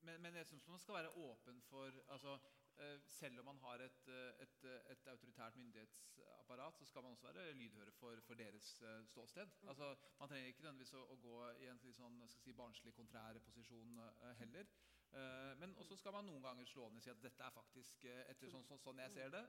men, 0.06 0.20
men, 0.22 0.36
jeg 0.38 0.46
syns 0.46 0.68
man 0.70 0.82
skal 0.82 0.94
være 1.00 1.10
åpen 1.24 1.58
for 1.66 1.90
altså, 2.08 2.36
selv 3.06 3.38
om 3.38 3.44
man 3.44 3.58
har 3.58 3.82
et, 3.84 4.08
eh, 4.08 4.42
et, 4.42 4.64
eh, 4.64 4.92
et, 4.92 5.06
autoritært 5.06 5.56
myndighetsapparat, 5.56 6.78
så 6.78 6.84
skal 6.84 7.02
man 7.02 7.12
også 7.12 7.32
være 7.32 7.52
lydhøre 7.52 7.92
for, 7.92 8.20
for 8.20 8.34
deres 8.34 8.82
ståsted. 9.06 9.46
Mm. 9.62 9.68
Altså, 9.68 9.96
man 10.18 10.28
trenger 10.28 10.46
ikke 10.46 10.62
nødvendigvis 10.62 10.94
å, 10.94 11.02
å 11.14 11.16
gå 11.16 11.36
i 11.64 11.68
en 11.70 11.82
sånn, 11.98 12.20
si, 12.28 12.52
barnslig 12.52 12.94
kontrær 12.94 13.38
posisjon 13.46 14.00
heller. 14.40 14.68
Men 15.60 15.74
også 15.76 15.96
skal 16.00 16.14
man 16.16 16.24
noen 16.24 16.42
ganger 16.42 16.64
slå 16.64 16.86
ned 16.88 17.02
og 17.02 17.04
si 17.04 17.10
at 17.12 17.20
dette 17.20 17.44
er 17.44 17.52
faktisk, 17.52 18.04
etter 18.32 18.48
sånn, 18.48 18.64
sånn, 18.64 18.80
sånn 18.80 19.02
jeg 19.02 19.12
ser 19.12 19.34
det, 19.34 19.42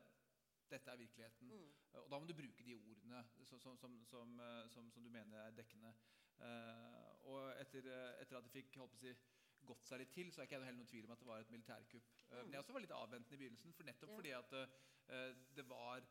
dette 0.74 0.92
er 0.92 1.00
virkeligheten. 1.00 1.54
Mm. 1.54 1.70
Og 2.02 2.10
da 2.12 2.20
må 2.20 2.28
du 2.28 2.34
bruke 2.36 2.66
de 2.68 2.76
ordene 2.76 3.22
som, 3.48 3.62
som, 3.62 3.78
som, 4.10 4.90
som 4.92 5.06
du 5.06 5.10
mener 5.10 5.40
er 5.40 5.56
dekkende. 5.56 5.94
og 7.32 7.62
etter, 7.62 7.88
etter, 8.20 8.38
at 8.38 8.50
jeg 8.50 8.56
fikk 8.58 8.78
holdt 8.82 8.92
på 8.92 9.00
å 9.00 9.06
si, 9.06 9.16
gått 9.68 9.88
seg 9.90 10.02
litt 10.02 10.14
til, 10.16 10.32
så 10.32 10.42
er 10.42 10.48
ikke 10.48 10.58
jeg 10.60 10.68
heller 10.68 10.82
noen 10.82 10.92
tvil 10.92 11.08
om 11.08 11.16
at 11.16 11.24
det 11.24 11.30
var 11.30 11.44
et 11.44 11.54
militærkupp. 11.54 12.12
Mm. 12.30 12.38
men 12.44 12.54
jeg 12.56 12.64
også 12.64 12.76
var 12.76 12.86
litt 12.86 12.96
avventende 12.98 13.38
i 13.38 13.42
begynnelsen, 13.44 13.76
for 13.78 13.90
nettopp 13.90 14.10
ja. 14.14 14.16
fordi 14.20 14.36
at 14.40 14.56
uh, 14.60 15.44
det 15.58 15.66
var 15.70 16.08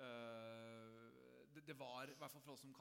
uh, 0.00 1.10
det, 1.54 1.66
det, 1.68 1.78
var, 1.78 2.08
i 2.08 2.18
hvert 2.18 2.32
fall 2.32 2.44
for 2.46 2.56
oss 2.56 2.64
som 2.64 2.74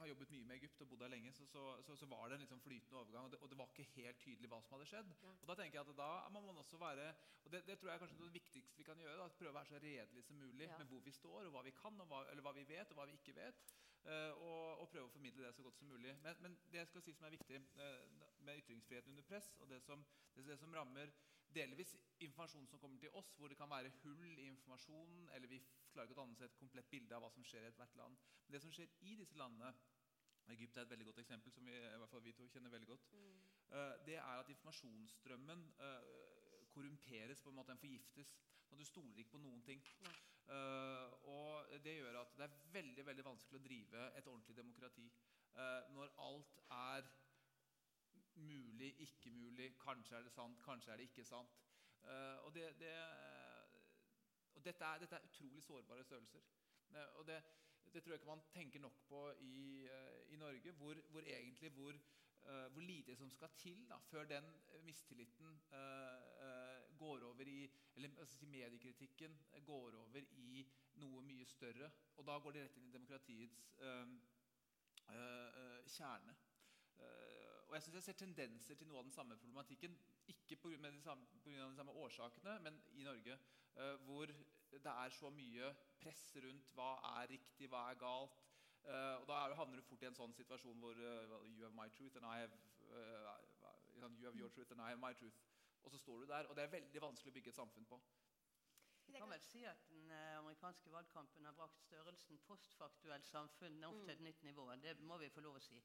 har 0.00 0.08
jobbet 0.10 0.32
mye 0.32 0.44
med 0.48 0.56
Egypt 0.56 0.82
og 0.84 0.90
bodd 0.90 1.02
der 1.04 1.12
lenge, 1.12 1.32
så, 1.32 1.46
så, 1.48 1.62
så, 1.86 1.96
så 1.96 2.06
var 2.10 2.28
det 2.28 2.36
en 2.36 2.44
liksom 2.44 2.60
flytende 2.60 3.00
overgang. 3.00 3.24
Og 3.24 3.32
det, 3.32 3.38
og 3.40 3.50
det, 3.50 3.58
var 3.58 3.70
ikke 3.72 3.88
helt 3.96 4.20
tydelig 4.20 4.50
hva 4.52 4.60
som 4.62 4.76
hadde 4.76 4.88
skjedd. 4.90 5.14
Ja. 5.22 5.32
Og 5.40 5.48
Da 5.48 5.56
tenker 5.58 5.78
jeg 5.78 5.88
at 5.88 5.98
da 6.00 6.10
må 6.34 6.42
man 6.44 6.60
også 6.62 6.80
være 6.80 7.08
Og 7.44 7.52
det, 7.52 7.62
det 7.66 7.78
tror 7.78 7.88
jeg 7.88 7.94
er 7.94 8.04
kanskje 8.04 8.18
det 8.20 8.32
viktigste 8.34 8.76
vi 8.76 8.86
kan 8.88 9.00
gjøre. 9.00 9.18
Da, 9.22 9.28
prøve 9.38 9.54
å 9.54 9.58
være 9.58 9.70
så 9.72 9.82
redelig 9.82 10.24
som 10.26 10.40
mulig 10.42 10.68
ja. 10.68 10.78
med 10.78 10.92
hvor 10.92 11.02
vi 11.08 11.14
står, 11.16 11.46
og 11.46 11.52
hva 11.56 11.64
vi 11.66 11.74
kan, 11.80 12.00
hva, 12.12 12.22
eller 12.30 12.42
hva 12.42 12.54
vi 12.56 12.66
vet, 12.68 12.90
og 12.90 13.00
hva 13.00 13.06
vi 13.08 13.18
ikke 13.20 13.36
vet. 13.38 13.62
Uh, 14.06 14.32
og, 14.38 14.80
og, 14.82 14.88
prøve 14.90 15.08
å 15.08 15.14
formidle 15.14 15.46
det 15.46 15.54
så 15.56 15.64
godt 15.66 15.78
som 15.80 15.88
mulig. 15.90 16.12
Men, 16.22 16.42
men 16.44 16.58
det 16.72 16.82
jeg 16.82 16.90
skal 16.92 17.06
si 17.06 17.14
som 17.16 17.26
er 17.26 17.36
viktig 17.38 17.62
uh, 17.80 18.25
med 18.46 18.60
ytringsfriheten 18.62 19.14
under 19.14 19.26
press, 19.26 19.52
og 19.60 19.70
det 19.70 19.80
som, 19.84 20.04
det, 20.34 20.46
det 20.46 20.58
som, 20.60 20.74
rammer 20.74 21.12
delvis 21.56 21.94
informasjon 22.20 22.66
som 22.70 22.80
kommer 22.82 23.00
til 23.00 23.12
oss, 23.18 23.34
hvor 23.38 23.48
det 23.48 23.58
kan 23.58 23.70
være 23.70 23.92
hull 24.02 24.38
i 24.38 24.48
informasjonen, 24.50 25.28
eller 25.34 25.50
vi 25.50 25.60
klarer 25.92 26.08
ikke 26.08 26.18
å 26.18 26.22
danne 26.22 26.36
oss 26.36 26.46
et 26.46 26.58
komplett 26.60 26.90
bilde 26.90 27.16
av 27.16 27.24
hva 27.24 27.30
som 27.32 27.44
skjer 27.46 27.64
i 27.64 27.70
ethvert 27.70 27.94
land. 28.00 28.18
Men 28.46 28.56
det 28.56 28.62
som 28.64 28.74
skjer 28.74 28.90
i 29.06 29.14
disse 29.20 29.38
landene 29.38 29.74
Egypt 30.54 30.76
er 30.76 30.84
et 30.86 30.90
veldig 30.92 31.06
godt 31.08 31.18
eksempel 31.18 31.50
som 31.50 31.66
vi, 31.66 31.74
i 31.74 31.96
hvert 31.98 32.10
fall 32.10 32.22
vi 32.22 32.32
to 32.38 32.44
kjenner 32.52 32.70
veldig 32.70 32.86
godt. 32.86 33.08
Mm. 33.12 33.38
Uh, 33.72 33.94
det 34.06 34.18
er 34.20 34.42
at 34.42 34.50
informasjonsstrømmen 34.52 35.64
korrumperes, 36.76 37.40
på 37.40 37.50
en 37.50 37.56
måte, 37.56 37.72
den 37.72 37.82
forgiftes. 37.82 38.36
Så 38.68 38.76
du 38.76 38.84
stoler 38.84 39.18
ikke 39.18 39.36
på 39.36 39.42
noen 39.42 39.62
ting. 39.66 39.82
Uh, 40.46 41.10
og 41.26 41.70
det 41.82 41.96
gjør 41.96 42.20
at 42.20 42.34
det 42.38 42.46
er 42.46 42.58
veldig 42.74 43.06
veldig 43.06 43.24
vanskelig 43.26 43.58
å 43.58 43.64
drive 43.64 44.02
et 44.18 44.28
ordentlig 44.30 44.56
demokrati. 44.58 45.06
Uh, 45.56 45.82
når 45.96 46.12
alt 46.22 46.60
er 46.76 47.08
mulig, 48.36 48.94
ikke 49.00 49.30
mulig, 49.30 49.70
kanskje 49.78 50.16
er 50.16 50.22
det 50.22 50.32
sant, 50.32 50.62
kanskje 50.64 50.92
er 50.92 50.96
det 50.96 51.08
ikke 51.10 51.24
sant. 51.24 51.56
Uh, 52.02 52.44
og, 52.46 52.54
det, 52.54 52.66
det, 52.78 52.92
og 54.54 54.64
dette, 54.64 54.84
er, 54.84 54.98
dette, 54.98 55.16
er, 55.16 55.24
utrolig 55.30 55.62
sårbare 55.62 56.04
størrelser. 56.04 56.40
og 57.14 57.26
det, 57.26 57.42
det, 57.92 58.02
tror 58.02 58.12
jeg 58.12 58.20
ikke 58.20 58.26
man 58.26 58.44
tenker 58.52 58.80
nok 58.80 59.00
på 59.08 59.32
i, 59.40 59.88
i 60.28 60.36
Norge, 60.36 60.72
hvor, 60.72 60.94
hvor 61.10 61.20
egentlig 61.20 61.70
hvor 61.70 61.92
hvor 62.46 62.80
lite 62.80 63.16
som 63.16 63.30
skal 63.30 63.48
til 63.58 63.88
da, 63.88 63.96
før 63.98 64.24
den 64.24 64.44
mistilliten 64.82 65.60
går 66.98 67.24
over 67.24 67.42
i 67.46 67.70
Eller 67.96 68.24
si, 68.24 68.46
mediekritikken 68.46 69.38
går 69.64 69.96
over 69.96 70.20
i 70.30 70.66
noe 70.94 71.22
mye 71.22 71.46
større. 71.46 71.90
Og 72.16 72.26
da 72.26 72.38
går 72.38 72.52
det 72.52 72.64
rett 72.64 72.76
inn 72.76 72.88
i 72.88 72.92
demokratiets 72.92 73.62
kjerne. 75.96 76.36
Og 77.66 77.74
jeg 77.74 77.82
synes 77.82 77.94
jeg 77.94 78.02
ser 78.02 78.18
tendenser 78.24 78.74
til 78.74 78.88
noe 78.88 78.98
av 78.98 79.08
den 79.08 79.14
samme 79.14 79.36
problematikken. 79.36 79.96
Ikke 80.32 80.56
pga. 80.56 80.90
De, 80.90 81.02
samme, 81.02 81.26
de 81.44 81.76
samme 81.76 81.92
årsakene, 81.92 82.58
men 82.62 82.82
i 82.94 83.02
Norge. 83.02 83.38
hvor 84.06 84.26
det 84.72 84.92
er 84.92 85.08
så 85.08 85.30
mye 85.30 85.74
press 86.00 86.36
rundt 86.44 86.70
hva 86.76 86.92
er 87.20 87.30
riktig, 87.30 87.68
hva 87.68 87.90
er 87.90 87.98
galt. 88.00 88.42
Uh, 88.86 89.18
og 89.20 89.26
Da 89.28 89.54
havner 89.58 89.76
du 89.76 89.82
fort 89.82 90.02
i 90.02 90.06
en 90.06 90.14
sånn 90.14 90.34
situasjon 90.36 90.78
hvor 90.78 90.94
uh, 90.94 91.24
well, 91.30 91.46
you 91.50 91.64
have 91.66 91.74
my 91.74 91.88
truth 91.90 92.14
and 92.18 92.26
I 92.26 92.36
have, 92.38 92.52
uh, 92.94 93.34
you 93.98 94.28
have 94.28 94.38
your 94.38 94.50
truth 94.54 94.70
and 94.70 94.80
I 94.80 94.92
have 94.92 95.02
my 95.02 95.12
truth. 95.12 95.40
Og 95.82 95.90
så 95.90 95.98
står 95.98 96.20
du 96.20 96.26
der, 96.30 96.46
og 96.46 96.56
det 96.56 96.64
er 96.64 96.70
veldig 96.70 97.02
vanskelig 97.02 97.32
å 97.32 97.34
bygge 97.34 97.50
et 97.50 97.58
samfunn 97.58 97.88
på. 97.90 97.98
Jeg 99.06 99.22
kan 99.22 99.30
vel 99.30 99.42
si 99.42 99.62
at 99.64 99.82
Den 99.88 100.10
amerikanske 100.12 100.90
valgkampen 100.90 101.44
har 101.46 101.54
brakt 101.54 101.78
størrelsen 101.78 102.38
postfaktuelt 102.46 103.26
samfunn 103.26 103.84
opp 103.86 104.00
til 104.00 104.14
et 104.14 104.24
nytt 104.28 104.42
nivå. 104.42 104.66
Det 104.82 104.96
må 105.00 105.18
vi 105.22 105.30
få 105.34 105.44
lov 105.46 105.58
å 105.58 105.62
si. 105.62 105.78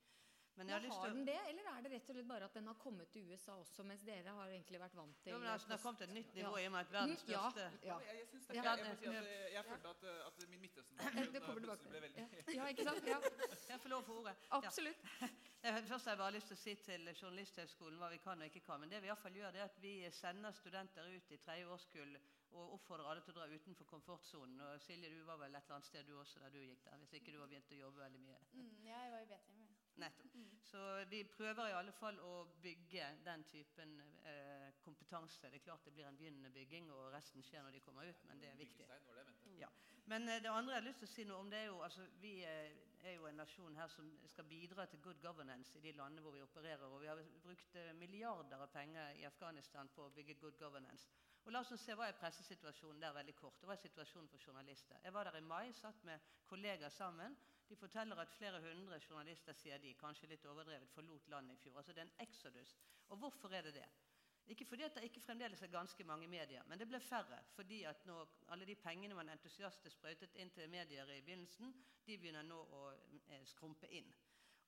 Men 0.59 0.69
jeg 0.69 0.91
har 0.91 1.07
den 1.09 1.25
det, 1.25 1.37
eller 1.49 1.67
er 1.71 1.83
det 1.85 1.91
rett 1.93 2.09
og 2.09 2.15
slett 2.15 2.27
bare 2.27 2.47
at 2.49 2.55
den 2.57 2.67
har 2.67 2.77
kommet 2.81 3.09
til 3.13 3.29
USA 3.31 3.53
også, 3.55 3.85
mens 3.87 4.03
dere 4.05 4.33
har 4.35 4.51
egentlig 4.51 4.81
vært 4.81 4.97
vant 4.97 5.21
til 5.23 5.33
jo, 5.33 5.39
men 5.39 5.47
altså, 5.53 5.67
Den 5.67 5.75
har 5.77 5.83
kommet 5.85 6.01
til 6.01 6.09
et 6.09 6.15
nytt 6.17 6.33
nivå 6.35 6.51
i 6.57 6.65
og 6.67 6.73
med 6.75 6.79
at 6.79 6.91
verdens 6.95 7.23
største 7.23 7.63
ja, 7.63 7.69
ja. 7.87 7.99
Jeg, 8.07 8.17
jeg, 8.19 8.27
synes 8.31 8.47
det, 8.47 8.55
jeg, 8.55 8.65
jeg, 8.65 8.89
må 8.89 8.97
si 8.99 9.07
at 9.21 9.53
jeg 9.55 9.65
følte 9.69 9.93
at, 9.93 10.03
eh, 10.03 10.27
at 10.27 10.43
min 10.51 10.61
Midtøsten-bakgrunn 10.65 11.95
ble 11.95 12.03
veldig 12.07 12.27
Ja, 12.57 12.67
ikke 12.73 12.87
sant? 12.89 13.07
Ja. 13.07 13.21
Jeg 13.71 13.79
får 13.79 13.91
lov 13.93 14.01
å 14.01 14.05
få 14.05 14.15
ordet. 14.19 14.35
Absolutt. 14.57 15.07
Jeg, 15.63 15.83
først 15.87 16.07
har 16.09 16.15
jeg 16.15 16.19
bare 16.19 16.33
lyst 16.33 16.49
til 16.49 16.57
å 16.57 16.59
si 16.59 16.73
til 16.81 17.09
Journalisthøgskolen 17.13 17.99
hva 18.01 18.07
vi 18.11 18.17
kan 18.23 18.39
og 18.41 18.49
ikke 18.49 18.63
kan. 18.65 18.81
Men 18.81 18.89
det 18.89 19.01
vi 19.03 19.07
i 19.07 19.11
hvert 19.11 19.21
fall 19.21 19.35
gjør, 19.37 19.51
det 19.53 19.61
er 19.61 19.67
at 19.69 19.77
vi 19.83 19.91
sender 20.17 20.55
studenter 20.57 21.05
ut 21.05 21.31
i 21.31 21.37
tredje 21.37 21.67
årskull 21.69 22.15
og 22.57 22.73
oppfordrer 22.75 23.11
alle 23.11 23.21
til 23.23 23.35
å 23.35 23.37
dra 23.37 23.45
utenfor 23.47 23.87
komfortsonen. 23.91 24.57
Og 24.65 24.81
Silje, 24.83 25.11
du 25.13 25.21
var 25.27 25.39
vel 25.39 25.53
et 25.53 25.61
eller 25.61 25.77
annet 25.77 25.87
sted 25.87 26.09
du 26.09 26.15
også 26.17 26.41
da 26.41 26.49
du 26.51 26.59
gikk 26.59 26.81
der? 26.87 26.97
Hvis 27.03 27.13
ikke 27.19 27.35
du 27.35 27.39
har 27.39 27.51
begynt 27.51 27.75
å 27.75 27.79
jobbe 27.79 28.03
veldig 28.03 28.23
mye? 28.25 28.41
Mm, 28.57 28.73
jeg 28.87 29.13
var 29.13 29.21
i 29.21 29.29
BTM. 29.29 29.61
Ja. 29.61 29.81
Nettopp. 30.05 30.37
Så 30.71 31.05
vi 31.09 31.23
prøver 31.23 31.67
i 31.67 31.73
alle 31.75 31.91
fall 31.91 32.19
å 32.23 32.45
bygge 32.63 33.07
den 33.25 33.41
typen 33.51 33.97
eh, 34.23 34.69
kompetanse. 34.79 35.49
Det 35.51 35.59
er 35.59 35.65
klart 35.65 35.83
det 35.83 35.91
blir 35.97 36.07
en 36.07 36.19
begynnende 36.19 36.51
bygging, 36.55 36.87
og 36.95 37.09
resten 37.11 37.43
skjer 37.43 37.65
når 37.65 37.75
de 37.75 37.81
kommer 37.83 38.07
ut, 38.07 38.21
men 38.29 38.39
det 38.39 38.47
er 38.53 38.61
viktig. 38.61 38.87
Ja. 39.59 39.67
Men 40.05 40.29
eh, 40.29 40.39
det 40.39 40.53
andre 40.53 40.77
jeg 40.77 40.81
har 40.81 40.87
lyst 40.87 41.03
til 41.03 41.09
å 41.09 41.11
si 41.11 41.25
noe 41.27 41.41
om, 41.43 41.51
det 41.51 41.59
er 41.59 41.67
jo 41.67 41.81
altså, 41.83 42.07
Vi 42.23 42.31
eh, 42.47 42.71
er 43.03 43.17
jo 43.17 43.27
en 43.27 43.41
nasjon 43.41 43.75
her 43.81 43.91
som 43.91 44.07
skal 44.31 44.47
bidra 44.47 44.85
til 44.87 45.03
good 45.03 45.19
governance 45.19 45.75
i 45.75 45.83
de 45.83 45.91
landene 45.97 46.23
hvor 46.23 46.37
vi 46.37 46.45
opererer. 46.45 46.87
Og 46.87 47.03
vi 47.03 47.11
har 47.11 47.19
brukt 47.43 47.75
eh, 47.75 47.91
milliarder 47.99 48.63
av 48.63 48.71
penger 48.71 49.19
i 49.19 49.27
Afghanistan 49.27 49.91
på 49.91 50.07
å 50.07 50.15
bygge 50.15 50.39
good 50.39 50.55
governance. 50.61 51.11
Og 51.43 51.51
la 51.51 51.65
oss 51.65 51.73
se, 51.75 51.95
Hva 51.97 52.07
er 52.07 52.19
pressesituasjonen 52.21 53.03
der 53.03 53.15
veldig 53.17 53.35
kort? 53.35 53.63
Hva 53.67 53.75
er 53.75 53.83
situasjonen 53.83 54.29
for 54.31 54.47
journalister? 54.47 55.03
Jeg 55.03 55.13
var 55.13 55.27
der 55.27 55.41
i 55.41 55.47
mai, 55.51 55.73
satt 55.73 56.03
med 56.07 56.31
kollegaer 56.47 56.93
sammen. 56.95 57.35
De 57.71 57.75
forteller 57.79 58.19
at 58.19 58.31
flere 58.35 58.59
hundre 58.59 58.97
journalister 59.09 59.55
sier 59.55 59.79
de, 59.79 59.93
kanskje 59.95 60.27
litt 60.27 60.45
overdrevet, 60.45 60.89
forlot 60.91 61.27
landet 61.31 61.55
i 61.55 61.61
fjor. 61.63 61.77
Altså 61.79 61.93
Det 61.95 62.01
er 62.03 62.09
en 62.09 62.25
exodus. 62.25 62.73
Og 63.07 63.21
hvorfor 63.21 63.53
er 63.55 63.61
det 63.63 63.73
det? 63.77 63.85
Ikke 64.51 64.65
fordi 64.65 64.83
det 64.83 65.03
ikke 65.07 65.21
fremdeles 65.23 65.61
er 65.61 65.71
ganske 65.71 66.03
mange 66.03 66.27
medier, 66.27 66.63
men 66.67 66.79
det 66.79 66.87
ble 66.87 66.99
færre. 66.99 67.39
Fordi 67.55 67.83
at 67.83 68.03
nå, 68.05 68.17
alle 68.47 68.67
de 68.67 68.75
pengene 68.75 69.15
man 69.15 69.31
entusiastisk 69.31 69.95
sprøytet 69.95 70.35
inn 70.35 70.51
til 70.51 70.69
medier 70.69 71.13
i 71.15 71.21
begynnelsen, 71.21 71.71
de 72.07 72.17
begynner 72.17 72.43
nå 72.43 72.59
å 72.59 72.81
eh, 72.91 73.45
skrumpe 73.53 73.87
inn. 73.87 74.11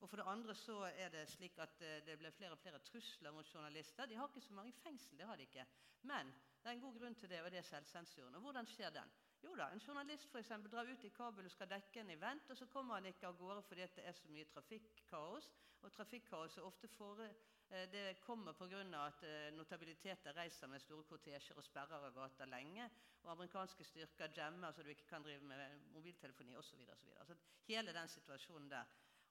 Og 0.00 0.08
for 0.08 0.16
det 0.16 0.26
andre 0.30 0.56
så 0.56 0.78
er 0.88 1.12
det 1.12 1.26
slik 1.28 1.60
at 1.60 1.84
eh, 1.84 2.00
det 2.06 2.16
ble 2.22 2.32
flere 2.32 2.56
og 2.56 2.62
flere 2.62 2.80
trusler 2.88 3.36
mot 3.36 3.52
journalister. 3.52 4.08
De 4.08 4.16
har 4.16 4.32
ikke 4.32 4.46
så 4.48 4.56
mange 4.56 4.72
i 4.72 4.80
fengsel, 4.80 5.18
det 5.18 5.28
har 5.28 5.36
de 5.36 5.44
ikke. 5.50 5.66
Men 6.08 6.32
det 6.62 6.70
er 6.70 6.78
en 6.78 6.86
god 6.86 6.98
grunn 7.02 7.20
til 7.20 7.28
det, 7.28 7.42
og 7.44 7.52
det 7.52 7.60
er 7.60 7.68
selvsensuren. 7.68 8.40
Og 8.40 8.48
hvordan 8.48 8.72
skjer 8.72 8.96
den? 8.96 9.12
Jo 9.44 9.54
da, 9.56 9.68
En 9.72 9.80
journalist 9.80 10.30
for 10.30 10.38
eksempel, 10.38 10.70
drar 10.72 10.88
ut 10.88 11.04
i 11.04 11.08
Kabul 11.12 11.44
og 11.44 11.52
skal 11.52 11.68
dekke 11.68 12.00
en 12.00 12.10
event, 12.10 12.50
og 12.50 12.56
så 12.56 12.66
kommer 12.66 12.94
han 12.94 13.06
ikke 13.10 13.28
av 13.28 13.36
gårde 13.36 13.62
fordi 13.68 13.86
det 13.96 14.04
er 14.08 14.16
så 14.16 14.28
mye 14.32 14.48
trafikkaos. 14.48 15.50
Og 15.84 15.92
trafikkaoset 15.92 16.64
ofte 16.64 16.88
for, 16.88 17.20
eh, 17.20 17.90
det 17.92 18.20
kommer 18.20 18.52
pga. 18.52 18.80
at 19.06 19.22
eh, 19.22 19.52
notabiliteter 19.56 20.36
reiser 20.36 20.66
med 20.66 20.80
store 20.80 21.04
kortesjer 21.04 21.56
og 21.56 21.64
sperrer 21.64 22.06
av 22.06 22.14
gata 22.14 22.44
lenge. 22.44 22.90
Og 23.22 23.32
amerikanske 23.32 23.84
styrker 23.84 24.32
jammer 24.36 24.72
så 24.72 24.82
du 24.82 24.88
ikke 24.88 25.06
kan 25.06 25.22
drive 25.22 25.40
med 25.40 25.80
mobiltelefoni 25.92 26.56
osv. 26.56 26.86
Så 27.26 27.36
hele 27.66 27.92
den 27.92 28.08
situasjonen 28.08 28.70
der. 28.70 28.84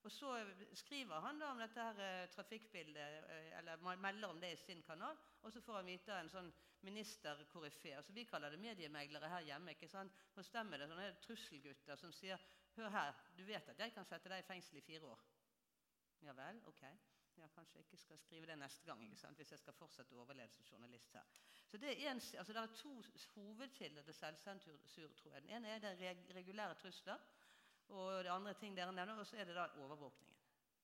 Og 0.04 0.12
så 0.12 0.30
skriver 0.76 1.20
han 1.24 1.40
da 1.40 1.52
om 1.54 1.62
dette 1.64 1.84
her 1.88 2.26
trafikkbildet, 2.34 3.30
eller 3.58 3.96
melder 3.96 4.28
om 4.28 4.42
det 4.42 4.52
i 4.52 4.60
sin 4.60 4.82
kanal. 4.84 5.18
Og 5.42 5.52
så 5.52 5.62
får 5.62 5.80
han 5.80 5.88
vite 5.88 6.18
en 6.20 6.32
sånn 6.32 6.50
ministerkoryfé. 6.84 7.94
Altså, 7.96 8.12
vi 8.12 8.26
kaller 8.28 8.52
det 8.52 8.60
mediemeglere 8.60 9.30
her 9.32 9.48
hjemme. 9.48 9.72
ikke 9.72 9.88
sant? 9.88 10.12
Nå 10.36 10.44
stemmer 10.44 10.78
det 10.78 10.90
sånne 10.92 11.08
trusselgutter 11.24 11.96
som 12.00 12.12
sier 12.12 12.40
Hør 12.74 12.90
her, 12.90 13.14
du 13.38 13.44
vet 13.46 13.68
at 13.70 13.80
jeg 13.80 13.94
kan 13.94 14.06
sette 14.10 14.30
deg 14.32 14.42
i 14.42 14.48
fengsel 14.48 14.80
i 14.80 14.82
fire 14.82 15.06
år. 15.06 15.20
Ja 16.26 16.34
vel, 16.34 16.58
ok. 16.66 16.82
Ja, 17.38 17.48
Kanskje 17.54 17.78
jeg 17.78 17.86
ikke 17.86 17.98
skal 18.02 18.18
skrive 18.18 18.48
det 18.50 18.58
neste 18.58 18.86
gang 18.86 19.04
ikke 19.06 19.18
sant? 19.22 19.38
hvis 19.38 19.52
jeg 19.54 19.60
skal 19.62 19.76
fortsette 19.78 20.16
å 20.16 20.24
overleve 20.24 20.50
som 20.54 20.66
journalist 20.66 21.14
her. 21.14 21.30
Så 21.70 21.78
Det 21.78 21.92
er, 21.92 22.12
en, 22.12 22.22
altså 22.42 22.54
det 22.54 22.62
er 22.62 22.76
to 22.82 22.94
hovedkilder 23.36 24.04
til 24.04 24.14
selvsensur, 24.14 25.14
tror 25.22 25.34
jeg. 25.34 25.44
Den 25.44 25.56
ene 25.56 25.76
er 25.76 25.80
det 25.80 26.36
regulære 26.36 26.76
trusler. 26.82 27.22
Og 27.90 28.24
det 28.24 28.32
andre 28.32 28.54
ting 28.54 28.76
dere 28.78 28.94
nevner, 28.96 29.20
og 29.20 29.28
så 29.28 29.38
er 29.38 29.50
det 29.50 29.56
da 29.58 29.68
overvåkningen. 29.84 30.40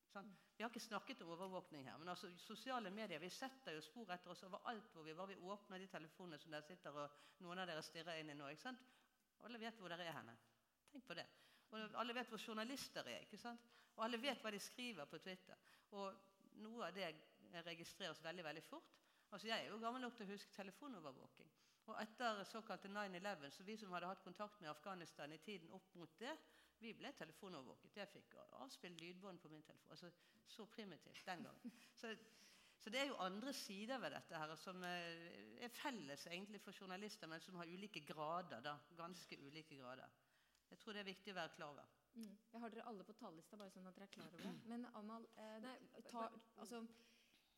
Sånn? 0.09 0.29
Vi 0.57 0.63
har 0.63 0.71
ikke 0.71 0.81
snakket 0.83 1.21
om 1.23 1.31
overvåkning 1.35 1.85
her, 1.87 1.97
men 2.01 2.09
altså, 2.11 2.29
sosiale 2.43 2.91
medier 2.91 3.21
vi 3.21 3.29
setter 3.31 3.77
jo 3.77 3.83
spor 3.85 4.09
etter 4.11 4.33
oss 4.33 4.43
overalt 4.43 4.89
hvor 4.93 5.05
vi 5.05 5.13
var. 5.15 5.29
Vi 5.29 5.37
åpner 5.39 5.79
de 5.79 5.87
telefonene 5.87 6.39
som 6.41 6.51
dere 6.51 6.67
sitter 6.67 6.97
og 6.97 7.43
noen 7.45 7.61
av 7.63 7.69
dere 7.69 7.83
stirrer 7.85 8.19
inn 8.19 8.33
i 8.33 8.37
nå. 8.37 8.49
ikke 8.51 8.65
sant? 8.65 8.81
Alle 9.47 9.61
vet 9.61 9.77
hvor 9.79 9.93
dere 9.93 10.09
er 10.09 10.17
henne. 10.17 10.35
Tenk 10.91 11.05
på 11.07 11.15
det. 11.15 11.25
Og 11.69 11.95
alle 12.01 12.15
vet 12.17 12.31
hvor 12.33 12.41
journalister 12.41 13.07
er. 13.07 13.23
ikke 13.23 13.39
sant? 13.39 13.69
Og 13.95 14.03
alle 14.03 14.19
vet 14.21 14.41
hva 14.43 14.51
de 14.51 14.59
skriver 14.59 15.07
på 15.07 15.21
Twitter. 15.23 15.55
Og 15.95 16.59
noe 16.65 16.89
av 16.89 16.97
det 16.97 17.13
registreres 17.65 18.23
veldig 18.23 18.43
veldig 18.43 18.63
fort. 18.63 18.95
Altså, 19.31 19.47
Jeg 19.47 19.65
er 19.65 19.69
jo 19.69 19.79
gammel 19.79 20.01
nok 20.01 20.15
til 20.17 20.25
å 20.25 20.33
huske 20.33 20.55
telefonovervåking. 20.55 21.49
Og 21.89 22.01
etter 22.01 22.43
såkalte 22.45 22.89
9-11, 22.89 23.49
så 23.49 23.63
vi 23.63 23.77
som 23.77 23.91
hadde 23.93 24.09
hatt 24.09 24.23
kontakt 24.23 24.61
med 24.61 24.69
Afghanistan 24.69 25.31
i 25.31 25.37
tiden 25.37 25.71
opp 25.73 25.95
mot 25.95 26.19
det, 26.19 26.35
vi 26.79 26.93
ble 26.95 27.11
telefonovervåket. 27.17 27.97
Jeg 27.99 28.11
fikk 28.13 28.35
avspilt 28.63 29.01
lydbånd 29.01 29.41
på 29.43 29.51
min 29.51 29.63
telefon. 29.63 29.91
altså 29.91 30.11
Så 30.47 30.65
primitivt 30.65 31.25
den 31.25 31.43
gangen. 31.43 31.73
Så, 31.95 32.15
så, 32.79 32.89
det 32.89 33.01
er 33.01 33.07
jo 33.11 33.19
andre 33.19 33.53
sider 33.53 33.99
ved 33.99 34.15
dette 34.15 34.39
her 34.39 34.55
som 34.55 34.83
eh, 34.83 35.59
er 35.65 35.75
felles 35.75 36.25
egentlig 36.27 36.61
for 36.61 36.71
journalister, 36.71 37.27
men 37.27 37.41
som 37.43 37.55
har 37.55 37.67
ulike 37.67 38.05
grader. 38.05 38.61
da, 38.61 38.77
Ganske 38.97 39.37
ulike 39.45 39.77
grader. 39.77 40.09
Jeg 40.69 40.79
tror 40.79 40.93
det 40.93 40.99
er 40.99 41.11
viktig 41.11 41.33
å 41.33 41.39
være 41.39 41.55
klar 41.57 41.73
over. 41.73 41.85
Mm. 42.15 42.33
Jeg 42.53 42.61
har 42.61 42.73
dere 42.73 42.87
alle 42.89 43.05
på 43.05 43.13
talerlista, 43.17 43.57
bare 43.57 43.73
sånn 43.73 43.87
at 43.89 43.95
dere 43.97 44.07
er 44.09 44.15
klar 44.15 44.27
over 44.31 44.43
det. 44.43 44.55
Men 44.71 44.85
Amal, 44.97 45.27
eh, 45.35 45.55
nei, 45.65 45.77
ta, 46.09 46.27
altså, 46.61 46.83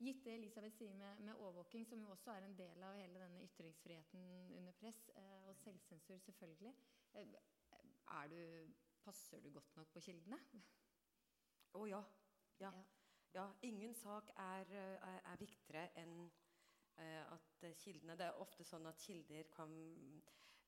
gitt 0.01 0.23
det 0.25 0.35
Elisabeth 0.39 0.77
sier 0.77 0.93
med, 0.97 1.21
med, 1.21 1.35
overvåking, 1.35 1.85
som 1.87 2.01
jo 2.03 2.11
også 2.15 2.33
er 2.35 2.47
en 2.47 2.57
del 2.57 2.85
av 2.87 2.97
hele 2.97 3.21
denne 3.21 3.43
ytringsfriheten 3.45 4.23
under 4.57 4.77
press, 4.79 5.01
eh, 5.15 5.41
og 5.47 5.57
selvsensur 5.61 6.23
selvfølgelig, 6.25 6.73
eh, 7.19 7.35
er 8.21 8.31
du 8.31 8.41
Passer 9.01 9.39
du 9.41 9.49
godt 9.49 9.75
nok 9.77 9.89
på 9.93 10.01
kildene? 10.05 10.37
Å 11.73 11.79
oh, 11.79 11.87
ja. 11.89 12.01
Ja. 12.61 12.71
ja. 13.33 13.47
Ingen 13.65 13.95
sak 13.97 14.29
er, 14.37 14.69
er, 14.77 15.21
er 15.31 15.39
viktigere 15.41 15.87
enn 16.01 16.27
uh, 16.99 17.33
at 17.33 17.65
kildene 17.81 18.17
Det 18.19 18.27
er 18.27 18.41
ofte 18.43 18.65
sånn 18.67 18.85
at 18.89 19.01
kilder 19.01 19.49
kan 19.55 19.73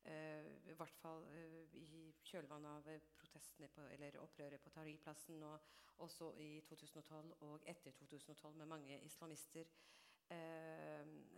uh, 0.08 0.50
I 0.72 0.78
hvert 0.80 0.98
fall 1.04 1.28
uh, 1.30 1.78
i 1.78 2.08
kjølvannet 2.26 2.72
av 2.72 3.10
protestene 3.20 3.70
på, 3.70 3.86
eller 3.94 4.18
opprøret 4.24 4.64
på 4.64 4.74
Tahrir-plassen, 4.74 5.44
og 5.46 6.02
også 6.02 6.32
i 6.42 6.56
2012 6.66 7.36
og 7.46 7.68
etter 7.70 7.94
2012 8.00 8.58
med 8.64 8.72
mange 8.72 9.02
islamister 9.06 9.70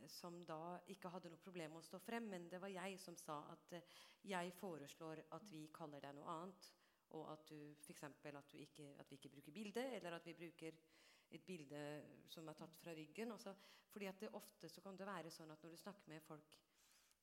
som 0.08 0.38
da 0.48 0.78
ikke 0.94 1.10
hadde 1.12 1.28
noe 1.34 1.42
problem 1.42 1.74
med 1.74 1.82
å 1.82 1.88
stå 1.88 2.00
frem. 2.00 2.30
Men 2.32 2.46
det 2.48 2.62
var 2.64 2.72
jeg 2.72 3.00
som 3.02 3.18
sa 3.20 3.42
at 3.52 3.74
jeg 4.24 4.54
foreslår 4.56 5.24
at 5.36 5.50
vi 5.52 5.66
kaller 5.76 6.06
det 6.06 6.14
noe 6.16 6.36
annet 6.38 6.70
og 7.16 7.32
at, 7.32 7.48
du, 7.50 7.58
eksempel, 7.90 8.38
at, 8.38 8.54
ikke, 8.60 8.92
at 9.00 9.10
vi 9.10 9.20
ikke 9.20 9.34
bruker 9.38 9.56
bilde, 9.56 9.84
eller 9.98 10.18
at 10.18 10.28
vi 10.28 10.36
bruker 10.38 10.78
et 11.36 11.46
bilde 11.46 11.82
som 12.30 12.48
er 12.48 12.58
tatt 12.60 12.78
fra 12.82 12.94
ryggen. 12.96 13.34
Også, 13.36 13.56
fordi 13.92 14.10
at 14.12 14.22
det 14.22 14.34
ofte 14.38 14.70
så 14.70 14.84
kan 14.84 14.98
det 15.00 15.08
være 15.10 15.34
sånn 15.34 15.54
at 15.54 15.64
når 15.64 15.76
du 15.76 15.82
snakker 15.82 16.12
med 16.12 16.24
folk 16.26 16.58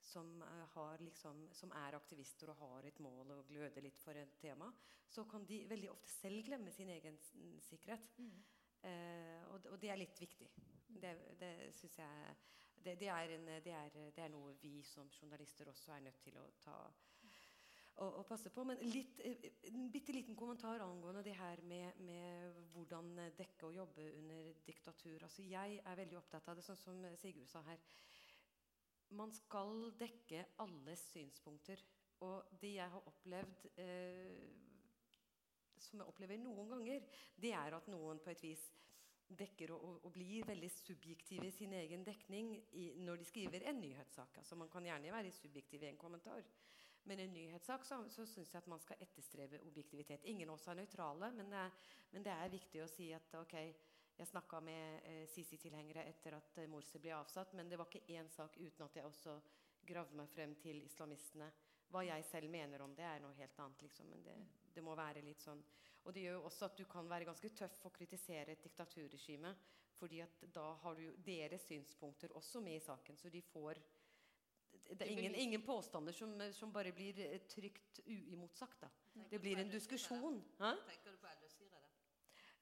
som, 0.02 0.42
har 0.74 1.02
liksom, 1.04 1.44
som, 1.54 1.72
er 1.78 1.96
aktivister 1.96 2.50
og 2.50 2.58
har 2.64 2.88
et 2.88 2.98
mål 3.00 3.36
og 3.36 3.46
gløder 3.48 3.84
litt 3.84 4.00
for 4.02 4.18
et 4.18 4.34
tema, 4.40 4.70
så 5.08 5.24
kan 5.30 5.46
de 5.46 5.62
veldig 5.70 5.92
ofte 5.92 6.10
selv 6.10 6.42
glemme 6.46 6.72
sin 6.74 6.90
egen 6.90 7.18
sikkerhet. 7.62 8.18
Mm. 8.18 8.32
Eh, 8.82 9.44
og, 9.52 9.68
og, 9.70 9.78
det 9.80 9.92
er 9.92 10.00
litt 10.00 10.18
viktig. 10.20 10.48
Det, 11.02 11.12
det 11.40 11.52
syns 11.78 12.00
jeg 12.00 12.34
det, 12.82 12.96
det, 12.98 13.08
er 13.08 13.36
en, 13.36 13.46
det, 13.62 13.72
er, 13.72 13.94
det, 13.94 14.24
er 14.24 14.32
noe 14.32 14.56
vi 14.60 14.80
som 14.82 15.10
journalister 15.14 15.70
også 15.70 15.94
er 15.94 16.02
nødt 16.08 16.18
til 16.24 16.36
å 16.40 16.48
ta 16.64 16.74
å, 18.00 18.08
å 18.20 18.24
passe 18.28 18.50
på. 18.54 18.64
Men 18.68 18.80
litt, 18.86 19.20
eh, 19.26 19.48
en 19.70 19.88
bitte 19.92 20.14
liten 20.14 20.36
kommentar 20.38 20.84
angående 20.84 21.24
det 21.26 21.36
her 21.38 21.62
med, 21.68 22.00
med, 22.06 22.58
hvordan 22.72 23.12
dekke 23.38 23.68
og 23.68 23.76
jobbe 23.76 24.08
under 24.18 24.52
diktatur. 24.66 25.22
Altså, 25.22 25.44
jeg 25.46 25.80
er 25.84 26.02
veldig 26.02 26.20
opptatt 26.20 26.48
av 26.48 26.58
det, 26.58 26.66
sånn 26.66 26.80
som 26.80 27.06
Sigurd 27.20 27.50
sa 27.50 27.64
her. 27.68 27.82
Man 29.12 29.32
skal 29.36 29.90
dekke 30.00 30.46
alles 30.64 31.08
synspunkter. 31.12 31.82
Og 32.22 32.52
det 32.62 32.76
jeg 32.76 32.86
har 32.86 33.08
opplevd 33.10 33.64
eh, 33.82 34.44
som 35.82 35.98
jeg 35.98 36.06
opplever 36.06 36.38
noen 36.38 36.70
ganger, 36.70 37.02
det 37.42 37.50
er 37.58 37.74
at 37.74 37.88
noen 37.90 38.20
på 38.22 38.30
et 38.30 38.44
vis 38.44 38.62
dekker 39.32 39.72
og, 39.74 40.04
og 40.04 40.12
blir 40.14 40.46
veldig 40.46 40.68
subjektive 40.70 41.48
i 41.48 41.54
sin 41.54 41.72
egen 41.76 42.04
dekning 42.06 42.52
i, 42.78 42.92
når 43.00 43.22
de 43.22 43.28
skriver 43.28 43.66
en 43.68 43.80
nyhetssak. 43.80 44.38
Altså 44.38 44.58
Man 44.60 44.70
kan 44.70 44.86
gjerne 44.86 45.12
være 45.14 45.32
subjektiv 45.34 45.82
i 45.82 45.90
en 45.90 46.00
kommentar. 46.00 46.44
Men 47.04 47.18
i 47.18 47.24
en 47.26 47.34
nyhetssak 47.34 47.84
så, 47.84 47.98
så 48.10 48.26
syns 48.26 48.52
jeg 48.52 48.60
at 48.62 48.68
man 48.70 48.80
skal 48.82 49.00
etterstrebe 49.02 49.58
objektivitet. 49.66 50.24
Ingen 50.30 50.50
av 50.50 50.54
oss 50.54 50.68
er 50.70 50.78
nøytrale, 50.78 51.32
men, 51.34 51.50
men, 52.12 52.22
det 52.22 52.34
er 52.34 52.52
viktig 52.52 52.84
å 52.84 52.90
si 52.90 53.08
at 53.16 53.34
ok, 53.40 53.56
jeg 54.18 54.30
snakka 54.30 54.60
med 54.62 55.08
eh, 55.08 55.24
Sisi-tilhengere 55.32 56.04
etter 56.06 56.36
at 56.38 56.62
eh, 56.62 56.70
Morsi 56.70 57.00
ble 57.02 57.14
avsatt, 57.16 57.56
men 57.58 57.70
det 57.70 57.80
var 57.80 57.90
ikke 57.90 58.06
én 58.14 58.30
sak 58.30 58.58
uten 58.60 58.86
at 58.86 58.98
jeg 58.98 59.08
også 59.08 59.34
gravde 59.88 60.18
meg 60.18 60.30
frem 60.30 60.54
til 60.62 60.82
islamistene. 60.84 61.48
Hva 61.92 62.04
jeg 62.06 62.24
selv 62.24 62.52
mener 62.52 62.84
om 62.84 62.94
det, 62.96 63.04
er 63.04 63.20
noe 63.20 63.36
helt 63.36 63.58
annet. 63.60 63.82
Liksom, 63.84 64.08
men 64.12 64.22
det, 64.24 64.36
det, 64.76 64.84
må 64.84 64.94
være 64.96 65.24
litt 65.26 65.42
sånn. 65.42 65.60
Og 66.06 66.14
det 66.14 66.22
gjør 66.24 66.38
jo 66.38 66.46
også 66.48 66.68
at 66.68 66.78
du 66.78 66.86
kan 66.88 67.10
være 67.10 67.26
ganske 67.28 67.50
tøff 67.58 67.82
og 67.88 67.96
kritisere 67.98 68.54
et 68.54 68.64
diktaturregime. 68.64 69.54
fordi 69.98 70.20
at 70.20 70.44
da 70.54 70.72
har 70.82 70.94
du 70.96 71.16
deres 71.22 71.62
synspunkter 71.68 72.32
også 72.34 72.60
med 72.60 72.76
i 72.76 72.80
saken, 72.80 73.16
så 73.16 73.28
de 73.28 73.42
får 73.42 73.78
det 74.98 75.06
er 75.06 75.12
ingen, 75.12 75.34
ingen 75.34 75.62
påstander 75.62 76.12
som, 76.12 76.34
som, 76.52 76.72
bare 76.72 76.92
blir 76.92 77.18
eh, 77.20 77.38
trygt 77.48 78.00
uimotsagt. 78.06 78.80
Da. 78.80 78.90
Det 79.30 79.38
blir 79.40 79.58
en 79.58 79.70
diskusjon. 79.70 80.40
Tenker 80.58 81.12
du 81.12 81.20
på 81.20 81.30
Al 81.30 81.38
Jazeera? 81.42 81.80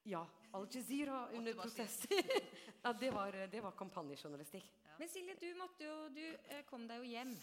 Ja. 0.03 0.21
Al 0.57 0.67
Jazeera 0.71 1.23
under 1.37 1.53
prosess. 1.53 2.05
ja, 2.83 2.93
det 2.93 3.11
var, 3.11 3.37
det 3.51 3.61
var 3.61 3.75
kampanjejournalistikk. 3.77 4.71
Men 4.99 5.09
Silje, 5.09 5.35
du, 5.39 5.49
måtte 5.57 5.85
jo, 5.87 5.97
du 6.13 6.23
eh, 6.23 6.63
kom 6.69 6.87
deg 6.89 7.01
jo 7.01 7.09
hjem. 7.09 7.35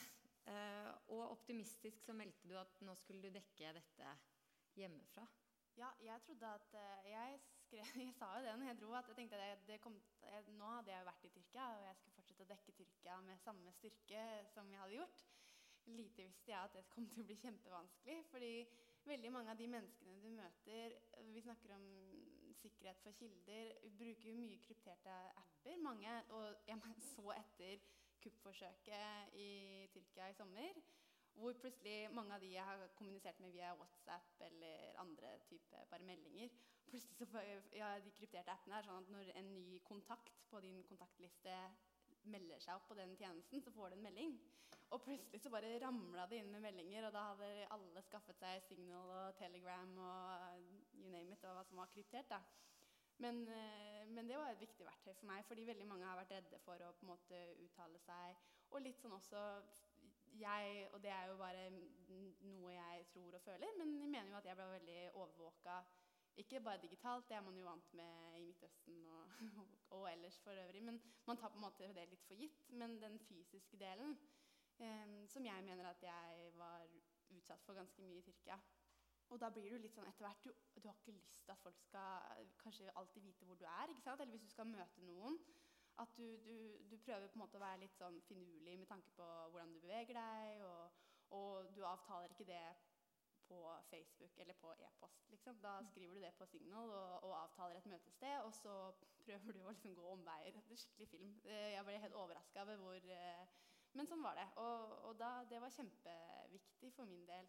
Eh, 0.49 0.91
og 1.12 1.32
optimistisk 1.32 2.05
så 2.07 2.14
meldte 2.16 2.49
du 2.49 2.55
at 2.57 2.80
nå 2.86 2.95
skulle 2.97 3.28
du 3.28 3.34
dekke 3.34 3.72
dette 3.76 4.12
hjemmefra. 4.78 5.26
Ja, 5.78 5.91
jeg 6.03 6.22
trodde 6.26 6.53
at 6.55 6.76
eh, 6.78 7.11
jeg, 7.12 7.41
skrev, 7.68 7.84
jeg 8.06 8.14
sa 8.16 8.28
jo 8.36 8.44
det 8.44 8.54
når 8.58 8.70
jeg 8.70 8.80
dro, 8.80 8.92
at 8.96 9.08
jeg 9.10 9.16
tenkte 9.18 9.40
at 9.44 9.66
det 9.68 9.80
kom, 9.84 9.96
jeg, 10.22 10.54
nå 10.56 10.70
hadde 10.76 10.94
jeg 10.94 11.08
vært 11.08 11.26
i 11.26 11.32
Tyrkia, 11.34 11.66
og 11.74 11.84
jeg 11.84 11.98
skulle 11.98 12.16
fortsette 12.16 12.46
å 12.46 12.50
dekke 12.52 12.76
Tyrkia 12.78 13.18
med 13.26 13.42
samme 13.44 13.74
styrke 13.76 14.24
som 14.54 14.72
jeg 14.72 14.82
hadde 14.82 14.98
gjort. 14.98 15.24
Lite 15.88 16.26
visste 16.26 16.52
jeg 16.52 16.60
at 16.60 16.74
det 16.76 16.88
kom 16.92 17.06
til 17.08 17.24
å 17.24 17.28
bli 17.28 17.36
kjempevanskelig. 17.40 18.18
fordi 18.30 18.52
veldig 19.08 19.30
mange 19.32 19.52
av 19.52 19.60
de 19.60 19.68
menneskene 19.72 20.18
du 20.20 20.28
møter 20.36 20.96
Vi 21.32 21.40
snakker 21.40 21.72
om 21.72 21.86
sikkerhet 22.58 23.00
for 23.00 23.16
kilder. 23.16 23.72
Vi 23.84 23.90
bruker 23.96 24.36
mye 24.36 24.58
krypterte 24.64 25.16
apper. 25.42 25.76
mange, 25.80 26.22
Og 26.28 26.56
jeg 26.68 26.80
så 27.14 27.32
etter 27.36 27.78
kuppforsøket 28.20 29.36
i 29.38 29.88
Tyrkia 29.94 30.28
i 30.28 30.34
sommer, 30.34 30.80
hvor 31.38 31.52
plutselig 31.52 32.10
mange 32.12 32.34
av 32.34 32.40
de 32.40 32.50
jeg 32.52 32.64
har 32.64 32.88
kommunisert 32.98 33.40
med 33.40 33.52
via 33.54 33.74
WhatsApp 33.78 34.40
eller 34.40 34.98
andre 34.98 35.38
type 35.46 35.86
bare 35.90 36.02
meldinger 36.02 36.50
plutselig 36.91 37.28
så 37.28 37.43
ja, 37.76 37.95
De 38.05 38.12
krypterte 38.16 38.53
appene 38.53 38.78
er 38.78 38.86
sånn 38.86 39.03
at 39.03 39.12
når 39.12 39.32
en 39.39 39.53
ny 39.55 39.78
kontakt 39.86 40.45
på 40.51 40.61
din 40.64 40.82
kontaktliste 40.89 41.57
melder 42.28 42.61
seg 42.61 42.76
opp 42.76 42.89
på 42.91 42.97
den 42.99 43.14
tjenesten, 43.16 43.62
så 43.62 43.72
får 43.72 43.93
du 43.93 43.99
en 43.99 44.07
melding. 44.09 44.39
Og 44.95 45.03
plutselig 45.05 45.41
så 45.43 45.51
bare 45.53 45.74
ramla 45.82 46.24
det 46.28 46.41
inn 46.43 46.53
med 46.53 46.64
meldinger, 46.64 47.07
og 47.09 47.12
da 47.12 47.24
hadde 47.30 47.66
alle 47.74 48.03
skaffet 48.05 48.39
seg 48.41 48.62
Signal 48.64 49.12
og 49.12 49.36
Telegram 49.41 49.91
og 50.01 50.62
you 50.97 51.11
name 51.12 51.36
it, 51.36 51.45
og 51.45 51.59
hva 51.59 51.64
som 51.68 51.80
var 51.82 51.93
kryptert. 51.93 52.30
da. 52.30 52.41
Men, 53.18 53.49
eh, 53.49 54.07
men, 54.07 54.28
det 54.28 54.39
var 54.39 54.53
et 54.53 54.61
viktig 54.61 54.86
verktøy 54.86 55.12
for 55.12 55.26
meg, 55.26 55.45
fordi 55.45 55.66
veldig 55.66 55.86
mange 55.86 56.07
har 56.07 56.20
vært 56.20 56.36
redde 56.36 56.59
for 56.62 56.78
å 56.86 56.93
på 56.95 57.07
en 57.07 57.12
måte 57.12 57.41
uttale 57.64 57.99
seg. 58.05 58.36
Og 58.70 58.82
litt 58.84 59.01
sånn 59.03 59.16
også 59.16 59.43
jeg, 60.39 60.89
Og 60.93 61.03
det 61.03 61.11
er 61.11 61.26
jo 61.26 61.36
bare 61.36 61.70
noe 62.47 62.72
jeg 62.72 63.07
tror 63.12 63.34
og 63.34 63.43
føler, 63.43 63.72
men 63.78 63.95
jeg 63.99 64.09
mener 64.09 64.30
jo 64.30 64.36
at 64.36 64.47
jeg 64.47 64.57
ble 64.57 64.66
veldig 64.70 65.01
overvåka. 65.14 65.78
Ikke 66.39 66.61
bare 66.62 66.78
digitalt, 66.82 67.28
det 67.28 67.36
er 67.36 67.43
man 67.43 67.57
jo 67.59 67.66
vant 67.66 67.95
med 67.99 68.39
i 68.39 68.43
Midtøsten 68.47 68.99
og, 69.16 69.30
og, 69.91 70.05
ellers 70.12 70.39
for 70.45 70.55
øvrig. 70.64 70.82
Men 70.82 71.01
man 71.26 71.36
tar 71.36 71.49
på 71.49 71.59
en 71.59 71.66
måte 71.66 71.93
det 71.95 72.09
litt 72.09 72.26
for 72.26 72.39
gitt. 72.39 72.68
Men 72.70 73.01
den 73.03 73.18
fysiske 73.18 73.80
delen, 73.80 74.14
eh, 74.78 75.26
som 75.26 75.47
jeg 75.47 75.64
mener 75.64 75.91
at 75.91 76.03
jeg 76.03 76.53
var 76.57 76.86
utsatt 77.34 77.64
for 77.66 77.74
ganske 77.74 78.03
mye 78.03 78.20
i 78.20 78.22
Tyrkia, 78.22 78.59
og 79.28 79.41
da 79.41 79.51
blir 79.53 79.72
du 79.72 79.82
litt 79.82 79.97
sånn 79.97 80.09
etter 80.09 80.24
hvert 80.24 80.45
du, 80.47 80.53
du, 80.78 80.86
har 80.86 80.97
ikke 80.97 81.16
lyst 81.16 81.43
til 81.45 81.53
at 81.53 81.61
folk 81.61 81.80
skal 81.82 82.47
kanskje 82.62 82.93
alltid 82.97 83.26
vite 83.26 83.49
hvor 83.49 83.59
du 83.61 83.66
er. 83.68 83.91
ikke 83.93 84.05
sant? 84.07 84.22
Eller 84.22 84.32
hvis 84.36 84.47
du 84.47 84.53
skal 84.55 84.70
møte 84.70 85.05
noen. 85.05 85.36
At 85.99 86.14
du, 86.16 86.24
du, 86.47 86.55
du 86.86 86.95
prøver 87.03 87.26
på 87.26 87.36
en 87.36 87.43
måte 87.43 87.59
å 87.59 87.64
være 87.64 87.82
litt 87.82 87.97
sånn 87.99 88.20
finurlig 88.28 88.76
med 88.78 88.89
tanke 88.89 89.11
på 89.16 89.26
hvordan 89.51 89.74
du 89.74 89.80
beveger 89.82 90.14
deg. 90.16 90.62
Og, 90.64 91.05
og 91.36 91.72
du 91.74 91.82
avtaler 91.84 92.32
ikke 92.32 92.47
det 92.49 92.62
på 93.49 93.61
Facebook 93.90 94.38
eller 94.38 94.57
på 94.61 94.72
e-post. 94.78 95.28
Liksom. 95.32 95.61
Da 95.64 95.78
skriver 95.90 96.14
du 96.14 96.20
det 96.20 96.34
på 96.38 96.46
Signal 96.46 96.90
og, 96.90 97.24
og, 97.24 97.34
avtaler 97.42 97.78
et 97.78 97.86
møtested, 97.86 98.36
og 98.44 98.53
så 98.55 98.74
prøver 99.24 99.57
du 99.57 99.62
å 99.62 99.72
liksom 99.72 99.96
gå 99.99 100.11
omveier. 100.12 100.53
Det 100.53 100.76
er 100.76 100.82
skikkelig 100.82 101.09
film. 101.14 101.32
Jeg 101.49 101.86
ble 101.86 102.03
helt 102.05 102.20
overraska 102.24 102.66
over 102.66 102.84
hvor 102.84 103.11
eh, 103.16 103.57
Men 103.96 104.07
sånn 104.07 104.22
var 104.22 104.36
det. 104.36 104.44
Og, 104.61 104.99
og 105.09 105.16
da, 105.18 105.32
det 105.51 105.62
var 105.64 105.72
kjempeviktig 105.74 106.92
for 106.96 107.09
min 107.09 107.24
del. 107.28 107.49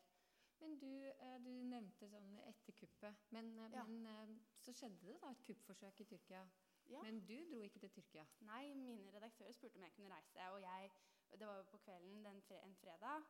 Men 0.60 0.80
du, 0.80 0.92
eh, 1.08 1.38
du, 1.44 1.52
nevnte 1.72 2.08
sånn 2.12 2.32
etter 2.50 2.76
kuppet. 2.80 3.28
Men, 3.36 3.52
eh, 3.64 3.76
ja. 3.76 3.86
men, 3.88 4.40
så 4.60 4.74
skjedde 4.76 5.08
det 5.08 5.20
da 5.24 5.32
et 5.32 5.46
kuppforsøk 5.48 6.02
i 6.04 6.08
Tyrkia. 6.14 6.44
Ja. 6.90 7.04
Men 7.06 7.22
du 7.30 7.36
dro 7.52 7.62
ikke 7.64 7.80
til 7.84 7.94
Tyrkia? 7.94 8.26
Nei, 8.48 8.74
mine 8.76 9.14
redaktører 9.14 9.56
spurte 9.56 9.80
om 9.80 9.86
jeg 9.86 9.96
kunne 9.96 10.16
reise. 10.16 10.50
Og 10.56 10.62
jeg, 10.64 10.92
det 11.32 11.48
var 11.48 11.64
på 11.72 11.80
kvelden 11.86 12.26
den 12.26 12.42
fre 12.48 12.60
en 12.66 12.76
fredag. 12.82 13.30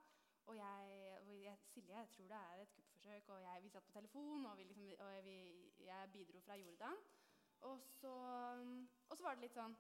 Og 0.50 0.56
jeg, 0.58 1.18
og 1.22 1.44
jeg, 1.44 1.58
Silje, 1.70 1.98
jeg 1.98 2.10
tror 2.10 2.30
det 2.32 2.38
er 2.38 2.62
et 2.62 2.72
kuppforsøk. 2.76 3.30
Og 3.30 3.42
jeg, 3.42 3.64
vi 3.64 3.70
satt 3.70 3.86
på 3.86 3.92
telefon, 3.92 4.46
og, 4.46 4.58
liksom, 4.58 4.88
og 5.00 5.24
vi, 5.24 5.36
jeg 5.86 6.10
bidro 6.14 6.40
fra 6.40 6.56
Jordan. 6.56 6.96
Og 7.70 7.80
så, 7.82 8.14
og 9.10 9.18
så 9.18 9.24
var 9.24 9.36
det 9.36 9.46
litt 9.46 9.58
sånn 9.58 9.76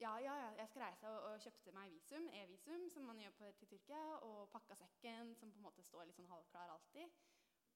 ja, 0.00 0.12
ja, 0.18 0.34
jeg 0.58 0.68
skal 0.68 0.82
reise 0.82 1.10
og, 1.10 1.18
og 1.28 1.42
kjøpte 1.44 1.74
meg 1.76 1.92
visum, 1.92 2.24
e-visum, 2.34 2.88
som 2.90 3.04
man 3.06 3.20
gjør 3.20 3.34
på, 3.38 3.50
til 3.58 3.68
Tyrkia, 3.70 4.00
og 4.26 4.48
pakka 4.54 4.74
sekken, 4.80 5.34
som 5.38 5.52
på 5.52 5.60
en 5.60 5.66
måte 5.66 5.84
står 5.86 6.08
litt 6.08 6.16
sånn 6.18 6.30
halvklar 6.30 6.72
alltid. 6.72 7.20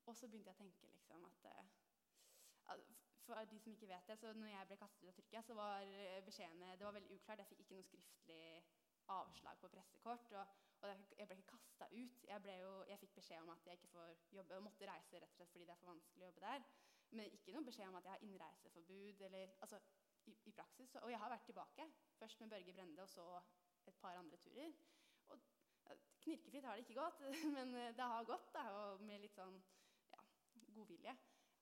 Og 0.06 0.16
så 0.16 0.30
begynte 0.30 0.50
jeg 0.50 0.56
å 0.56 0.62
tenke 0.62 0.90
liksom 0.94 1.28
at 1.28 1.46
uh, 1.52 2.80
For 3.26 3.50
de 3.50 3.60
som 3.62 3.74
ikke 3.74 3.90
vet 3.90 4.08
det, 4.08 4.16
så 4.18 4.32
når 4.34 4.54
jeg 4.54 4.70
ble 4.70 4.80
kastet 4.80 5.04
ut 5.04 5.12
av 5.12 5.16
Tyrkia, 5.20 5.42
så 5.42 5.54
var 5.58 5.94
beskjedene 6.26 6.74
Det 6.78 6.88
var 6.88 6.96
veldig 6.98 7.20
uklart. 7.20 7.42
Jeg 7.42 7.50
fikk 7.52 7.62
ikke 7.66 7.78
noe 7.78 7.88
skriftlig 7.90 8.42
avslag 9.12 9.58
på 9.60 9.68
pressekort. 9.68 10.32
Og, 10.32 10.56
og 10.82 10.88
jeg 11.18 11.28
ble 11.28 11.36
ikke 11.38 11.52
kasta 11.54 11.88
ut. 11.92 12.24
Jeg, 12.28 12.56
jo, 12.62 12.72
jeg, 12.90 12.98
fikk 13.02 13.14
beskjed 13.20 13.44
om 13.44 13.52
at 13.54 13.66
jeg 13.66 13.78
ikke 13.78 13.92
får 13.92 14.10
jobbe, 14.38 14.56
og 14.56 14.66
måtte 14.66 14.90
reise 14.90 15.20
rett 15.22 15.30
og 15.30 15.38
slett 15.40 15.54
fordi 15.54 15.68
det 15.68 15.74
er 15.74 15.80
for 15.82 15.92
vanskelig 15.92 16.24
å 16.24 16.28
jobbe 16.30 16.44
der. 16.46 16.66
Men 17.16 17.36
ikke 17.38 17.54
noe 17.54 17.66
beskjed 17.66 17.88
om 17.90 17.98
at 18.00 18.08
jeg 18.08 18.16
har 18.16 18.26
innreiseforbud. 18.26 19.22
eller, 19.28 19.54
altså, 19.66 19.80
i, 20.26 20.34
i 20.50 20.52
praksis, 20.52 20.96
Og 20.96 21.10
jeg 21.10 21.18
har 21.22 21.30
vært 21.30 21.46
tilbake. 21.46 21.88
Først 22.18 22.40
med 22.40 22.50
Børge 22.50 22.72
Brende 22.72 23.02
og 23.02 23.08
så 23.08 23.26
et 23.86 23.94
par 24.02 24.18
andre 24.18 24.36
turer. 24.36 24.72
Og 25.30 25.38
Knirkefritt 26.20 26.64
har 26.64 26.74
det 26.74 26.82
ikke 26.82 27.00
gått, 27.00 27.20
men 27.56 27.74
det 27.74 28.06
har 28.12 28.24
gått, 28.26 28.48
da, 28.54 28.64
og 28.74 29.02
med 29.06 29.22
litt 29.22 29.36
sånn 29.38 29.60
ja, 30.10 30.24
godvilje. 30.74 31.14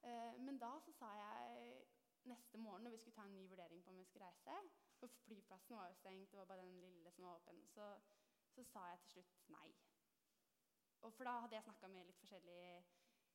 Eh, 0.05 0.39
men 0.41 0.57
da 0.61 0.71
så 0.81 0.93
sa 0.97 1.11
jeg 1.19 1.85
neste 2.29 2.61
morgen 2.61 2.87
når 2.87 2.95
vi 2.95 3.03
skulle 3.03 3.19
ta 3.19 3.27
en 3.29 3.37
ny 3.37 3.45
vurdering 3.51 3.83
på 3.85 3.93
om 3.93 4.01
vi 4.01 4.07
skulle 4.09 4.25
reise 4.25 4.57
For 5.05 5.25
flyplassen 5.27 5.77
var 5.77 5.89
jo 5.89 5.97
stengt, 5.99 6.31
det 6.33 6.39
var 6.39 6.47
bare 6.49 6.63
den 6.65 6.81
lille 6.81 7.11
som 7.13 7.25
var 7.25 7.35
åpen. 7.37 7.59
Så, 7.69 7.89
så 8.55 8.63
sa 8.65 8.87
jeg 8.89 9.01
til 9.03 9.11
slutt 9.13 9.51
nei. 9.53 9.67
Og 11.05 11.13
for 11.13 11.29
da 11.29 11.35
hadde 11.45 11.59
jeg 11.59 11.67
snakka 11.67 11.91
med 11.93 12.07
litt 12.09 12.23
forskjellige 12.23 12.79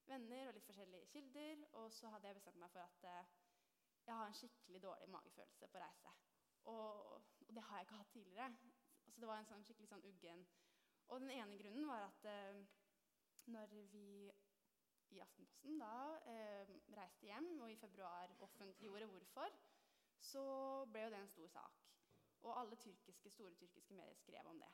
venner 0.09 0.49
og 0.49 0.57
litt 0.57 0.65
forskjellige 0.65 1.11
kilder. 1.13 1.61
Og 1.81 1.93
så 1.93 2.09
hadde 2.09 2.31
jeg 2.31 2.39
bestemt 2.39 2.57
meg 2.63 2.73
for 2.73 2.81
at 2.81 3.05
eh, 3.11 3.35
jeg 4.07 4.15
har 4.15 4.31
en 4.31 4.39
skikkelig 4.39 4.81
dårlig 4.87 5.11
magefølelse 5.13 5.69
på 5.69 5.83
reise. 5.83 6.15
Og, 6.73 7.13
og, 7.13 7.53
det 7.53 7.67
har 7.67 7.77
jeg 7.77 7.87
ikke 7.87 8.01
hatt 8.01 8.13
tidligere. 8.15 8.73
Så 9.13 9.21
det 9.21 9.29
var 9.29 9.43
en 9.43 9.49
sånn 9.51 9.65
skikkelig 9.69 9.93
sånn 9.93 10.09
uggen. 10.09 10.45
Og 11.13 11.21
den 11.21 11.35
ene 11.37 11.61
grunnen 11.61 11.89
var 11.91 12.07
at 12.07 12.29
eh, 12.33 12.63
når 13.53 13.77
vi 13.93 14.07
i 15.13 15.21
Aftenposten 15.21 15.77
da 15.81 15.93
eh, 16.33 16.73
reiste 16.97 17.29
hjem 17.29 17.53
og 17.59 17.69
i 17.69 17.77
februar 17.77 18.33
offentliggjorde 18.45 19.13
hvorfor, 19.13 19.53
så 20.19 20.43
ble 20.91 21.05
jo 21.05 21.09
det 21.13 21.19
en 21.23 21.31
stor 21.31 21.47
sak. 21.47 21.81
Og 22.41 22.59
alle 22.59 22.75
tyrkiske, 22.75 23.29
store 23.29 23.55
tyrkiske 23.55 23.93
medier 23.93 24.15
skrev 24.15 24.47
om 24.47 24.59
det. 24.59 24.71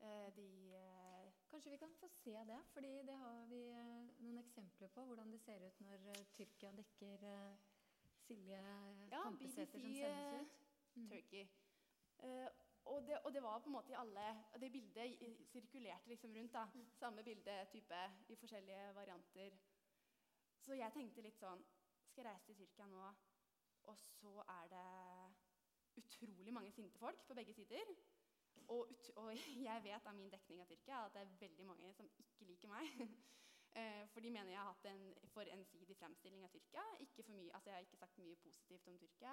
Eh, 0.00 0.36
de, 0.36 0.74
eh, 0.74 1.32
Kanskje 1.50 1.70
vi 1.70 1.76
kan 1.76 1.94
få 2.00 2.08
se 2.08 2.30
det? 2.30 2.60
fordi 2.72 3.02
det 3.06 3.16
har 3.16 3.46
vi 3.46 3.60
eh, 3.70 4.08
noen 4.18 4.38
eksempler 4.38 4.88
på. 4.88 5.04
Hvordan 5.04 5.32
det 5.32 5.40
ser 5.40 5.66
ut 5.66 5.80
når 5.80 5.94
eh, 5.94 6.26
Tyrkia 6.32 6.72
dekker 6.72 7.24
Silje 8.24 8.60
ja, 9.10 9.22
Kampesæter 9.22 9.80
som 9.80 9.80
sendes 9.80 10.42
ut. 10.42 10.60
Mm. 10.94 11.08
Turkey. 11.10 11.46
Og, 12.84 13.06
det, 13.06 13.18
og, 13.24 13.32
det, 13.34 13.42
var 13.42 13.58
på 13.58 13.68
en 13.68 13.72
måte 13.72 13.92
i 13.92 13.96
alle 13.98 14.24
og 14.54 14.60
Det 14.60 14.72
bildet 14.72 15.18
sirkulerte 15.48 16.08
liksom 16.08 16.34
rundt. 16.36 16.52
da, 16.52 16.64
mm. 16.74 16.90
Samme 16.90 17.22
bildetype 17.22 18.00
i 18.28 18.36
forskjellige 18.36 18.94
varianter. 18.94 19.50
Så 20.58 20.74
jeg 20.74 20.92
tenkte 20.92 21.22
litt 21.22 21.38
sånn 21.38 21.64
Skal 22.08 22.24
jeg 22.24 22.30
reise 22.30 22.46
til 22.46 22.56
Tyrkia 22.56 22.86
nå, 22.86 23.08
og 23.90 23.98
så 23.98 24.34
er 24.48 24.68
det 24.74 24.84
utrolig 26.02 26.52
mange 26.54 26.72
sinte 26.72 26.98
folk 26.98 27.26
på 27.26 27.34
begge 27.34 27.54
sider. 27.54 27.94
Og, 28.68 28.88
og 29.16 29.32
jeg 29.68 29.84
vet 29.84 30.06
av 30.06 30.14
min 30.16 30.32
dekning 30.32 30.62
av 30.62 30.66
Tyrkia 30.70 31.04
at 31.04 31.14
det 31.14 31.22
er 31.22 31.38
veldig 31.40 31.66
mange 31.66 31.92
som 31.92 32.10
ikke 32.18 32.50
liker 32.52 32.72
meg. 32.76 32.90
Eh, 33.74 34.08
for 34.08 34.20
de 34.20 34.30
mener 34.30 34.52
jeg 34.52 34.58
har 34.58 34.68
hatt 34.70 34.84
en 34.86 35.00
for 35.32 35.48
ensidig 35.50 35.96
fremstilling 35.98 36.44
av 36.46 36.50
Tyrkia. 36.52 36.82
Ikke 37.02 37.24
for 37.26 37.34
mye, 37.34 37.54
altså 37.54 37.70
Jeg 37.70 37.74
har 37.74 37.86
ikke 37.88 37.96
sagt 37.96 38.18
mye 38.18 38.36
positivt 38.36 38.86
om 38.86 38.98
Tyrkia. 38.98 39.32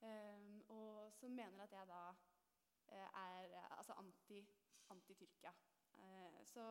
Um, 0.00 0.64
og 0.68 1.12
som 1.12 1.30
mener 1.30 1.62
at 1.62 1.72
jeg 1.72 1.86
da 1.86 2.00
uh, 2.08 3.20
er 3.20 3.54
altså 3.76 3.92
anti-Tyrkia. 3.92 4.90
Anti 4.90 5.14
uh, 5.98 6.44
så, 6.44 6.66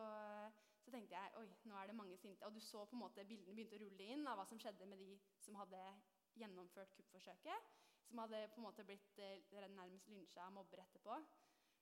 så, 0.80 0.90
tenkte 0.90 1.16
jeg 1.16 1.32
oi, 1.36 1.48
nå 1.64 1.74
er 1.76 1.86
det 1.86 1.96
mange 1.96 2.16
sinte. 2.16 2.46
Og 2.46 2.54
du 2.54 2.60
så 2.60 2.84
på 2.84 2.96
en 2.96 3.04
måte 3.06 3.24
bildene 3.24 3.54
begynte 3.56 3.80
å 3.80 3.82
rulle 3.86 4.12
inn 4.12 4.28
av 4.28 4.36
hva 4.36 4.44
som 4.44 4.60
skjedde 4.60 4.86
med 4.92 5.00
de 5.00 5.18
som 5.40 5.56
hadde 5.60 5.80
gjennomført 6.40 6.94
kuppforsøket. 6.96 7.68
Som 8.08 8.22
hadde 8.22 8.46
på 8.54 8.60
en 8.60 8.64
måte 8.64 8.86
blitt 8.88 9.20
uh, 9.20 9.68
nærmest 9.74 10.08
lynsja 10.08 10.46
av 10.46 10.54
mobber 10.56 10.80
etterpå. 10.84 11.18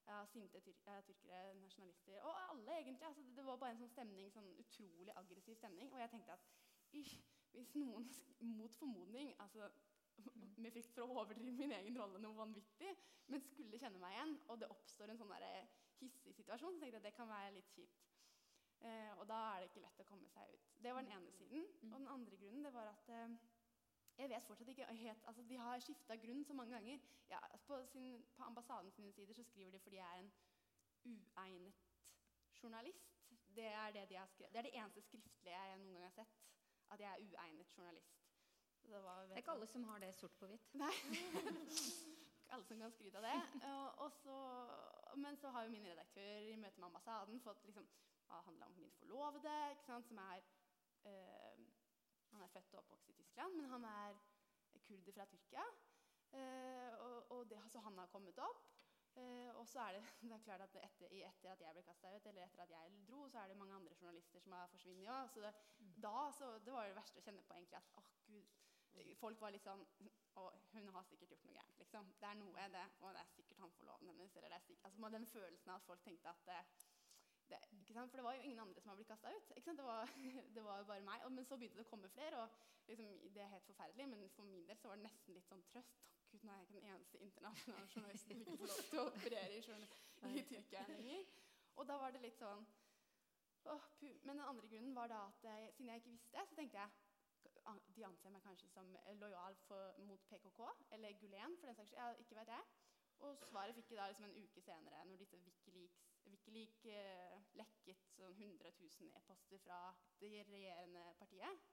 Ja, 0.07 0.21
sinte 0.31 0.61
tyr 0.63 0.75
tyrkere, 1.07 1.55
nasjonalister. 1.59 2.21
Og 2.23 2.35
alle, 2.51 2.79
egentlig. 2.79 3.07
Altså, 3.07 3.23
det 3.37 3.45
var 3.47 3.57
bare 3.63 3.75
en 3.75 3.81
sånn 3.83 3.95
stemning, 3.95 4.31
sånn 4.31 4.53
utrolig 4.63 5.15
aggressiv 5.19 5.59
stemning. 5.59 5.91
Og 5.93 6.03
jeg 6.03 6.13
tenkte 6.13 6.37
at 6.37 6.47
hvis 6.93 7.75
noen 7.75 8.07
mot 8.59 8.79
formodning 8.79 9.35
altså, 9.43 9.71
med 10.63 10.73
frykt 10.75 10.95
for 10.95 11.07
å 11.07 11.23
overdrive 11.23 11.57
min 11.59 11.75
egen 11.79 11.99
rolle 11.99 12.23
noe 12.23 12.39
vanvittig, 12.39 12.95
men 13.27 13.43
skulle 13.43 13.81
kjenne 13.83 13.99
meg 14.03 14.15
igjen, 14.15 14.37
og 14.47 14.61
det 14.63 14.71
oppstår 14.71 15.11
en 15.11 15.19
sånn 15.19 15.35
hissig 16.01 16.35
situasjon, 16.37 16.77
så 16.77 16.83
tenkte 16.83 16.99
jeg 16.99 17.03
at 17.03 17.09
det 17.09 17.17
kan 17.17 17.31
være 17.31 17.55
litt 17.57 17.73
kjipt. 17.75 18.07
Eh, 18.85 19.13
og 19.17 19.25
da 19.29 19.39
er 19.51 19.63
det 19.63 19.71
ikke 19.71 19.83
lett 19.83 20.03
å 20.03 20.07
komme 20.07 20.29
seg 20.31 20.53
ut. 20.53 20.73
Det 20.85 20.93
var 20.93 21.05
den 21.05 21.17
ene 21.17 21.33
siden. 21.33 21.65
Og 21.89 21.97
den 21.97 22.11
andre 22.13 22.39
grunnen 22.41 22.67
det 22.67 22.73
var 22.75 22.91
at 22.93 23.13
eh, 23.13 23.37
Jeg 24.19 24.31
vet 24.31 24.47
fortsatt 24.49 24.69
ikke 24.69 24.87
helt, 24.97 25.25
altså 25.27 25.43
De 25.43 25.57
har 25.61 25.81
skifta 25.85 26.17
grunn 26.17 26.45
så 26.45 26.55
mange 26.57 26.73
ganger. 26.75 27.01
Ja, 27.31 27.39
på, 27.67 27.81
sin, 27.87 28.25
på 28.37 28.43
ambassaden 28.43 28.91
sine 28.91 29.13
sider 29.13 29.35
så 29.35 29.43
skriver 29.43 29.71
de 29.71 29.79
fordi 29.79 29.97
jeg 29.97 30.07
er 30.07 30.23
en 30.23 30.33
uegnet 31.05 31.75
journalist. 32.63 33.13
Det 33.57 33.67
er 33.67 33.91
det, 33.91 34.09
de 34.09 34.17
har 34.17 34.27
skrevet. 34.27 34.53
det 34.53 34.59
er 34.59 34.63
det 34.63 34.75
eneste 34.75 35.01
skriftlige 35.01 35.55
jeg 35.57 35.79
noen 35.79 35.93
gang 35.93 36.05
har 36.05 36.17
sett. 36.17 36.39
At 36.91 37.01
jeg 37.01 37.11
er 37.13 37.25
uegnet 37.27 37.77
journalist. 37.77 38.23
Det, 38.83 39.03
var, 39.03 39.23
det, 39.23 39.33
er 39.33 39.37
ikke 39.37 39.51
alle 39.51 39.67
som 39.67 39.85
har 39.85 39.99
det 39.99 40.15
sort 40.15 40.37
på 40.41 40.47
hvitt. 40.47 40.75
Nei. 40.75 40.93
ikke 42.43 42.53
alle 42.55 42.65
som 42.65 42.79
kan 42.79 42.93
skryte 42.95 43.19
av 43.19 43.27
det. 43.27 43.63
Og 44.05 44.13
så, 44.23 44.37
men 45.17 45.37
så 45.37 45.51
har 45.51 45.67
jo 45.67 45.75
min 45.75 45.89
redaktør 45.89 46.51
i 46.53 46.57
møte 46.57 46.81
med 46.81 46.89
ambassaden 46.89 47.41
fått 47.41 47.65
liksom, 47.65 47.89
det 48.27 48.45
handla 48.49 48.67
om 48.67 48.77
min 48.79 48.93
forlovede, 49.01 49.59
som 49.85 50.19
er 50.19 50.45
øh, 51.07 51.56
Han 52.37 52.45
er 52.45 52.53
født 52.53 52.75
og 52.75 52.83
oppvokst 52.85 53.13
i 53.13 53.17
Tyskland, 53.17 53.57
men 53.57 53.71
han 53.73 53.85
er 53.91 54.17
kurder 54.87 55.13
fra 55.17 55.25
Tyrkia. 55.33 55.67
Eh, 56.37 56.93
og, 57.07 57.31
og 57.33 57.51
det, 57.51 57.63
så 57.73 57.81
han 57.81 57.99
har 57.99 58.11
kommet 58.13 58.39
opp. 58.45 58.67
Eh, 59.17 59.51
og 59.57 59.65
så 59.69 59.81
er 59.81 59.97
det, 59.97 60.03
det 60.29 60.35
er 60.37 60.45
klart 60.45 60.61
at 60.67 60.77
etter, 60.83 61.15
etter 61.31 61.53
at 61.55 61.65
jeg 61.65 61.77
ble 61.79 61.85
kasta 61.87 62.13
ut, 62.13 62.27
eller 62.29 62.45
etter 62.45 62.67
at 62.67 62.75
jeg 62.77 63.01
dro, 63.09 63.23
så 63.33 63.41
er 63.41 63.49
det 63.49 63.57
mange 63.57 63.75
andre 63.79 63.97
journalister 64.01 64.45
som 64.45 64.53
har 64.53 64.69
forsvunnet 64.75 65.09
òg. 65.09 65.33
Så 65.33 65.41
det, 65.47 65.55
mm. 65.79 65.95
da 66.05 66.17
så 66.39 66.53
det 66.67 66.77
var 66.77 66.89
det 66.91 66.99
verste 67.01 67.23
å 67.23 67.27
kjenne 67.29 67.45
på 67.49 67.57
egentlig 67.57 67.81
at 67.81 67.99
åh, 68.03 68.15
gud, 68.29 68.55
Folk 69.21 69.41
var 69.43 69.53
litt 69.53 69.67
sånn 69.67 69.83
Å, 70.41 70.43
hun 70.73 70.87
har 70.95 71.05
sikkert 71.05 71.35
gjort 71.35 71.43
noe 71.45 71.57
gærent, 71.57 71.79
liksom. 71.83 72.07
Det 72.21 72.29
er 72.29 72.39
noe, 72.41 72.69
det, 72.73 72.85
og 73.05 73.11
det 73.13 73.21
er 73.21 73.33
sikkert 73.33 73.61
han 73.61 73.73
forloveden 73.77 74.09
hennes. 74.13 74.37
Eller 74.37 74.53
det 74.53 74.57
er 74.57 74.65
sikkert, 74.65 74.87
altså, 74.89 75.11
den 75.13 75.27
følelsen 75.33 75.73
av 75.73 75.81
at 75.81 75.89
folk 75.89 76.05
tenkte 76.05 76.33
at 76.33 76.43
det, 76.49 76.61
det, 77.51 77.59
For 77.95 78.19
det 78.19 78.25
var 78.25 78.35
jo 78.35 78.41
ingen 78.41 78.59
andre 78.59 78.81
som 78.81 78.89
har 78.89 78.97
blitt 78.97 79.09
kasta 79.09 79.33
ut. 79.37 79.53
Det 79.67 79.85
var, 79.85 80.11
det, 80.55 80.65
var, 80.65 80.79
jo 80.79 80.85
bare 80.85 81.01
meg. 81.01 81.25
Og, 81.25 81.33
men 81.33 81.45
så 81.45 81.57
begynte 81.57 81.81
det 81.81 81.87
å 81.87 81.91
komme 81.91 82.11
flere, 82.15 82.43
og 82.43 82.49
liksom, 82.91 83.13
det 83.35 83.43
er 83.43 83.53
helt 83.55 83.69
forferdelig. 83.71 84.09
Men 84.13 84.31
for 84.37 84.49
min 84.51 84.67
del 84.69 84.79
så 84.81 84.91
var 84.91 85.01
det 85.01 85.09
nesten 85.09 85.37
litt 85.37 85.49
sånn 85.51 85.65
trøst. 85.73 86.11
Gud, 86.33 86.45
nå 86.45 86.53
er 86.53 86.59
jeg 86.59 86.69
ikke 86.69 86.81
den 86.81 86.91
eneste 86.95 87.23
internasjonale 87.29 87.93
journalisten 87.95 88.33
som 88.33 88.43
ikke 88.43 88.59
får 88.63 88.73
lov 88.73 88.89
til 88.91 89.03
å 89.03 89.07
operere 89.13 89.59
i, 89.59 90.41
i 90.41 90.47
Tyrkia 90.51 90.87
lenger. 90.91 91.35
Og 91.77 91.89
da 91.89 91.99
var 92.01 92.15
det 92.15 92.25
litt 92.25 92.39
sånn 92.41 92.65
åh, 93.69 93.87
Men 94.01 94.39
den 94.39 94.47
andre 94.47 94.69
grunnen 94.71 94.97
var 94.97 95.11
da 95.13 95.27
at 95.29 95.45
jeg, 95.45 95.71
siden 95.77 95.93
jeg 95.93 96.03
ikke 96.03 96.15
visste, 96.17 96.47
så 96.49 96.59
tenkte 96.59 96.81
jeg 96.81 97.05
de 97.97 98.05
anser 98.07 98.31
meg 98.31 98.43
kanskje 98.45 98.69
som 98.71 98.91
lojal 99.21 99.57
for, 99.67 99.95
mot 100.07 100.23
PKK, 100.31 100.61
eller 100.95 101.17
Gulen, 101.21 101.57
for 101.59 101.67
den 101.67 101.79
saks 101.79 101.95
skyld. 101.95 102.21
Ikke 102.23 102.39
vet 102.39 102.53
jeg. 102.53 102.69
Og 103.27 103.39
svaret 103.49 103.75
fikk 103.75 103.91
jeg 103.91 103.99
da 103.99 104.07
liksom 104.11 104.29
en 104.29 104.37
uke 104.43 104.63
senere, 104.63 105.05
når 105.09 105.23
disse 105.23 105.39
Wikileaks, 105.41 106.05
Wikileak 106.33 106.87
eh, 106.91 107.39
lekket 107.61 108.05
sånn 108.17 108.35
100 108.35 108.73
000 108.81 109.11
e-poster 109.21 109.63
fra 109.65 109.81
det 110.21 110.33
regjerende 110.51 111.07
partiet. 111.21 111.67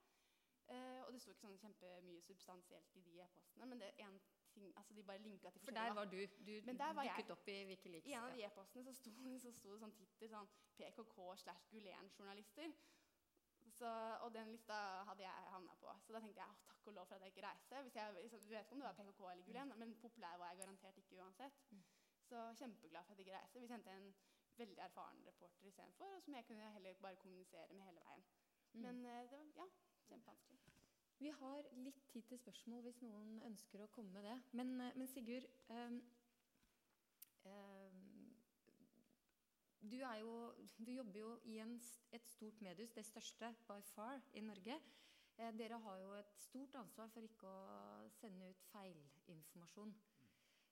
Eh, 0.72 1.00
og 1.04 1.12
det 1.12 1.20
sto 1.20 1.34
ikke 1.34 1.44
sånn 1.44 1.60
kjempemye 1.60 2.22
substansielt 2.24 2.96
i 2.96 3.02
de 3.04 3.18
e-postene, 3.20 3.66
men 3.68 3.82
det 3.82 3.90
er 3.92 4.06
en 4.06 4.16
ting, 4.54 4.70
altså 4.78 4.94
de 4.96 5.02
bare 5.02 5.22
linka 5.22 5.50
til 5.50 5.60
For 5.66 5.76
der 5.76 5.92
var 5.98 6.04
du. 6.08 6.20
Du 6.46 6.52
dukket 6.64 7.32
opp 7.34 7.48
i 7.48 7.56
Wikileaks. 7.68 8.08
I 8.08 8.16
en 8.16 8.28
av 8.28 8.36
de 8.36 8.44
e-postene 8.46 8.84
så 8.84 8.92
så 9.44 9.52
sto 9.52 9.72
det 9.74 9.80
sånn 9.82 9.96
tittel 9.98 10.30
sånn 10.32 10.50
PKK 10.78 11.16
slash 11.44 11.66
Gulen-journalister. 11.72 12.76
og 14.24 14.30
den 14.34 14.52
lista 14.52 14.76
hadde 15.08 15.24
jeg 15.24 15.48
havna 15.52 15.74
på. 15.82 15.96
Så 16.06 16.12
da 16.14 16.20
tenkte 16.20 16.40
jeg 16.40 16.62
takk 16.68 16.88
og 16.88 16.94
lov 16.94 17.06
for 17.06 17.16
at 17.16 17.26
jeg 17.26 17.34
ikke 17.34 17.46
reiste. 17.48 17.82
Hvis 17.82 17.96
jeg, 17.96 18.14
liksom, 18.22 18.40
du 18.46 18.54
vet 18.54 18.64
ikke 18.64 18.76
om 18.76 18.84
det 18.84 18.88
var 18.88 18.98
PKK 19.00 19.20
eller 19.32 19.44
Gulen, 19.44 19.74
men 19.78 19.96
populær 20.00 20.38
var 20.38 20.52
jeg 20.52 20.62
garantert 20.62 21.02
ikke 21.02 21.20
uansett. 21.20 21.60
Mm. 21.70 21.84
Så 22.24 22.44
kjempeglad 22.60 23.04
for 23.04 23.12
at 23.12 23.18
jeg 23.18 23.26
ikke 23.26 23.38
reiste. 23.38 23.60
Vi 23.60 23.66
sendte 23.68 23.90
en 23.90 24.14
veldig 24.58 24.78
erfaren 24.86 25.22
reporter 25.26 25.66
istedenfor, 25.68 26.16
og 26.16 26.22
som 26.22 26.34
jeg 26.34 26.46
kunne 26.48 26.72
heller 26.76 27.00
bare 27.02 27.16
kommunisere 27.16 27.72
med 27.72 27.86
hele 27.88 28.04
veien. 28.08 28.24
Mm. 28.72 28.80
Men 28.80 29.06
eh, 29.06 29.22
det 29.30 29.38
var 29.38 29.46
ja, 29.56 29.68
kjempevanskelig. 30.08 30.60
Vi 31.18 31.30
har 31.30 31.68
litt 31.72 32.00
tid 32.12 32.22
til 32.28 32.38
spørsmål 32.38 32.82
hvis 32.82 33.00
noen 33.02 33.38
ønsker 33.46 33.84
å 33.84 33.90
komme 33.94 34.12
med 34.16 34.26
det. 34.26 34.38
Men, 34.52 34.74
eh, 34.80 34.96
men 34.98 35.10
Sigurd 35.10 35.46
um, 35.68 36.00
um, 37.44 38.02
du, 39.84 39.96
jo, 40.00 40.34
du, 40.78 40.90
jobber 40.92 41.18
jo 41.20 41.30
i 41.44 41.58
en, 41.62 41.78
et 42.12 42.28
stort 42.28 42.60
mediehus, 42.64 42.92
det 42.96 43.04
største 43.06 43.54
by 43.68 43.80
far 43.94 44.22
i 44.32 44.40
Norge. 44.40 44.80
Eh, 45.36 45.52
dere 45.58 45.78
har 45.86 45.98
jo 45.98 46.12
et 46.18 46.34
stort 46.38 46.74
ansvar 46.78 47.10
for 47.12 47.26
ikke 47.26 47.50
å 47.50 48.10
sende 48.20 48.50
ut 48.50 48.66
feilinformasjon. 48.72 49.94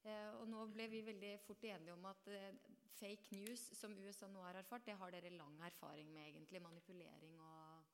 Eh, 0.02 0.30
og 0.40 0.48
nå 0.50 0.64
ble 0.74 0.88
vi 0.90 1.04
veldig 1.06 1.32
fort 1.46 1.64
enige 1.66 1.94
om 1.94 2.06
at 2.10 2.30
eh, 2.30 2.54
fake 2.98 3.34
news, 3.36 3.62
som 3.78 3.94
USA 3.98 4.28
nå 4.28 4.42
har 4.44 4.58
erfart, 4.60 4.86
det 4.86 4.96
har 4.98 5.12
dere 5.14 5.32
lang 5.34 5.58
erfaring 5.66 6.12
med, 6.12 6.28
egentlig. 6.28 6.62
Manipulering 6.62 7.40
og, 7.40 7.84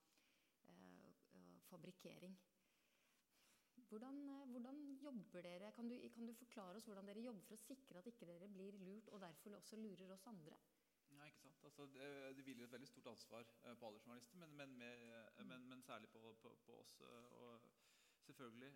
eh, 0.69 1.13
og 1.33 1.63
fabrikkering. 1.71 2.39
Hvordan, 3.89 4.19
eh, 4.29 4.49
hvordan, 4.51 4.99
jobber 5.03 5.43
dere? 5.43 5.73
Kan 5.73 5.89
du, 5.89 5.97
kan 6.15 6.27
du, 6.27 6.35
forklare 6.35 6.77
oss 6.77 6.85
hvordan 6.85 7.07
dere 7.07 7.25
jobber 7.25 7.47
for 7.47 7.57
å 7.57 7.63
sikre 7.63 7.99
at 8.03 8.11
ikke 8.11 8.29
dere 8.29 8.51
blir 8.53 8.77
lurt, 8.83 9.09
og 9.09 9.21
derfor 9.21 9.57
også 9.57 9.81
lurer 9.81 10.13
oss 10.13 10.27
andre? 10.27 10.59
Ja, 11.09 11.25
ikke 11.25 11.41
sant? 11.41 11.65
Altså, 11.65 11.87
det, 11.95 12.09
det 12.37 12.45
hviler 12.45 12.67
et 12.67 12.73
veldig 12.73 12.89
stort 12.91 13.13
ansvar 13.15 13.49
eh, 13.65 13.75
på 13.75 13.89
alle 13.89 14.03
journalister, 14.05 14.37
men, 14.43 14.57
men, 14.61 14.77
med, 14.79 15.05
men, 15.45 15.69
men 15.73 15.83
særlig 15.83 16.09
på, 16.13 16.35
på, 16.43 16.57
på 16.67 16.81
oss. 16.83 17.01
og 17.01 17.61
Selvfølgelig. 18.29 18.73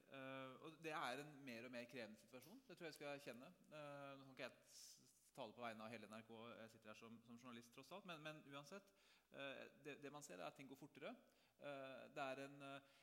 Og 0.65 0.77
det 0.81 0.93
er 0.97 1.21
en 1.21 1.33
mer 1.45 1.67
og 1.67 1.71
mer 1.75 1.85
krevende 1.85 2.17
situasjon. 2.17 2.63
Det 2.69 2.77
tror 2.77 2.87
jeg 2.87 2.95
skal 2.95 3.11
erkjenne. 3.11 3.51
Nå 4.17 4.25
kan 4.25 4.31
ikke 4.33 4.47
tale 5.37 5.55
på 5.57 5.65
vegne 5.65 5.85
av 5.85 5.93
hele 5.93 6.09
NRK, 6.11 6.33
jeg 6.61 6.73
sitter 6.73 6.93
her 6.93 6.99
som, 7.01 7.19
som 7.27 7.39
journalist, 7.39 7.73
tross 7.75 7.93
alt. 7.97 8.09
Men, 8.11 8.23
men 8.25 8.43
uansett. 8.55 8.91
Uh, 9.33 9.63
det, 9.85 9.97
det, 10.03 10.11
man 10.13 10.25
ser, 10.25 10.41
er 10.41 10.51
at 10.51 10.59
ting 10.59 10.69
går 10.69 10.81
fortere. 10.81 11.15
det 12.15 12.23
er 12.23 12.41
en 12.43 12.59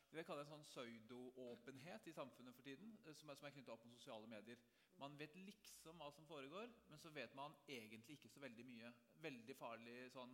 vi 0.09 0.17
vil 0.17 0.25
kalle 0.25 0.41
det 0.41 0.47
en 0.47 0.55
sånn 0.55 0.65
pseudo-åpenhet 0.65 2.07
i 2.09 2.13
samfunnet 2.15 2.55
for 2.57 2.65
tiden, 2.65 2.95
som 3.13 3.29
er, 3.29 3.37
som 3.37 3.45
er 3.45 3.53
knyttet 3.53 3.69
opp 3.69 3.83
mot 3.85 3.99
sosiale 4.01 4.27
medier. 4.27 4.57
Man 4.97 5.13
vet 5.19 5.35
liksom 5.37 6.01
hva 6.01 6.07
som 6.11 6.25
foregår, 6.25 6.73
men 6.89 6.99
så 6.99 7.11
vet 7.13 7.35
man 7.37 7.53
egentlig 7.69 8.17
ikke 8.17 8.31
så 8.33 8.41
veldig 8.41 8.65
mye. 8.65 8.89
Veldig 9.21 9.55
farlig 9.59 9.99
sånn 10.15 10.33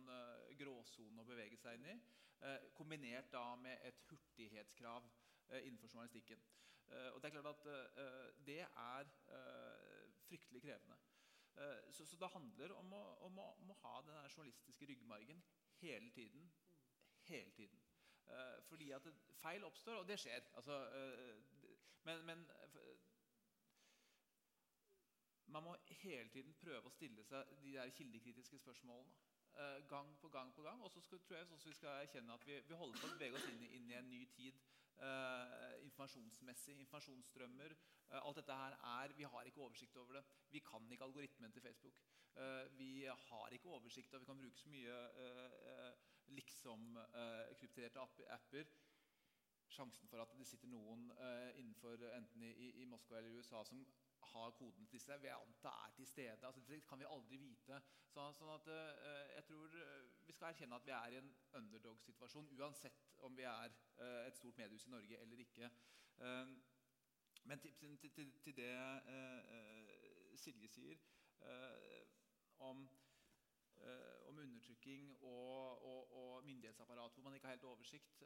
gråsone 0.56 1.20
å 1.20 1.28
bevege 1.28 1.60
seg 1.60 1.76
inn 1.76 1.92
i. 1.92 1.98
kombinert 2.74 3.28
da 3.30 3.44
med 3.60 3.84
et 3.84 4.00
hurtighetskrav. 4.08 5.12
Eh, 5.48 5.66
innenfor 5.66 5.88
journalistikken. 5.88 6.38
Eh, 6.88 7.14
og 7.14 7.22
Det 7.22 7.28
er 7.28 7.40
klart 7.40 7.46
at 7.46 7.66
eh, 7.66 8.46
det 8.46 8.60
er 8.60 9.04
fryktelig 10.26 10.62
krevende. 10.62 10.96
Så, 11.90 12.04
så, 12.04 12.16
det 12.20 12.28
handler 12.28 12.72
om 12.76 12.92
å, 12.92 13.02
om, 13.24 13.38
å, 13.38 13.44
om 13.62 13.70
å, 13.72 13.76
ha 13.80 14.00
den 14.04 14.28
journalistiske 14.28 14.86
ryggmargen 14.90 15.42
hele 15.80 16.10
tiden. 16.12 16.50
Hele 17.26 17.50
tiden. 17.50 17.82
fordi 18.68 18.90
at 18.90 19.06
feil 19.38 19.64
oppstår, 19.64 20.00
og 20.02 20.08
det 20.08 20.18
skjer. 20.18 20.44
Altså, 20.58 20.76
men, 22.04 22.24
men 22.26 22.46
man 25.46 25.62
må 25.62 25.76
hele 25.88 26.28
tiden 26.28 26.54
prøve 26.54 26.90
å 26.90 26.94
stille 26.94 27.24
seg 27.24 27.52
de 27.62 27.72
der 27.78 27.90
kildekritiske 27.90 28.58
spørsmålene. 28.58 29.12
gang 29.88 30.18
på 30.20 30.28
gang 30.28 30.54
på 30.54 30.62
gang. 30.62 30.82
Og 30.82 30.90
så 30.90 31.00
tror 31.00 31.36
jeg 31.36 31.46
også 31.50 31.68
vi 31.68 31.74
skal 31.74 32.02
erkjenne 32.02 32.34
at 32.34 32.46
vi, 32.46 32.60
vi 32.68 32.74
holder 32.74 33.00
på 33.00 33.06
å 33.06 33.12
bevege 33.14 33.38
oss 33.38 33.48
inn, 33.48 33.62
inn 33.78 33.90
i 33.90 33.94
en 33.96 34.10
ny 34.10 34.26
tid 34.26 34.58
Uh, 34.96 35.84
informasjonsmessig, 35.84 36.78
informasjonsstrømmer. 36.80 37.74
eh, 38.10 38.26
alt 38.26 38.36
dette 38.36 38.52
her 38.52 38.72
er, 39.02 39.12
Vi 39.12 39.22
har 39.22 39.42
ikke 39.42 39.60
oversikt 39.60 39.96
over 39.96 40.12
det. 40.12 40.24
Vi 40.50 40.58
kan 40.58 40.92
ikke 40.92 41.04
algoritmen 41.04 41.52
til 41.52 41.62
Facebook. 41.62 41.94
Eh, 42.36 42.78
vi 42.78 43.04
har 43.04 43.48
ikke 43.48 43.68
oversikt, 43.68 44.14
og 44.14 44.20
vi 44.20 44.26
kan 44.26 44.38
bruke 44.38 44.58
så 44.58 44.68
mye 44.68 44.96
liksom-krypterte 46.26 48.00
apper. 48.28 48.64
Sjansen 49.68 50.08
for 50.08 50.22
at 50.22 50.38
det 50.38 50.46
sitter 50.46 50.68
noen 50.68 51.12
innenfor 51.56 51.96
enten 52.16 52.42
i, 52.42 52.70
i 52.70 52.84
Moskva 52.84 53.16
eller 53.18 53.30
i 53.30 53.38
USA 53.38 53.64
som 53.64 53.86
har 54.32 54.50
koden 54.58 54.86
til 54.86 54.98
disse, 54.98 55.20
vil 55.20 55.30
jeg 55.30 55.40
anta 55.40 55.72
er 55.86 55.92
til 55.96 56.06
stede. 56.06 56.46
Altså, 56.46 56.60
det 56.68 56.82
kan 56.88 57.00
vi 57.00 57.08
aldri 57.08 57.38
vite. 57.40 57.80
Så, 58.10 58.26
sånn 58.38 58.52
at, 58.54 58.70
jeg 59.34 59.44
tror 59.48 59.74
vi 60.26 60.34
skal 60.34 60.50
erkjenne 60.50 60.78
at 60.78 60.86
vi 60.86 60.94
er 60.94 61.14
i 61.14 61.18
en 61.20 61.28
underdog-situasjon 61.60 62.48
uansett 62.58 63.04
om 63.26 63.36
vi 63.38 63.46
er 63.48 63.74
uh, 64.00 64.26
et 64.26 64.36
stort 64.36 64.58
mediehus 64.58 64.86
i 64.86 64.90
Norge 64.90 65.18
eller 65.22 65.42
ikke. 65.44 65.70
Uh, 66.18 66.56
men 67.46 67.60
til, 67.62 67.74
til, 67.78 68.32
til, 68.42 68.56
det 68.56 68.70
uh, 69.06 70.36
Silje 70.36 70.68
sier 70.68 70.98
om, 72.58 72.82
om, 74.26 74.38
undertrykking 74.38 75.10
og, 75.22 75.84
og, 75.84 76.16
og, 76.16 76.44
myndighetsapparat 76.44 77.12
hvor 77.14 77.22
man 77.22 77.34
ikke 77.34 77.46
har 77.46 77.54
helt 77.54 77.64
oversikt 77.64 78.22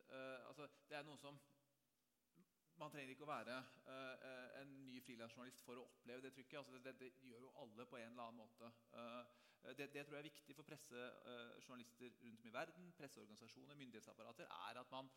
altså, 0.47 0.69
Det 0.89 0.97
er 0.97 1.03
noe 1.03 1.19
som 1.19 1.39
man 2.81 2.93
trenger 2.93 3.13
ikke 3.13 3.27
å 3.27 3.31
være 3.31 3.61
uh, 3.61 4.61
en 4.61 4.75
ny 4.87 4.97
frilansjournalist 5.05 5.63
for 5.67 5.79
å 5.79 5.85
oppleve 5.85 6.25
det 6.25 6.33
trykket. 6.37 6.59
Altså, 6.63 6.79
det, 6.79 6.97
det, 7.01 7.13
det, 7.21 7.31
gjør 7.31 7.47
jo 7.47 7.55
alle 7.63 7.87
på 7.87 8.01
en 8.01 8.11
eller 8.11 8.27
annen 8.27 8.41
måte. 8.41 8.73
Uh, 8.97 9.25
Eh, 9.65 9.77
det, 9.77 9.95
det, 9.95 10.05
tror 10.07 10.17
jeg 10.17 10.19
er 10.19 10.31
viktig 10.33 10.57
for 10.57 10.63
pressejournalister 10.63 12.07
uh, 12.07 12.25
rundt 12.25 12.45
om 12.45 12.49
i 12.49 12.53
verden, 12.53 12.93
presseorganisasjoner, 12.97 13.75
myndighetsapparater, 13.75 14.45
er 14.45 14.81
at 14.81 14.91
man 14.91 15.11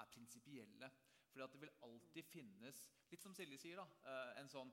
er 0.00 0.06
prinsipielle. 0.12 0.90
For 1.30 1.46
det 1.46 1.60
vil 1.60 1.70
alltid 1.82 2.22
finnes, 2.26 2.78
litt 3.10 3.22
som 3.22 3.34
Silje 3.34 3.58
sier, 3.58 3.78
da, 3.78 4.14
en 4.40 4.48
sånn 4.50 4.72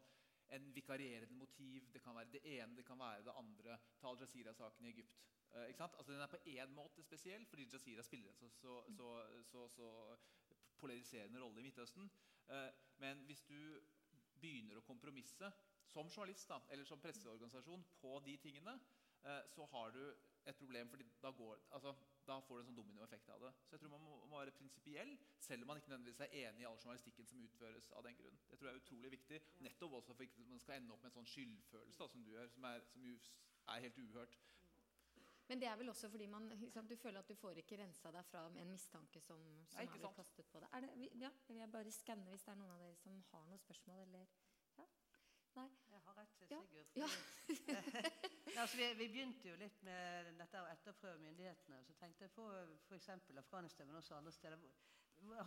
en 0.56 0.70
vikarierende 0.74 1.36
motiv. 1.36 1.90
Det 1.94 2.02
kan 2.02 2.16
være 2.16 2.32
det 2.34 2.42
ene, 2.56 2.76
det 2.78 2.86
kan 2.88 3.00
være 3.00 3.26
det 3.28 3.36
andre. 3.38 3.76
Ta 4.00 4.10
Al 4.10 4.22
Jazeera-saken 4.22 4.88
i 4.88 4.94
Egypt. 4.94 5.20
Uh, 5.52 5.68
altså, 5.68 6.12
den 6.12 6.24
er 6.24 6.32
på 6.32 6.42
én 6.50 6.74
måte 6.74 7.04
spesiell, 7.04 7.46
fordi 7.46 7.68
Jazeera 7.74 8.04
spiller 8.04 8.32
en 8.32 8.56
så, 8.56 8.80
så, 8.96 9.12
så, 9.52 9.68
så 9.76 9.92
polariserende 10.80 11.44
rolle 11.44 11.62
i 11.62 11.68
Midtøsten. 11.68 12.10
Eh, 12.48 12.70
men 13.04 13.26
hvis 13.28 13.44
du 13.50 13.60
begynner 14.42 14.80
å 14.80 14.86
kompromisse 14.86 15.50
som 15.88 16.10
journalist 16.12 16.50
da, 16.50 16.60
eller 16.72 16.88
som 16.88 17.02
presseorganisasjon 17.02 17.84
på 18.02 18.18
de 18.26 18.38
tingene, 18.42 18.78
eh, 19.24 19.44
så 19.50 19.66
har 19.74 19.92
du 19.96 20.04
et 20.48 20.56
problem, 20.56 20.90
fordi 20.90 21.04
da, 21.22 21.32
går, 21.32 21.60
altså, 21.76 21.94
da 22.28 22.38
får 22.40 22.56
du 22.56 22.62
en 22.62 22.68
sånn 22.70 22.78
dominoeffekt 22.78 23.30
av 23.34 23.42
det. 23.44 23.52
Så 23.68 23.76
jeg 23.76 23.82
tror 23.82 23.92
man 23.92 24.06
må, 24.06 24.20
må 24.32 24.40
være 24.40 24.56
prinsipiell, 24.56 25.12
selv 25.44 25.66
om 25.66 25.72
man 25.72 25.82
ikke 25.82 25.92
nødvendigvis 25.92 26.22
er 26.24 26.36
enig 26.44 26.64
i 26.64 26.68
all 26.70 26.80
journalistikken 26.80 27.28
som 27.28 27.42
utføres 27.44 27.90
av 28.00 28.08
den 28.08 28.16
grunn. 28.20 28.40
Det 28.48 28.60
tror 28.60 28.70
jeg 28.70 28.78
er 28.78 28.84
utrolig 28.84 29.12
viktig, 29.18 29.42
nettopp 29.68 29.98
også 30.00 30.16
for 30.16 30.28
ikke 30.28 30.46
at 30.46 30.54
man 30.54 30.64
skal 30.64 30.80
ende 30.80 30.96
opp 30.96 31.04
med 31.04 31.12
en 31.12 31.18
sånn 31.18 31.32
skyldfølelse 31.34 32.04
da, 32.04 32.10
som 32.14 32.24
du 32.24 32.32
gjør, 32.32 32.54
som 32.54 32.70
er, 32.72 32.88
som 32.94 33.10
er 33.76 33.84
helt 33.88 34.00
uhørt. 34.06 34.40
Men 35.48 35.62
det 35.62 35.68
er 35.72 35.78
vel 35.80 35.90
også 35.90 36.10
fordi 36.12 36.28
man, 36.28 36.50
liksom, 36.60 36.88
du 36.88 36.96
føler 37.00 37.20
at 37.20 37.30
du 37.30 37.36
får 37.40 37.62
ikke 37.62 37.78
rensa 37.80 38.12
deg 38.12 38.26
fra 38.28 38.44
en 38.50 38.72
mistanke 38.72 39.22
som, 39.24 39.40
som 39.72 39.80
er 39.84 39.92
blitt 39.94 40.18
kastet 40.18 40.50
på 40.52 40.60
deg. 40.64 40.74
Er 40.76 40.84
det, 40.84 41.10
ja, 41.22 41.32
vil 41.48 41.62
jeg 41.62 41.72
bare 41.72 41.94
skanne 41.96 42.34
hvis 42.34 42.44
det 42.44 42.52
er 42.52 42.60
noen 42.60 42.74
av 42.76 42.84
dere 42.84 42.98
som 43.00 43.22
har 43.32 43.46
noen 43.48 43.62
spørsmål, 43.64 44.02
eller 44.10 44.26
ja? 44.78 44.88
Nei? 45.58 45.70
Jeg 45.94 46.04
har 46.06 46.20
rett 46.20 46.36
Sigurd. 46.42 46.76
Ja. 47.00 47.08
Ja, 48.58 48.62
altså, 48.64 48.78
vi, 48.78 48.86
vi 48.98 49.08
begynte 49.12 49.50
jo 49.50 49.56
litt 49.60 49.82
med 49.86 50.30
dette 50.40 50.60
å 50.64 50.68
etterprøve 50.72 51.20
myndighetene. 51.22 51.82
Så 51.84 51.94
tenkte 52.00 52.26
jeg 52.26 52.32
på 52.34 52.46
f.eks. 52.88 53.10
Afghanistan, 53.44 53.90
men 53.90 54.00
også 54.00 54.16
andre 54.18 54.32
steder. 54.34 54.62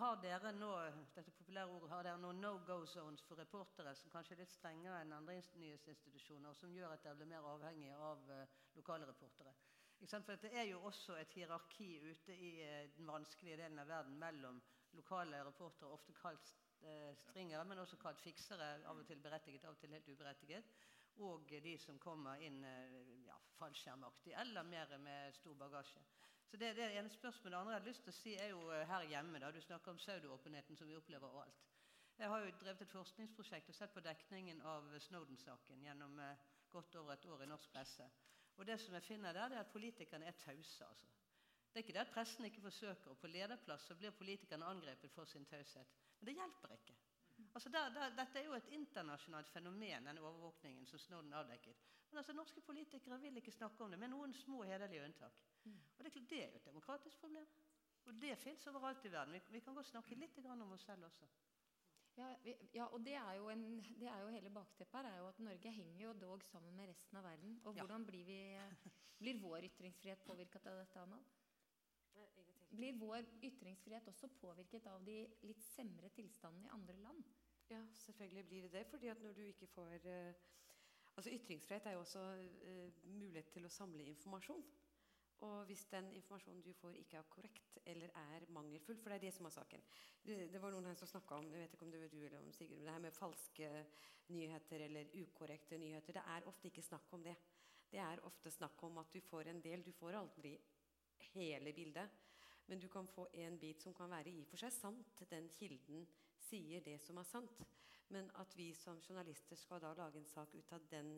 Har 0.01 0.19
dere 0.21 0.53
nå 0.53 0.71
dette 1.15 1.33
populære 1.33 1.73
ordet, 1.73 1.91
har 1.93 2.07
dere 2.07 2.21
nå 2.21 2.33
no 2.37 2.53
go 2.67 2.81
zones 2.91 3.23
for 3.27 3.41
reportere 3.41 3.95
som 3.97 4.13
kanskje 4.13 4.37
er 4.37 4.43
litt 4.43 4.53
strengere 4.53 5.01
enn 5.01 5.15
andre 5.17 5.39
nyhetsinstitusjoner, 5.63 6.51
og 6.51 6.59
som 6.59 6.75
gjør 6.75 6.95
at 6.97 7.05
dere 7.07 7.19
blir 7.21 7.31
mer 7.31 7.47
avhengig 7.55 7.93
av 7.95 8.25
uh, 8.31 8.43
lokale 8.77 9.09
reportere? 9.09 9.55
For 10.01 10.37
det 10.41 10.51
er 10.57 10.63
jo 10.63 10.79
også 10.89 11.13
et 11.21 11.33
hierarki 11.37 11.99
ute 12.01 12.33
i 12.33 12.51
eh, 12.65 12.89
den 12.97 13.07
vanskelige 13.07 13.59
delen 13.61 13.79
av 13.83 13.89
verden 13.89 14.15
mellom 14.19 14.61
lokale 14.97 15.43
reportere, 15.45 15.91
ofte 15.93 16.15
kalt 16.17 16.55
eh, 16.81 17.13
stringere, 17.21 17.65
men 17.69 17.83
også 17.83 17.99
kalt 18.01 18.23
fiksere, 18.25 18.69
av 18.89 19.03
og 19.03 19.07
til 19.07 19.21
berettiget, 19.21 19.67
av 19.69 19.77
og 19.77 19.83
til 19.83 19.93
helt 19.93 20.09
uberettiget, 20.09 20.71
og 21.27 21.53
de 21.67 21.75
som 21.79 21.99
kommer 22.01 22.41
inn 22.47 22.65
eh, 22.65 22.95
ja, 23.27 23.37
fallskjermaktig 23.59 24.33
eller 24.41 24.65
mer 24.65 24.97
med 25.05 25.37
stor 25.37 25.59
bagasje. 25.61 26.01
Så 26.49 26.57
det, 26.57 26.73
det 26.81 26.89
ene 26.97 27.13
spørsmålet. 27.13 27.53
Det 27.53 27.61
andre 27.61 27.77
jeg 27.77 27.83
har 27.83 27.89
lyst 27.91 28.07
til 28.09 28.15
å 28.15 28.19
si, 28.23 28.35
er 28.41 28.49
jo 28.55 28.65
her 28.73 29.07
hjemme. 29.13 29.39
da 29.39 29.53
Du 29.53 29.61
snakker 29.61 29.93
om 29.93 30.01
pseudoåpenheten 30.01 30.81
som 30.81 30.89
vi 30.89 30.97
opplever 30.97 31.29
overalt. 31.29 31.61
Jeg 32.19 32.29
har 32.29 32.41
jo 32.41 32.57
drevet 32.65 32.83
et 32.89 32.97
forskningsprosjekt 32.97 33.69
og 33.69 33.77
sett 33.77 33.93
på 33.95 34.03
dekningen 34.09 34.65
av 34.65 34.89
Snowden-saken 35.11 35.85
gjennom 35.85 36.19
godt 36.73 36.97
over 36.97 37.15
et 37.15 37.31
år 37.31 37.45
i 37.45 37.53
norsk 37.53 37.71
presse. 37.73 38.09
Og 38.57 38.67
det 38.67 38.81
som 38.81 38.95
jeg 38.95 39.03
finner 39.03 39.33
der, 39.33 39.49
det 39.49 39.57
er 39.57 39.61
at 39.61 39.73
politikerne 39.73 40.25
er 40.25 40.33
tause. 40.33 40.85
altså. 40.85 41.07
Det 41.71 41.79
er 41.79 41.85
ikke 41.85 41.93
det 41.93 42.07
at 42.07 42.13
pressen 42.15 42.45
ikke 42.45 42.61
forsøker, 42.61 43.11
og 43.11 43.19
på 43.19 43.27
lederplass 43.27 43.87
så 43.87 43.95
blir 43.95 44.11
politikerne 44.11 44.65
angrepet 44.67 45.11
for 45.11 45.25
sin 45.25 45.47
taushet. 45.47 45.87
Men 46.19 46.27
det 46.27 46.35
hjelper 46.35 46.73
ikke. 46.73 46.97
Altså 47.55 47.69
der, 47.69 47.89
der, 47.89 48.09
dette 48.17 48.39
er 48.39 48.45
jo 48.45 48.53
et 48.53 48.69
internasjonalt 48.69 49.49
fenomen, 49.49 50.07
den 50.07 50.19
overvåkningen 50.19 50.87
som 50.87 50.99
Snowden 50.99 51.33
avdekket. 51.33 51.77
Men 52.11 52.19
altså 52.19 52.33
norske 52.33 52.61
politikere 52.61 53.21
vil 53.21 53.37
ikke 53.37 53.53
snakke 53.53 53.85
om 53.85 53.91
det, 53.91 53.99
med 53.99 54.11
noen 54.11 54.35
små 54.35 54.63
hederlige 54.63 55.05
unntak. 55.05 55.33
Og 55.99 56.05
det 56.05 56.15
det 56.31 56.43
er 56.45 56.49
jo 56.51 56.57
et 56.57 56.67
demokratisk 56.67 57.21
problem. 57.21 57.47
Og 58.05 58.21
det 58.21 58.39
fins 58.39 58.67
overalt 58.67 59.05
i 59.05 59.13
verden. 59.13 59.35
Vi, 59.35 59.41
vi 59.51 59.61
kan 59.61 59.75
godt 59.75 59.87
snakke 59.87 60.15
litt 60.15 60.39
om 60.45 60.73
oss 60.73 60.85
selv 60.85 61.05
også. 61.05 61.27
Ja, 62.21 62.31
vi, 62.45 62.55
ja, 62.77 62.85
og 62.93 63.01
det 63.05 63.15
er, 63.17 63.33
jo 63.39 63.49
en, 63.49 63.63
det 64.01 64.09
er 64.09 64.19
jo 64.21 64.33
hele 64.35 64.51
bakteppet 64.53 64.99
her 65.01 65.09
er 65.09 65.19
jo 65.23 65.29
at 65.31 65.39
Norge 65.41 65.71
henger 65.73 66.03
jo 66.05 66.13
dog 66.21 66.43
sammen 66.45 66.75
med 66.77 66.91
resten 66.93 67.17
av 67.17 67.25
verden. 67.25 67.55
Og 67.65 67.77
Ja. 67.77 67.81
hvordan 67.87 68.05
blir, 68.07 68.25
vi, 68.29 68.41
blir 69.23 69.41
vår 69.41 69.65
ytringsfrihet 69.71 70.25
påvirket 70.27 70.67
av 70.69 70.83
dette, 70.83 71.01
Anna? 71.01 71.21
Blir 72.71 72.99
vår 73.01 73.25
ytringsfrihet 73.43 74.09
også 74.13 74.29
påvirket 74.41 74.87
av 74.87 75.03
de 75.07 75.17
litt 75.43 75.63
semre 75.65 76.11
tilstandene 76.15 76.69
i 76.69 76.75
andre 76.77 76.97
land? 77.03 77.25
Ja, 77.71 77.81
selvfølgelig 78.05 78.45
blir 78.49 78.63
det 78.63 78.73
det. 78.73 78.87
fordi 78.87 79.09
at 79.09 79.23
når 79.23 79.33
du 79.33 79.43
ikke 79.47 79.67
får 79.67 80.07
uh, 80.07 80.35
Altså 81.17 81.31
Ytringsfrihet 81.35 81.87
er 81.87 81.93
jo 81.93 82.01
også 82.05 82.21
uh, 82.21 82.93
mulighet 83.05 83.51
til 83.53 83.67
å 83.67 83.73
samle 83.73 84.05
informasjon. 84.05 84.63
Og 85.47 85.65
hvis 85.65 85.87
den 85.89 86.11
informasjonen 86.13 86.63
du 86.63 86.73
får, 86.77 86.99
ikke 87.01 87.17
er 87.17 87.29
korrekt 87.33 87.79
eller 87.89 88.13
er 88.21 88.45
mangelfull 88.53 88.99
For 89.01 89.09
det 89.09 89.17
er 89.17 89.25
det 89.25 89.35
som 89.35 89.47
er 89.49 89.55
saken. 89.55 89.85
Det, 90.23 90.37
det 90.53 90.61
var 90.61 90.75
noen 90.75 90.91
her 90.91 90.99
som 91.01 91.09
snakka 91.09 91.39
om 91.41 91.49
jeg 91.49 91.63
vet 91.63 91.77
ikke 91.77 91.87
om 91.87 91.93
det 91.95 92.01
var 92.03 92.13
du 92.13 92.19
eller 92.21 92.43
om 92.43 92.53
Sigurd, 92.53 92.83
det 92.85 92.93
her 92.93 93.05
med 93.07 93.17
falske 93.17 93.71
nyheter 94.29 94.85
eller 94.87 95.15
ukorrekte 95.23 95.79
nyheter. 95.81 96.19
Det 96.19 96.27
er 96.35 96.49
ofte 96.51 96.69
ikke 96.69 96.85
snakk 96.85 97.17
om 97.17 97.25
det. 97.25 97.37
Det 97.91 97.99
er 97.99 98.25
ofte 98.29 98.53
snakk 98.53 98.83
om 98.87 99.01
at 99.01 99.13
du 99.13 99.21
får 99.25 99.49
en 99.51 99.63
del. 99.65 99.85
Du 99.85 99.93
får 99.97 100.19
aldri 100.21 100.59
hele 101.33 101.73
bildet. 101.73 102.21
Men 102.67 102.81
du 102.81 102.89
kan 102.89 103.09
få 103.09 103.27
en 103.33 103.59
bit 103.59 103.83
som 103.83 103.95
kan 103.95 104.11
være 104.11 104.31
i 104.31 104.45
for 104.47 104.61
seg 104.61 104.73
sant. 104.77 105.25
Den 105.31 105.49
kilden 105.57 106.05
sier 106.51 106.85
det 106.85 107.01
som 107.03 107.19
er 107.19 107.27
sant. 107.27 107.65
Men 108.13 108.29
at 108.43 108.55
vi 108.59 108.75
som 108.75 109.01
journalister 109.01 109.57
skal 109.57 109.81
da 109.83 109.95
lage 109.97 110.21
en 110.21 110.29
sak 110.29 110.55
ut 110.55 110.73
av 110.77 110.85
den 110.91 111.17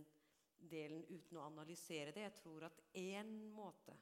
delen 0.71 1.05
uten 1.11 1.41
å 1.41 1.47
analysere 1.49 2.13
det 2.15 2.23
Jeg 2.29 2.35
tror 2.39 2.69
at 2.69 2.83
én 2.95 3.33
måte 3.51 3.97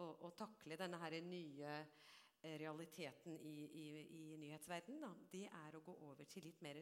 å, 0.00 0.08
å 0.26 0.32
takle 0.38 0.78
denne 0.80 0.98
her 1.02 1.16
nye 1.24 1.74
eh, 1.78 2.56
realiteten 2.60 3.38
i, 3.38 3.56
i, 3.66 3.86
i 4.18 4.22
nyhetsverdenen, 4.40 5.04
da, 5.06 5.12
det 5.32 5.46
er 5.48 5.76
å 5.76 5.82
gå 5.84 5.96
over 6.08 6.28
til 6.30 6.46
litt 6.48 6.62
mer 6.64 6.80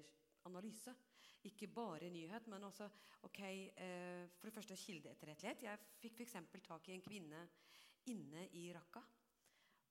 analyse. 0.48 0.94
Ikke 1.42 1.66
bare 1.66 2.10
nyhet, 2.10 2.46
men 2.46 2.64
også 2.64 2.86
ok, 3.26 3.40
eh, 3.42 4.28
For 4.38 4.48
det 4.48 4.54
første 4.54 4.76
kildeetterrettelighet. 4.76 5.62
Jeg 5.62 5.78
fikk 5.98 6.20
f.eks. 6.20 6.36
tak 6.62 6.88
i 6.88 6.94
en 6.94 7.02
kvinne 7.02 7.42
inne 8.10 8.46
i 8.58 8.68
Raqqa. 8.74 9.02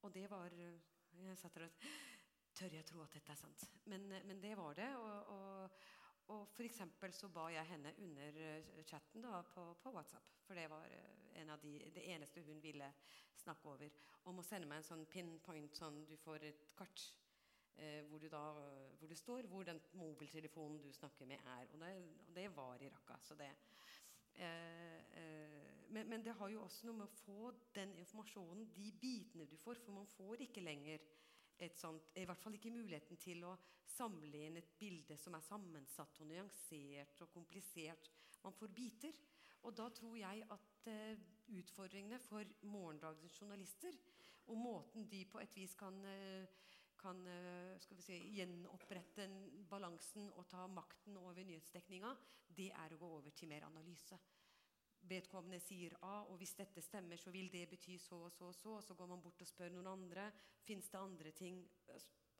Og 0.02 0.14
det 0.14 0.30
var 0.32 0.54
eh, 0.56 0.80
Jeg 1.12 1.38
satt 1.38 1.56
der 1.56 1.68
og 1.68 1.90
Tør 2.52 2.74
jeg 2.76 2.84
tro 2.84 3.00
at 3.00 3.14
dette 3.16 3.32
er 3.32 3.40
sant? 3.40 3.64
Men, 3.88 4.12
eh, 4.12 4.24
men 4.28 4.42
det 4.44 4.56
var 4.60 4.76
det. 4.76 4.90
Og, 4.96 5.36
og, 5.36 5.82
og 6.36 6.48
for 6.52 7.12
så 7.16 7.30
ba 7.32 7.50
jeg 7.52 7.68
henne 7.68 7.94
under 8.00 8.42
chatten 8.88 9.24
da, 9.24 9.42
på, 9.42 9.74
på 9.84 9.92
WhatsApp, 9.92 10.32
for 10.46 10.56
det 10.56 10.70
var 10.72 10.88
en 11.40 11.50
av 11.54 11.62
de, 11.64 11.78
det 11.96 12.04
eneste 12.14 12.44
hun 12.46 12.62
ville 12.64 12.88
snakke 13.42 13.70
over, 13.70 13.90
om 14.30 14.40
å 14.40 14.46
sende 14.46 14.70
meg 14.70 14.82
en 14.82 14.90
sånn 14.92 15.08
pinpoint, 15.10 15.76
sånn 15.78 16.04
du 16.10 16.16
får 16.22 16.46
et 16.52 16.68
kart 16.78 17.06
eh, 17.78 18.02
hvor, 18.10 18.24
da, 18.30 18.44
hvor 19.00 19.10
det 19.10 19.18
står 19.20 19.50
hvor 19.52 19.66
den 19.68 19.82
mobiltelefonen 19.98 20.82
du 20.84 20.92
snakker 20.94 21.30
med, 21.30 21.42
er. 21.56 21.72
Og 21.74 21.82
det, 21.82 21.94
og 22.28 22.36
det 22.38 22.48
var 22.56 22.84
i 22.84 22.92
Raqqa. 22.92 23.18
Så 23.26 23.38
det, 23.40 23.50
eh, 24.36 25.00
eh, 25.22 25.58
men, 25.90 26.08
men 26.10 26.24
det 26.26 26.36
har 26.38 26.54
jo 26.54 26.64
også 26.66 26.88
noe 26.88 27.02
med 27.02 27.10
å 27.10 27.24
få 27.24 27.52
den 27.76 27.96
informasjonen, 28.04 28.70
de 28.76 28.92
bitene 29.02 29.50
du 29.50 29.58
får, 29.60 29.82
for 29.84 29.98
man 29.98 30.10
får 30.18 30.46
ikke 30.48 30.64
lenger 30.64 31.04
et 31.62 31.78
sånt, 31.78 32.14
i 32.18 32.26
hvert 32.26 32.42
fall 32.42 32.56
ikke 32.58 32.74
muligheten 32.74 33.20
til 33.22 33.44
å 33.46 33.58
samle 33.92 34.46
inn 34.48 34.58
et 34.58 34.72
bilde 34.80 35.18
som 35.20 35.36
er 35.38 35.46
sammensatt 35.46 36.22
og 36.24 36.30
nyansert 36.30 37.22
og 37.22 37.30
komplisert. 37.34 38.10
Man 38.42 38.56
får 38.58 38.74
biter. 38.74 39.20
Og 39.62 39.76
da 39.78 39.90
tror 39.94 40.16
jeg 40.18 40.46
at 40.50 40.71
eh, 40.90 41.18
utfordringene 41.60 42.20
for 42.24 42.48
morgendagens 42.64 43.38
journalister 43.42 43.98
og 44.50 44.58
måten 44.58 45.08
de 45.10 45.24
på 45.30 45.40
et 45.42 45.56
vis 45.56 45.74
kan, 45.80 45.96
eh, 46.06 46.46
kan 47.00 47.26
eh, 47.28 47.80
si, 48.00 48.18
gjenopprette 48.36 49.28
balansen 49.70 50.30
og 50.36 50.48
ta 50.50 50.66
makten 50.68 51.18
over 51.18 51.44
nyhetsdekninga, 51.46 52.14
det 52.58 52.72
er 52.72 52.94
å 52.94 53.02
gå 53.02 53.12
over 53.20 53.36
til 53.36 53.52
mer 53.52 53.68
analyse. 53.70 54.18
Vedkommende 55.02 55.60
sier 55.64 55.96
A, 56.06 56.22
og 56.30 56.38
hvis 56.38 56.54
dette 56.54 56.82
stemmer, 56.82 57.18
så 57.18 57.32
vil 57.34 57.50
det 57.50 57.64
bety 57.72 57.98
så 57.98 58.20
og 58.28 58.32
så 58.32 58.52
og 58.52 58.56
så. 58.56 58.76
Og 58.78 58.84
så 58.86 58.94
går 58.94 59.08
man 59.10 59.22
bort 59.22 59.42
og 59.42 59.50
spør 59.50 59.72
noen 59.74 59.90
andre. 59.90 60.28
Fins 60.62 60.92
det 60.94 61.00
andre 61.00 61.32
ting? 61.32 61.64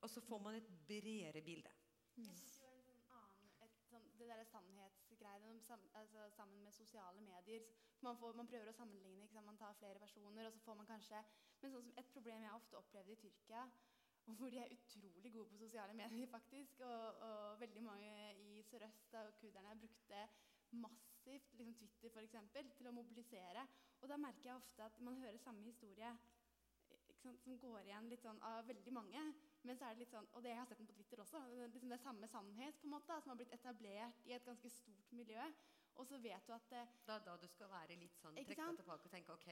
Og 0.00 0.10
så 0.10 0.22
får 0.22 0.42
man 0.44 0.54
et 0.54 0.68
bredere 0.86 1.42
bilde. 1.42 1.72
Jeg 2.14 2.28
synes 2.28 2.60
jo 2.60 2.68
en 2.70 2.84
sånn 2.86 3.02
annen, 3.18 3.50
et, 3.66 3.80
sånn, 3.88 4.06
det 4.20 4.28
der 4.30 4.44
sannhetsgreiene 4.52 5.50
om 5.50 5.58
sam, 5.72 5.88
altså, 5.94 6.28
sammen 6.36 6.62
med 6.62 6.72
sosiale 6.72 7.20
medier. 7.20 7.62
Man, 8.00 8.16
får, 8.16 8.32
man 8.36 8.48
prøver 8.50 8.68
å 8.68 8.76
sammenligne, 8.76 9.28
man 9.46 9.58
tar 9.60 9.78
flere 9.78 10.02
personer, 10.02 10.46
og 10.46 10.52
så 10.52 10.60
får 10.66 10.78
man 10.80 10.90
kanskje 10.90 11.24
Men 11.62 11.70
sånn 11.70 11.92
et 12.00 12.08
problem 12.10 12.42
jeg 12.42 12.58
ofte 12.58 12.78
opplevde 12.78 13.12
i 13.14 13.18
Tyrkia, 13.22 13.60
hvor 14.38 14.50
de 14.50 14.58
er 14.58 14.72
utrolig 14.74 15.30
gode 15.34 15.50
på 15.52 15.60
sosiale 15.60 15.94
medier, 15.94 16.26
faktisk, 16.30 16.80
og, 16.86 17.20
og 17.26 17.60
veldig 17.60 17.82
mange 17.86 18.10
i 18.42 18.64
Sør-Øst 18.66 19.14
og 19.20 19.36
kurderne 19.38 19.76
brukte 19.78 20.24
massivt 20.82 21.54
liksom 21.54 21.76
Twitter 21.78 22.10
for 22.10 22.26
eksempel, 22.26 22.70
til 22.74 22.90
å 22.90 22.94
mobilisere. 22.96 23.62
Og 24.02 24.10
da 24.10 24.18
merker 24.18 24.50
jeg 24.50 24.58
ofte 24.58 24.86
at 24.88 24.98
man 25.06 25.20
hører 25.22 25.38
samme 25.38 25.62
historie 25.66 26.10
som 27.22 27.58
går 27.62 27.86
igjen 27.86 28.10
litt 28.10 28.26
sånn 28.26 28.42
av 28.46 28.66
veldig 28.66 28.94
mange. 28.98 29.22
Men 29.62 29.78
så 29.78 29.86
er 29.86 29.94
det 29.94 30.02
litt 30.02 30.14
sånn, 30.14 30.26
og 30.34 30.42
det 30.42 30.50
jeg 30.50 30.58
har 30.58 30.66
sett 30.70 30.80
den 30.80 30.88
på 30.88 30.96
Twitter 30.96 31.20
også, 31.22 31.42
liksom 31.74 31.92
det 31.92 31.98
er 31.98 32.02
samme 32.02 32.28
sannhet 32.30 32.80
på 32.80 32.88
en 32.88 32.94
måte, 32.96 33.20
som 33.22 33.32
har 33.32 33.38
blitt 33.38 33.54
etablert 33.54 34.26
i 34.26 34.34
et 34.34 34.48
ganske 34.48 34.70
stort 34.74 35.14
miljø. 35.14 35.44
Og 36.00 36.06
så 36.08 36.16
vet 36.24 36.46
du 36.48 36.52
at 36.54 36.70
det, 36.72 36.82
Da, 37.04 37.18
da 37.20 37.34
du 37.36 37.44
skal 37.52 37.68
være 37.68 37.98
litt 38.00 38.14
sånn 38.16 38.38
trekke 38.38 38.54
deg 38.56 38.78
tilbake 38.78 39.08
og 39.08 39.12
tenke 39.12 39.34
ok. 39.34 39.48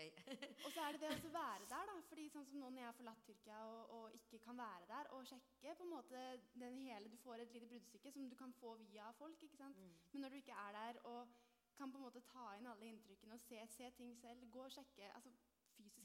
Og 0.64 0.70
så 0.72 0.86
er 0.86 0.96
det 0.96 1.02
det 1.02 1.10
å 1.28 1.32
være 1.42 1.66
der, 1.68 1.90
da. 1.90 1.96
fordi 2.08 2.24
sånn 2.32 2.46
som 2.48 2.62
nå 2.62 2.70
når 2.70 2.80
jeg 2.80 2.88
har 2.88 2.96
forlatt 2.96 3.26
Tyrkia 3.26 3.58
og, 3.68 3.92
og 3.98 4.16
ikke 4.16 4.40
kan 4.46 4.56
være 4.62 4.88
der, 4.88 5.10
og 5.16 5.28
sjekke 5.28 5.74
på 5.76 5.84
en 5.84 5.92
måte 5.92 6.24
den 6.54 6.80
hele 6.80 7.12
Du 7.12 7.18
får 7.20 7.44
et 7.44 7.52
lite 7.52 7.68
bruddstykke 7.68 8.14
som 8.16 8.32
du 8.32 8.36
kan 8.40 8.56
få 8.56 8.72
via 8.80 9.12
folk. 9.20 9.42
ikke 9.42 9.60
sant? 9.60 9.84
Men 10.12 10.24
når 10.24 10.32
du 10.32 10.40
ikke 10.40 10.56
er 10.64 10.78
der 10.78 11.02
og 11.12 11.28
kan 11.76 11.92
på 11.92 12.00
en 12.00 12.08
måte 12.08 12.24
ta 12.32 12.54
inn 12.56 12.68
alle 12.68 12.88
inntrykkene 12.88 13.36
og 13.36 13.40
se, 13.40 13.60
se 13.76 13.90
ting 13.96 14.16
selv, 14.16 14.48
gå 14.52 14.64
og 14.64 14.72
sjekke 14.72 15.12
altså 15.14 15.30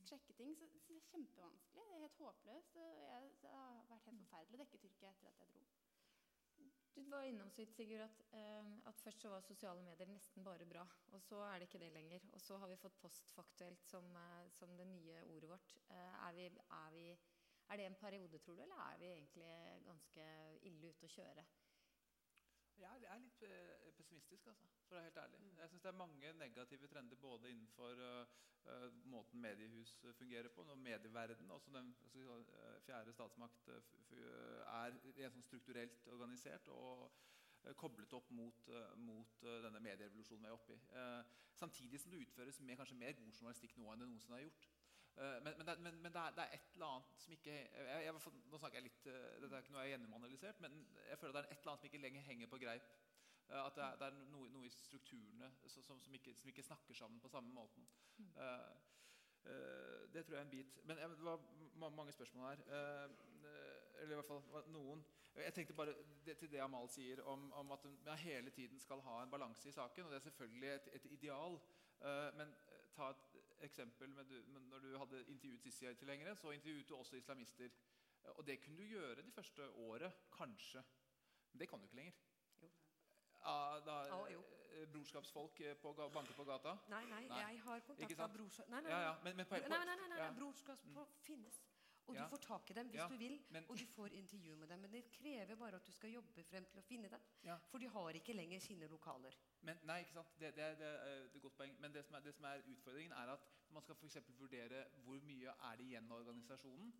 sjekke 0.09 0.37
ting, 0.37 0.53
så, 0.59 0.69
så 0.69 0.93
det 0.93 1.01
er 1.01 1.09
kjempevanskelig. 1.11 1.83
Det 1.87 1.97
er 1.97 2.05
helt 2.05 2.21
håpløst. 2.21 2.77
og 2.81 3.01
Jeg, 3.05 3.33
det 3.41 3.51
har 3.55 3.81
vært 3.89 4.09
helt 4.11 4.23
forferdelig 4.23 4.59
å 4.59 4.63
dekke 4.63 4.81
Tyrkia 4.85 5.11
etter 5.11 5.31
at 5.31 5.43
jeg 5.43 5.53
dro. 5.55 5.65
Du 6.95 7.01
var 7.11 7.25
innom 7.27 7.49
så 7.51 7.59
vidt, 7.59 7.73
Sigurd, 7.75 8.05
at, 8.05 8.21
eh, 8.31 8.67
at 8.87 8.99
først 9.03 9.21
så 9.21 9.29
var 9.29 9.41
sosiale 9.43 9.81
medier 9.83 10.07
nesten 10.07 10.45
bare 10.45 10.65
bra. 10.65 10.85
Og 11.11 11.21
så 11.21 11.41
er 11.43 11.59
det 11.59 11.67
ikke 11.67 11.81
det 11.83 11.91
lenger. 11.91 12.23
Og 12.31 12.41
så 12.41 12.57
har 12.61 12.71
vi 12.71 12.77
fått 12.79 13.01
postfaktuelt 13.01 13.83
som, 13.83 14.07
eh, 14.15 14.47
som 14.55 14.77
det 14.77 14.87
nye 14.87 15.23
ordet 15.33 15.49
vårt. 15.49 15.75
Eh, 15.89 16.27
er, 16.27 16.31
vi, 16.37 16.45
er, 16.45 16.89
vi, 16.95 17.09
er, 17.67 17.77
det 17.77 17.85
en 17.89 17.99
periode, 17.99 18.39
tror 18.39 18.55
du, 18.55 18.63
eller 18.63 18.79
er 18.85 18.97
vi 19.01 19.11
egentlig 19.11 19.51
ganske 19.89 20.29
ille 20.71 20.93
ute 20.95 21.09
å 21.09 21.15
kjøre? 21.17 21.45
Jeg 22.79 23.03
er, 23.07 23.19
litt 23.23 23.43
eh, 23.47 23.91
pessimistisk, 23.95 24.47
altså, 24.51 24.67
for 24.87 24.95
å 24.95 24.97
være 24.97 25.07
helt 25.07 25.19
ærlig. 25.21 25.39
Jeg 25.59 25.71
syns 25.71 25.85
det 25.85 25.91
er 25.91 25.99
mange 25.99 26.31
negative 26.39 26.89
trender 26.91 27.19
både 27.21 27.51
innenfor 27.51 28.01
uh, 28.03 28.89
måten 29.11 29.41
mediehus 29.41 29.93
fungerer 30.17 30.49
på, 30.51 30.65
og 30.65 30.81
medieverden, 30.81 31.51
også 31.51 31.71
den 31.75 31.93
uh, 32.15 32.81
fjerde 32.87 33.13
statsmakt 33.15 33.69
er 33.69 34.97
rent 35.19 35.37
sånn 35.37 35.47
strukturelt 35.47 36.07
organisert 36.11 36.67
og 36.73 37.07
koblet 37.79 38.13
opp 38.13 38.27
mot, 38.35 38.67
mot 39.01 39.39
denne 39.41 39.79
medierevolusjonen 39.81 40.43
vi 40.45 40.49
er 40.51 40.53
oppe 40.53 40.75
i. 40.75 40.81
samtidig 41.57 41.99
som 41.99 42.11
det 42.11 42.19
utføres 42.21 42.59
med 42.61 42.77
kanskje 42.77 42.97
mer 42.99 43.15
god 43.17 43.31
journalistikk 43.39 43.73
nå 43.77 43.87
enn 43.89 44.03
det 44.03 44.09
noensinne 44.11 44.37
har 44.37 44.43
gjort. 44.43 44.67
Men, 45.15 45.53
men, 45.57 45.67
det, 45.67 45.73
men, 45.79 45.95
men 46.03 46.11
det, 46.11 46.19
er, 46.19 46.33
det, 46.35 46.43
er, 46.43 46.57
et 46.57 46.73
eller 46.75 46.89
annet 46.91 47.19
som 47.23 47.31
ikke 47.31 47.53
jeg, 47.55 47.99
jeg, 48.03 48.15
Nå 48.51 48.57
snakker 48.59 48.81
jeg 48.81 48.83
litt 48.89 49.05
Dette 49.05 49.47
er 49.47 49.61
ikke 49.63 49.71
noe 49.71 49.83
jeg 49.85 49.87
har 49.87 49.93
gjennomanalysert, 49.93 50.59
men 50.65 50.75
jeg 51.07 51.19
føler 51.21 51.37
det 51.37 51.41
er 51.41 51.53
et 51.53 51.61
eller 51.61 51.71
annet 51.71 51.83
som 51.85 51.89
ikke 51.89 52.01
lenger 52.03 52.25
henger 52.25 52.51
på 52.51 52.59
greip. 52.59 52.89
At 53.49 53.75
det 53.75 53.83
er, 53.83 53.95
det 53.99 54.07
er 54.07 54.17
noe, 54.31 54.49
noe, 54.49 54.65
i 54.65 54.73
strukturene 54.73 55.51
som, 55.67 55.83
som, 55.83 55.99
som, 56.01 56.13
ikke, 56.17 56.33
som, 56.33 56.49
ikke, 56.49 56.65
snakker 56.65 56.97
sammen 56.97 57.21
på 57.21 57.29
samme 57.29 57.53
måten. 57.53 57.85
Mm. 58.17 58.31
Uh, 58.37 58.71
uh, 59.45 60.01
det 60.13 60.25
tror 60.25 60.35
jeg 60.35 60.41
er 60.41 60.47
en 60.47 60.49
bit. 60.49 60.79
Men 60.83 60.97
jeg, 60.97 61.09
det 61.09 61.25
var 61.25 61.89
mange 61.89 62.11
spørsmål 62.11 62.47
her. 62.47 62.63
eller 64.01 64.11
i 64.11 64.19
hvert 64.19 64.27
fall 64.27 64.71
noen. 64.73 65.05
Jeg 65.35 65.53
tenkte 65.53 65.73
bare 65.73 65.93
det, 66.25 66.37
til 66.37 66.51
det 66.51 66.61
Amal 66.63 66.89
sier 66.89 67.21
om, 67.21 67.51
om 67.53 67.71
at 67.71 67.83
man 67.83 68.17
hele 68.17 68.49
tiden 68.49 68.79
skal 68.79 69.01
ha 69.05 69.21
en 69.23 69.31
balanse 69.31 69.69
i 69.69 69.71
saken. 69.71 70.05
og 70.05 70.11
Det 70.11 70.15
er 70.15 70.27
selvfølgelig 70.29 70.69
et, 70.69 70.89
et 70.93 71.11
ideal. 71.11 71.59
men 72.37 72.55
ta 72.95 73.09
et 73.11 73.34
eksempel 73.65 74.09
med 74.09 74.25
du, 74.29 74.35
når 74.47 74.79
du 74.79 74.97
hadde 74.97 75.23
intervjuet 75.31 75.61
Sisi-tilhengere, 75.61 76.35
så 76.35 76.51
intervjuet 76.51 76.89
du 76.89 76.95
også 76.95 77.15
islamister. 77.15 77.69
Og 78.23 78.47
det 78.47 78.59
kunne 78.61 78.77
du 78.77 78.83
gjøre 78.83 79.21
de 79.21 79.31
første 79.31 79.69
året, 79.69 80.13
kanskje. 80.37 80.83
Men 81.51 81.59
det 81.59 81.69
kan 81.69 81.79
du 81.79 81.85
ikke 81.85 81.95
lenger. 81.95 82.13
Jo. 82.61 82.69
Ah, 83.41 83.85
da, 83.85 83.91
ah, 83.91 84.31
jo. 84.33 84.43
Eh, 84.75 84.87
brorskapsfolk 84.91 85.61
på, 85.81 85.93
banker 86.13 86.33
på 86.33 86.43
gata? 86.43 86.77
Nei, 86.89 87.05
nei, 87.05 87.27
nei. 87.27 87.39
jeg 87.39 87.61
har 87.63 87.79
kontakta 87.79 88.27
brorskap... 88.27 88.69
Nei, 88.69 88.81
nei, 88.81 88.91
ja, 88.91 89.01
ja. 89.01 89.13
Men, 89.23 89.35
men 89.35 89.45
på, 89.45 89.55
nei, 89.55 89.85
nei, 89.85 89.95
nei, 89.95 90.09
nei, 90.17 90.31
brorskapsfolk 90.39 91.13
mm. 91.13 91.21
finnes. 91.27 91.61
Og 92.05 92.15
du 92.15 92.21
får 92.29 92.41
tak 92.43 92.69
i 92.69 92.73
dem 92.77 92.89
hvis 92.93 93.07
du 93.09 93.15
vil, 93.17 93.35
men, 93.49 93.65
og 93.69 93.79
du 93.79 93.85
får 93.95 94.13
intervju 94.13 94.55
med 94.55 94.67
dem. 94.69 94.79
Men 94.79 94.91
det 94.93 95.03
krever 95.11 95.55
bare 95.55 95.79
at 95.79 95.87
du 95.87 95.91
skal 95.91 96.13
jobbe 96.13 96.43
frem 96.43 96.65
til 96.69 96.81
å 96.81 96.85
finne 96.85 97.09
dem. 97.09 97.25
For 97.71 97.81
de 97.81 97.89
har 97.89 98.19
ikke 98.19 98.35
lenger 98.37 98.61
sine 98.61 98.89
lokaler. 98.91 99.37
Men, 99.65 99.81
nei, 99.89 99.99
ikke 100.05 100.19
sant? 100.19 100.35
Det, 100.39 100.51
det, 100.57 100.69
det, 100.81 100.91
det 101.33 101.39
er 101.39 101.45
godt 101.47 101.57
poeng. 101.57 101.73
Men 101.81 101.93
det 101.95 102.05
som, 102.05 102.17
er, 102.17 102.25
det 102.27 102.35
som 102.37 102.45
er 102.51 102.65
utfordringen, 102.75 103.15
er 103.17 103.33
at 103.33 103.47
man 103.73 103.81
skal 103.81 103.97
for 103.97 104.33
vurdere 104.39 104.85
hvor 105.03 105.21
mye 105.25 105.53
er 105.69 105.77
det 105.79 105.85
igjen 105.89 106.11
av 106.11 106.21
organisasjonen. 106.21 106.93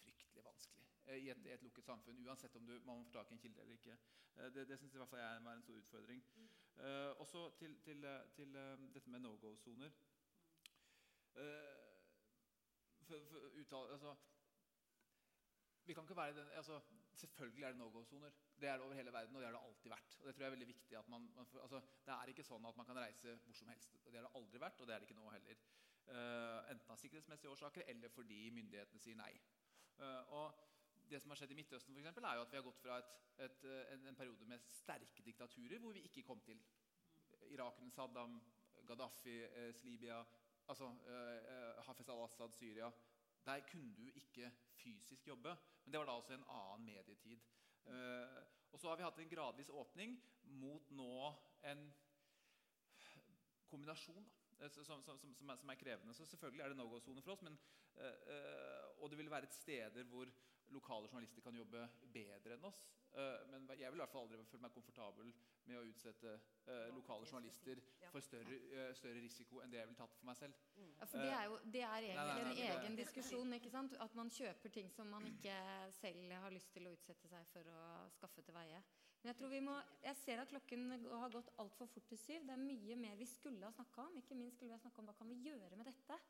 Fryktelig 0.00 0.44
vanskelig 0.44 0.86
eh, 1.06 1.16
i 1.16 1.28
et, 1.30 1.46
et, 1.46 1.62
lukket 1.62 1.84
samfunn, 1.84 2.22
uansett 2.26 2.56
om 2.56 2.66
du, 2.66 2.78
man 2.84 3.04
får 3.04 3.18
tak 3.18 3.30
i 3.30 3.36
en 3.36 3.42
kilde 3.44 3.62
eller 3.62 3.76
ikke. 3.76 3.98
Eh, 4.36 4.52
det, 4.54 4.68
det 4.68 4.78
syns 4.80 4.94
i 4.94 5.02
hvert 5.02 5.12
fall 5.12 5.20
jeg 5.20 5.34
er 5.34 5.50
en 5.52 5.62
stor 5.62 5.82
utfordring. 5.82 6.24
Mm. 6.36 6.48
Uh, 6.76 7.20
også 7.20 7.50
til, 7.58 7.76
til, 7.84 8.04
til 8.36 8.56
uh, 8.56 8.94
dette 8.94 9.10
med 9.10 9.20
no 9.20 9.36
go-soner. 9.40 9.92
Uh, 11.36 11.86
altså, 13.92 14.16
vi 15.86 15.94
kan 15.94 16.06
ikke 16.06 16.16
være 16.16 16.36
den, 16.36 16.48
altså, 16.60 16.80
Selvfølgelig 17.16 17.64
er 17.64 17.68
det 17.72 17.78
no 17.80 17.88
go-soner. 17.88 18.30
Det 18.60 18.68
er 18.68 18.72
det 18.76 18.84
over 18.84 18.94
hele 18.94 19.12
verden, 19.12 19.36
og 19.36 19.40
det 19.40 19.46
har 19.48 19.54
det 19.56 19.66
alltid 19.66 19.90
vært. 19.90 20.16
Og 20.20 20.26
det 20.26 20.34
tror 20.34 20.42
jeg 20.42 20.46
er 20.46 20.54
veldig 20.56 20.66
viktig 20.68 20.96
at 20.98 21.08
man, 21.08 21.30
man 21.36 21.46
altså, 21.62 21.80
Det 22.06 22.12
er 22.12 22.32
ikke 22.32 22.44
sånn 22.44 22.66
at 22.68 22.76
man 22.76 22.86
kan 22.86 22.98
reise 23.00 23.36
hvor 23.44 23.56
som 23.56 23.70
helst. 23.72 23.96
Det 24.04 24.18
har 24.18 24.26
det 24.26 24.32
aldri 24.36 24.60
vært, 24.60 24.80
og 24.80 24.88
det 24.88 24.94
er 24.94 25.00
det 25.00 25.08
ikke 25.08 25.20
nå 25.20 25.30
heller. 25.32 25.62
Uh, 26.06 26.60
enten 26.70 26.92
av 26.92 27.00
sikkerhetsmessige 27.00 27.50
årsaker 27.50 27.88
eller 27.90 28.12
fordi 28.12 28.50
myndighetene 28.54 29.00
sier 29.00 29.16
nei. 29.18 29.32
Uh, 29.96 30.34
og 30.36 30.60
det 31.10 31.22
som 31.22 31.32
har 31.32 31.40
skjedd 31.40 31.54
i 31.54 31.56
Midtøsten, 31.58 31.94
for 31.94 32.02
eksempel, 32.02 32.26
er 32.28 32.36
jo 32.36 32.44
at 32.44 32.52
vi 32.52 32.58
har 32.58 32.66
gått 32.66 32.82
fra 32.82 32.98
et, 33.00 33.16
et, 33.46 33.64
en, 33.94 34.04
en, 34.10 34.18
periode 34.18 34.46
med 34.50 34.68
sterke 34.70 35.24
diktaturer 35.24 35.80
hvor 35.82 35.96
vi 35.96 36.04
ikke 36.08 36.26
kom 36.26 36.42
til. 36.44 36.60
Irak 37.54 37.80
Saddam, 37.94 38.40
Gaddafi, 38.86 39.36
eh, 39.44 39.74
Libya, 39.86 40.18
altså, 40.68 40.90
eh, 41.06 41.82
Hafez 41.86 42.08
al-Assad, 42.08 42.52
Syria. 42.52 42.90
Der 43.46 43.60
kunne 43.70 43.94
du 43.94 44.10
ikke 44.14 44.50
fysisk 44.74 45.26
jobbe. 45.28 45.56
Men 45.86 45.92
det 45.92 45.98
var 46.02 46.08
da 46.08 46.14
også 46.18 46.34
en 46.34 46.48
annen 46.50 46.82
medietid. 46.82 47.42
Uh, 47.86 48.40
og 48.74 48.80
så 48.82 48.88
har 48.90 48.98
vi 48.98 49.04
hatt 49.06 49.20
en 49.22 49.28
gradvis 49.30 49.70
åpning 49.70 50.16
mot 50.58 50.88
nå 50.90 51.28
en 51.70 51.84
kombinasjon. 53.70 54.26
Da, 54.58 54.66
som, 54.72 54.82
som, 54.82 55.04
som, 55.06 55.20
som, 55.22 55.52
som, 55.60 55.70
er, 55.70 55.78
krevende. 55.78 56.14
Så 56.14 56.26
selvfølgelig 56.26 56.64
er 56.64 56.74
det 56.74 56.78
no 56.80 56.88
go-sone 56.90 57.22
for 57.22 57.36
oss. 57.36 57.44
Men, 57.46 57.54
uh, 58.00 58.98
og 58.98 59.12
det 59.12 59.20
vil 59.20 59.30
være 59.30 59.46
et 59.46 59.54
steder 59.54 60.10
hvor 60.10 60.26
lokale 60.74 61.08
journalister 61.08 61.42
kan 61.44 61.56
jobbe 61.56 61.88
bedre 62.12 62.56
enn 62.56 62.68
oss. 62.68 62.82
Uh, 63.16 63.48
men 63.48 63.68
jeg 63.78 63.88
vil 63.92 63.96
i 63.96 64.02
hvert 64.02 64.12
fall 64.12 64.26
aldri 64.26 64.42
føle 64.44 64.62
meg 64.66 64.72
komfortabel 64.74 65.30
med 65.66 65.78
å 65.78 65.84
utsette 65.88 66.32
uh, 66.66 66.88
lokale 66.92 67.24
journalister 67.24 67.80
for 68.12 68.20
større, 68.20 68.58
uh, 68.74 68.90
større, 68.98 69.22
risiko 69.24 69.62
enn 69.62 69.72
det 69.72 69.80
jeg 69.80 69.88
ville 69.88 70.00
tatt 70.02 70.18
for 70.18 70.28
meg 70.28 70.36
selv. 70.36 70.58
Ja, 70.76 71.08
for 71.08 71.24
Det 71.24 71.32
er 71.38 71.46
jo 71.48 71.56
det 71.64 71.84
er 71.86 72.08
egentlig 72.10 72.26
nei, 72.26 72.36
nei, 72.42 72.50
nei, 72.50 72.66
en 72.66 72.82
egen 72.82 73.00
diskusjon. 73.00 73.56
ikke 73.56 73.72
sant? 73.72 73.96
At 74.04 74.18
man 74.18 74.32
kjøper 74.36 74.74
ting 74.74 74.92
som 74.92 75.08
man 75.14 75.24
ikke 75.30 75.56
selv 75.96 76.36
har 76.44 76.52
lyst 76.52 76.74
til 76.76 76.90
å 76.90 76.92
utsette 76.98 77.32
seg 77.32 77.48
for 77.54 77.72
å 77.72 77.82
skaffe 78.18 78.44
til 78.44 78.58
veie. 78.58 78.84
Men 79.22 79.32
jeg 79.32 79.38
tror 79.40 79.50
vi 79.50 79.62
må, 79.64 79.72
jeg 80.04 80.18
ser 80.20 80.38
at 80.42 80.50
klokken 80.52 80.84
har 81.08 81.32
gått 81.32 81.48
altfor 81.62 81.88
fort 81.90 82.04
til 82.12 82.20
syv. 82.20 82.44
Det 82.46 82.52
er 82.54 82.60
mye 82.62 82.98
mer 83.00 83.16
vi 83.18 83.26
skulle 83.26 83.66
ha 83.66 83.74
snakka 83.74 84.04
om. 84.10 84.20
Ikke 84.20 84.36
minst 84.38 84.60
skulle 84.60 84.74
vi 84.74 84.76
ha 84.76 84.82
snakka 84.84 85.02
om 85.02 85.08
hva 85.08 85.16
kan 85.18 85.32
vi 85.32 85.40
gjøre 85.48 85.80
med 85.80 85.88
dette. 85.88 86.20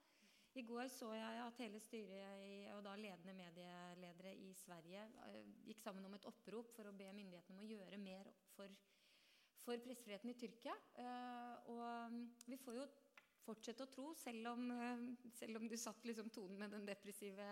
I 0.56 0.62
går 0.64 0.86
så 0.88 1.10
jeg 1.12 1.40
at 1.44 1.58
hele 1.60 1.80
styret 1.84 2.70
og 2.72 2.78
da 2.86 2.94
ledende 2.96 3.34
medieledere 3.36 4.30
i 4.40 4.54
Sverige 4.56 5.02
eh, 5.26 5.48
gikk 5.68 5.82
sammen 5.84 6.06
om 6.08 6.14
et 6.16 6.28
opprop 6.28 6.70
for 6.72 6.88
å 6.88 6.94
be 6.96 7.10
myndighetene 7.12 7.58
om 7.58 7.64
å 7.64 7.68
gjøre 7.68 7.98
mer 8.00 8.30
for 8.54 8.72
for 9.66 9.82
pressefriheten 9.82 10.30
i 10.30 10.36
Tyrkia. 10.38 10.74
Eh, 11.02 11.70
og 11.74 12.16
vi 12.46 12.56
får 12.62 12.76
jo 12.78 12.84
fortsette 13.42 13.82
å 13.82 13.90
tro, 13.90 14.12
selv 14.14 14.52
om, 14.52 14.68
eh, 14.70 15.02
selv 15.34 15.58
om 15.58 15.66
du 15.68 15.76
satt 15.76 16.06
liksom 16.06 16.30
tonen 16.30 16.60
med 16.60 16.70
den 16.70 16.86
depressive 16.86 17.48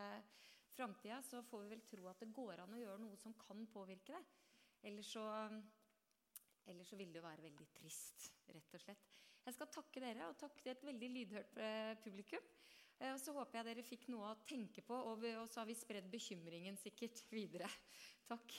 framtida, 0.77 1.21
så 1.27 1.43
får 1.43 1.65
vi 1.65 1.73
vel 1.75 1.83
tro 1.91 2.07
at 2.09 2.23
det 2.23 2.33
går 2.33 2.63
an 2.63 2.77
å 2.77 2.81
gjøre 2.81 3.03
noe 3.03 3.19
som 3.19 3.35
kan 3.35 3.67
påvirke 3.67 4.15
det. 4.15 4.23
Ellers 4.87 5.11
så, 5.17 5.27
ellers 6.71 6.89
så 6.89 6.97
vil 6.97 7.13
det 7.13 7.21
jo 7.21 7.27
være 7.27 7.49
veldig 7.51 7.69
trist, 7.75 8.31
rett 8.49 8.79
og 8.79 8.81
slett. 8.81 9.11
Jeg 9.45 9.59
skal 9.59 9.73
takke 9.75 10.01
dere, 10.01 10.29
og 10.31 10.39
takke 10.39 10.71
et 10.71 10.87
veldig 10.87 11.11
lydhørt 11.19 11.59
publikum. 12.05 12.47
Og 13.01 13.19
så 13.21 13.35
håper 13.35 13.59
jeg 13.59 13.67
dere 13.69 13.85
fikk 13.87 14.07
noe 14.13 14.31
å 14.31 14.43
tenke 14.49 14.85
på, 14.87 14.95
og 15.11 15.25
så 15.51 15.61
har 15.61 15.69
vi 15.69 15.75
spredd 15.77 16.07
bekymringen 16.13 16.79
sikkert 16.81 17.21
videre. 17.33 17.69
Takk. 18.31 18.55